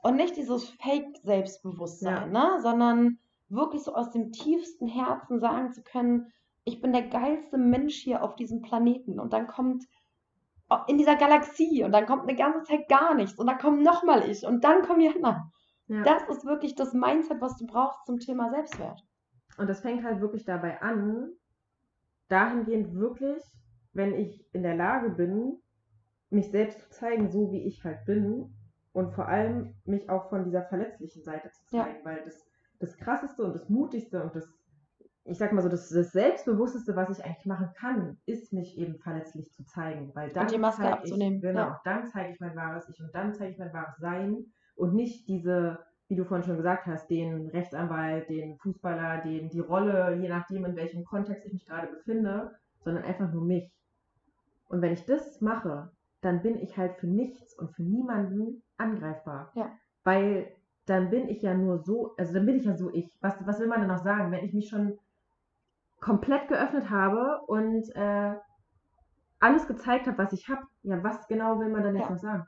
Und 0.03 0.17
nicht 0.17 0.35
dieses 0.35 0.69
Fake-Selbstbewusstsein, 0.69 2.29
ne? 2.33 2.59
sondern 2.61 3.19
wirklich 3.47 3.83
so 3.83 3.95
aus 3.95 4.11
dem 4.11 4.33
tiefsten 4.33 4.85
Herzen 4.85 5.39
sagen 5.39 5.71
zu 5.71 5.81
können, 5.81 6.27
ich 6.65 6.81
bin 6.81 6.91
der 6.91 7.07
geilste 7.07 7.57
Mensch 7.57 7.95
hier 7.95 8.21
auf 8.21 8.35
diesem 8.35 8.61
Planeten. 8.61 9.17
Und 9.17 9.31
dann 9.31 9.47
kommt 9.47 9.85
in 10.87 10.97
dieser 10.97 11.15
Galaxie 11.15 11.85
und 11.85 11.93
dann 11.93 12.05
kommt 12.05 12.23
eine 12.23 12.35
ganze 12.35 12.63
Zeit 12.63 12.89
gar 12.89 13.13
nichts 13.13 13.39
und 13.39 13.47
dann 13.47 13.59
kommt 13.59 13.81
nochmal 13.81 14.29
ich 14.29 14.45
und 14.45 14.63
dann 14.65 14.81
kommen 14.81 14.99
die 14.99 15.07
anderen. 15.07 15.51
Ja. 15.87 16.03
Das 16.03 16.27
ist 16.27 16.45
wirklich 16.45 16.75
das 16.75 16.93
Mindset, 16.93 17.39
was 17.39 17.55
du 17.57 17.65
brauchst 17.65 18.05
zum 18.05 18.19
Thema 18.19 18.49
Selbstwert. 18.49 19.05
Und 19.57 19.69
das 19.69 19.79
fängt 19.81 20.03
halt 20.03 20.19
wirklich 20.19 20.43
dabei 20.43 20.81
an, 20.81 21.29
dahingehend 22.27 22.93
wirklich, 22.95 23.41
wenn 23.93 24.15
ich 24.15 24.45
in 24.53 24.63
der 24.63 24.75
Lage 24.75 25.11
bin, 25.11 25.61
mich 26.29 26.51
selbst 26.51 26.81
zu 26.81 26.89
zeigen, 26.89 27.29
so 27.29 27.51
wie 27.53 27.63
ich 27.63 27.85
halt 27.85 28.03
bin 28.05 28.53
und 28.93 29.13
vor 29.13 29.27
allem 29.27 29.75
mich 29.85 30.09
auch 30.09 30.29
von 30.29 30.43
dieser 30.45 30.63
verletzlichen 30.63 31.23
Seite 31.23 31.51
zu 31.51 31.75
Ja. 31.75 31.83
zeigen, 31.83 32.05
weil 32.05 32.23
das, 32.23 32.47
das 32.79 32.97
krasseste 32.97 33.43
und 33.43 33.53
das 33.55 33.69
mutigste 33.69 34.23
und 34.23 34.35
das, 34.35 34.47
ich 35.25 35.37
sag 35.37 35.53
mal 35.53 35.61
so, 35.61 35.69
das, 35.69 35.89
das 35.89 36.11
selbstbewussteste, 36.11 36.95
was 36.95 37.09
ich 37.17 37.23
eigentlich 37.25 37.45
machen 37.45 37.69
kann, 37.75 38.17
ist 38.25 38.53
mich 38.53 38.77
eben 38.77 38.97
verletzlich 38.99 39.51
zu 39.51 39.63
zeigen, 39.65 40.11
weil 40.15 40.31
dann 40.31 40.47
die 40.47 40.57
Maske 40.57 40.91
abzunehmen, 40.91 41.37
Ich, 41.37 41.41
genau, 41.41 41.59
ja. 41.59 41.81
dann 41.83 42.07
zeige 42.07 42.33
ich 42.33 42.39
mein 42.39 42.55
wahres 42.55 42.87
Ich 42.89 42.99
und 43.01 43.13
dann 43.13 43.33
zeige 43.33 43.51
ich 43.51 43.57
mein 43.59 43.73
wahres 43.73 43.97
Sein 43.97 44.45
und 44.75 44.93
nicht 44.93 45.27
diese, 45.27 45.79
wie 46.07 46.15
du 46.15 46.25
vorhin 46.25 46.45
schon 46.45 46.57
gesagt 46.57 46.85
hast, 46.87 47.09
den 47.09 47.47
Rechtsanwalt, 47.47 48.29
den 48.29 48.57
Fußballer, 48.57 49.21
den, 49.21 49.49
die 49.49 49.59
Rolle, 49.61 50.15
je 50.21 50.27
nachdem, 50.29 50.65
in 50.65 50.75
welchem 50.75 51.05
Kontext 51.05 51.45
ich 51.45 51.53
mich 51.53 51.65
gerade 51.65 51.87
befinde, 51.87 52.51
sondern 52.83 53.03
einfach 53.03 53.31
nur 53.31 53.45
mich. 53.45 53.71
Und 54.67 54.81
wenn 54.81 54.93
ich 54.93 55.05
das 55.05 55.39
mache, 55.41 55.91
dann 56.21 56.41
bin 56.41 56.57
ich 56.57 56.77
halt 56.77 56.95
für 56.95 57.07
nichts 57.07 57.57
und 57.57 57.71
für 57.75 57.83
niemanden 57.83 58.62
angreifbar. 58.77 59.51
Ja. 59.55 59.71
Weil 60.03 60.51
dann 60.85 61.09
bin 61.09 61.29
ich 61.29 61.41
ja 61.41 61.53
nur 61.53 61.79
so, 61.79 62.13
also 62.17 62.33
dann 62.33 62.45
bin 62.45 62.57
ich 62.57 62.65
ja 62.65 62.75
so 62.75 62.91
ich. 62.93 63.17
Was, 63.21 63.35
was 63.45 63.59
will 63.59 63.67
man 63.67 63.79
denn 63.79 63.89
noch 63.89 64.03
sagen, 64.03 64.31
wenn 64.31 64.43
ich 64.43 64.53
mich 64.53 64.69
schon 64.69 64.97
komplett 65.99 66.47
geöffnet 66.49 66.89
habe 66.89 67.41
und 67.47 67.89
äh, 67.95 68.35
alles 69.39 69.67
gezeigt 69.67 70.07
habe, 70.07 70.17
was 70.17 70.33
ich 70.33 70.49
habe? 70.49 70.61
Ja, 70.83 71.01
was 71.03 71.27
genau 71.27 71.59
will 71.59 71.69
man 71.69 71.83
dann 71.83 71.95
jetzt 71.95 72.05
Ja. 72.07 72.11
noch 72.11 72.19
sagen? 72.19 72.47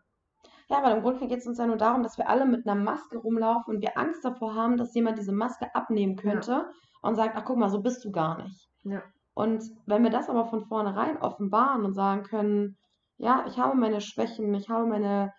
Ja, 0.67 0.83
weil 0.83 0.97
im 0.97 1.03
Grunde 1.03 1.27
geht 1.27 1.39
es 1.39 1.47
uns 1.47 1.59
ja 1.59 1.67
nur 1.67 1.77
darum, 1.77 2.01
dass 2.01 2.17
wir 2.17 2.27
alle 2.27 2.45
mit 2.45 2.67
einer 2.67 2.79
Maske 2.79 3.17
rumlaufen 3.17 3.75
und 3.75 3.81
wir 3.81 3.97
Angst 3.97 4.25
davor 4.25 4.55
haben, 4.55 4.77
dass 4.77 4.95
jemand 4.95 5.17
diese 5.19 5.31
Maske 5.31 5.73
abnehmen 5.75 6.15
könnte 6.15 6.69
und 7.01 7.15
sagt, 7.15 7.35
ach 7.35 7.45
guck 7.45 7.57
mal, 7.57 7.69
so 7.69 7.81
bist 7.81 8.03
du 8.03 8.11
gar 8.11 8.41
nicht. 8.41 8.67
Ja. 8.83 9.03
Und 9.35 9.63
wenn 9.85 10.03
wir 10.03 10.09
das 10.09 10.29
aber 10.29 10.45
von 10.45 10.65
vornherein 10.65 11.17
offenbaren 11.21 11.85
und 11.85 11.93
sagen 11.93 12.23
können, 12.23 12.77
ja, 13.17 13.45
ich 13.47 13.59
habe 13.59 13.77
meine 13.77 14.01
Schwächen, 14.01 14.53
ich 14.55 14.69
habe 14.69 14.87
meine 14.87 15.33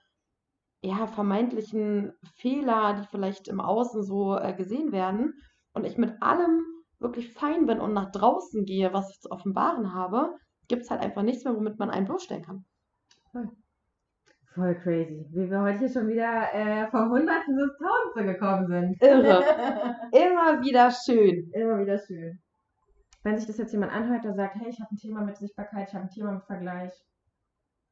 ja, 0.86 1.06
vermeintlichen 1.08 2.12
Fehler, 2.36 2.94
die 2.94 3.06
vielleicht 3.08 3.48
im 3.48 3.60
Außen 3.60 4.04
so 4.04 4.36
äh, 4.36 4.54
gesehen 4.54 4.92
werden 4.92 5.34
und 5.72 5.84
ich 5.84 5.98
mit 5.98 6.22
allem 6.22 6.64
wirklich 6.98 7.32
fein 7.32 7.66
bin 7.66 7.80
und 7.80 7.92
nach 7.92 8.12
draußen 8.12 8.64
gehe, 8.64 8.92
was 8.92 9.10
ich 9.10 9.20
zu 9.20 9.30
offenbaren 9.30 9.92
habe, 9.92 10.34
gibt 10.68 10.82
es 10.82 10.90
halt 10.90 11.02
einfach 11.02 11.22
nichts 11.22 11.44
mehr, 11.44 11.54
womit 11.54 11.78
man 11.78 11.90
einen 11.90 12.06
bloßstellen 12.06 12.44
kann. 12.44 12.64
Voll 14.54 14.74
crazy. 14.76 15.26
Wie 15.32 15.50
wir 15.50 15.60
heute 15.60 15.80
hier 15.80 15.90
schon 15.90 16.08
wieder 16.08 16.54
äh, 16.54 16.88
vom 16.90 17.10
Hundertsten 17.10 17.56
bis 17.56 17.76
Tausendste 17.76 18.24
gekommen 18.24 18.66
sind. 18.68 19.02
Irre. 19.02 19.42
Immer 20.12 20.62
wieder 20.62 20.90
schön. 20.90 21.50
Immer 21.52 21.78
wieder 21.80 21.98
schön. 21.98 22.40
Wenn 23.22 23.36
sich 23.36 23.46
das 23.46 23.58
jetzt 23.58 23.72
jemand 23.72 23.92
anhört, 23.92 24.24
der 24.24 24.34
sagt, 24.34 24.54
hey, 24.54 24.70
ich 24.70 24.80
habe 24.80 24.90
ein 24.92 24.96
Thema 24.96 25.22
mit 25.22 25.36
Sichtbarkeit, 25.36 25.88
ich 25.88 25.94
habe 25.94 26.04
ein 26.04 26.10
Thema 26.10 26.32
mit 26.32 26.44
Vergleich, 26.44 26.92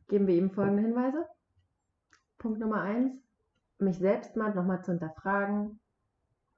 geben 0.09 0.27
wir 0.27 0.37
ihm 0.37 0.53
folgende 0.53 0.83
Hinweise. 0.83 1.27
Punkt 2.45 2.61
Nummer 2.61 2.83
eins, 2.83 3.17
mich 3.79 3.97
selbst 3.97 4.37
mal 4.37 4.55
nochmal 4.55 4.85
zu 4.85 4.91
hinterfragen, 4.91 5.81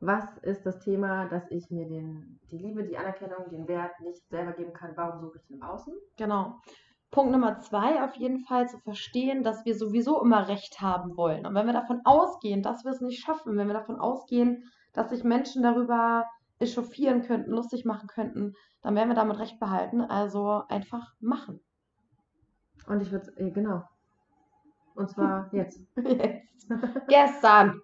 was 0.00 0.36
ist 0.38 0.66
das 0.66 0.80
Thema, 0.80 1.26
dass 1.26 1.48
ich 1.52 1.70
mir 1.70 1.86
den, 1.86 2.40
die 2.50 2.58
Liebe, 2.58 2.82
die 2.82 2.98
Anerkennung, 2.98 3.48
den 3.50 3.68
Wert 3.68 4.00
nicht 4.00 4.28
selber 4.28 4.50
geben 4.50 4.72
kann, 4.72 4.96
warum 4.96 5.20
suche 5.20 5.38
ich 5.38 5.46
den 5.46 5.58
im 5.58 5.62
Außen? 5.62 5.94
Genau. 6.16 6.56
Punkt 7.12 7.30
Nummer 7.30 7.60
zwei, 7.60 8.02
auf 8.02 8.16
jeden 8.16 8.40
Fall 8.40 8.68
zu 8.68 8.78
verstehen, 8.80 9.44
dass 9.44 9.64
wir 9.64 9.76
sowieso 9.76 10.20
immer 10.20 10.48
Recht 10.48 10.80
haben 10.80 11.16
wollen. 11.16 11.46
Und 11.46 11.54
wenn 11.54 11.66
wir 11.66 11.72
davon 11.72 12.00
ausgehen, 12.02 12.64
dass 12.64 12.84
wir 12.84 12.90
es 12.90 13.00
nicht 13.00 13.24
schaffen, 13.24 13.56
wenn 13.56 13.68
wir 13.68 13.74
davon 13.74 14.00
ausgehen, 14.00 14.64
dass 14.92 15.10
sich 15.10 15.22
Menschen 15.22 15.62
darüber 15.62 16.24
echauffieren 16.58 17.22
könnten, 17.22 17.52
lustig 17.52 17.84
machen 17.84 18.08
könnten, 18.08 18.54
dann 18.82 18.96
werden 18.96 19.10
wir 19.10 19.14
damit 19.14 19.38
Recht 19.38 19.60
behalten. 19.60 20.00
Also 20.00 20.64
einfach 20.68 21.14
machen. 21.20 21.60
Und 22.88 23.02
ich 23.02 23.12
würde, 23.12 23.30
äh, 23.36 23.52
genau. 23.52 23.84
Und 24.96 25.10
zwar 25.10 25.48
jetzt. 25.52 25.80
Jetzt. 25.96 26.46
Gestern. 27.08 27.80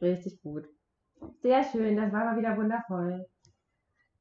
Richtig 0.00 0.40
gut. 0.42 0.64
Sehr 1.42 1.62
schön, 1.64 1.96
das 1.96 2.12
war 2.12 2.24
mal 2.24 2.38
wieder 2.38 2.56
wundervoll. 2.56 3.26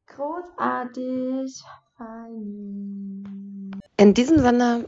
Großartig. 0.07 1.63
Fein. 1.97 3.71
In 3.97 4.13
diesem 4.13 4.39
Sinne, 4.39 4.85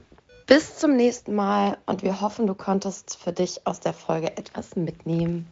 bis 0.47 0.77
zum 0.77 0.95
nächsten 0.95 1.35
Mal 1.35 1.77
und 1.85 2.03
wir 2.03 2.21
hoffen, 2.21 2.47
du 2.47 2.55
konntest 2.55 3.17
für 3.17 3.31
dich 3.31 3.65
aus 3.67 3.79
der 3.79 3.93
Folge 3.93 4.35
etwas 4.37 4.75
mitnehmen. 4.75 5.47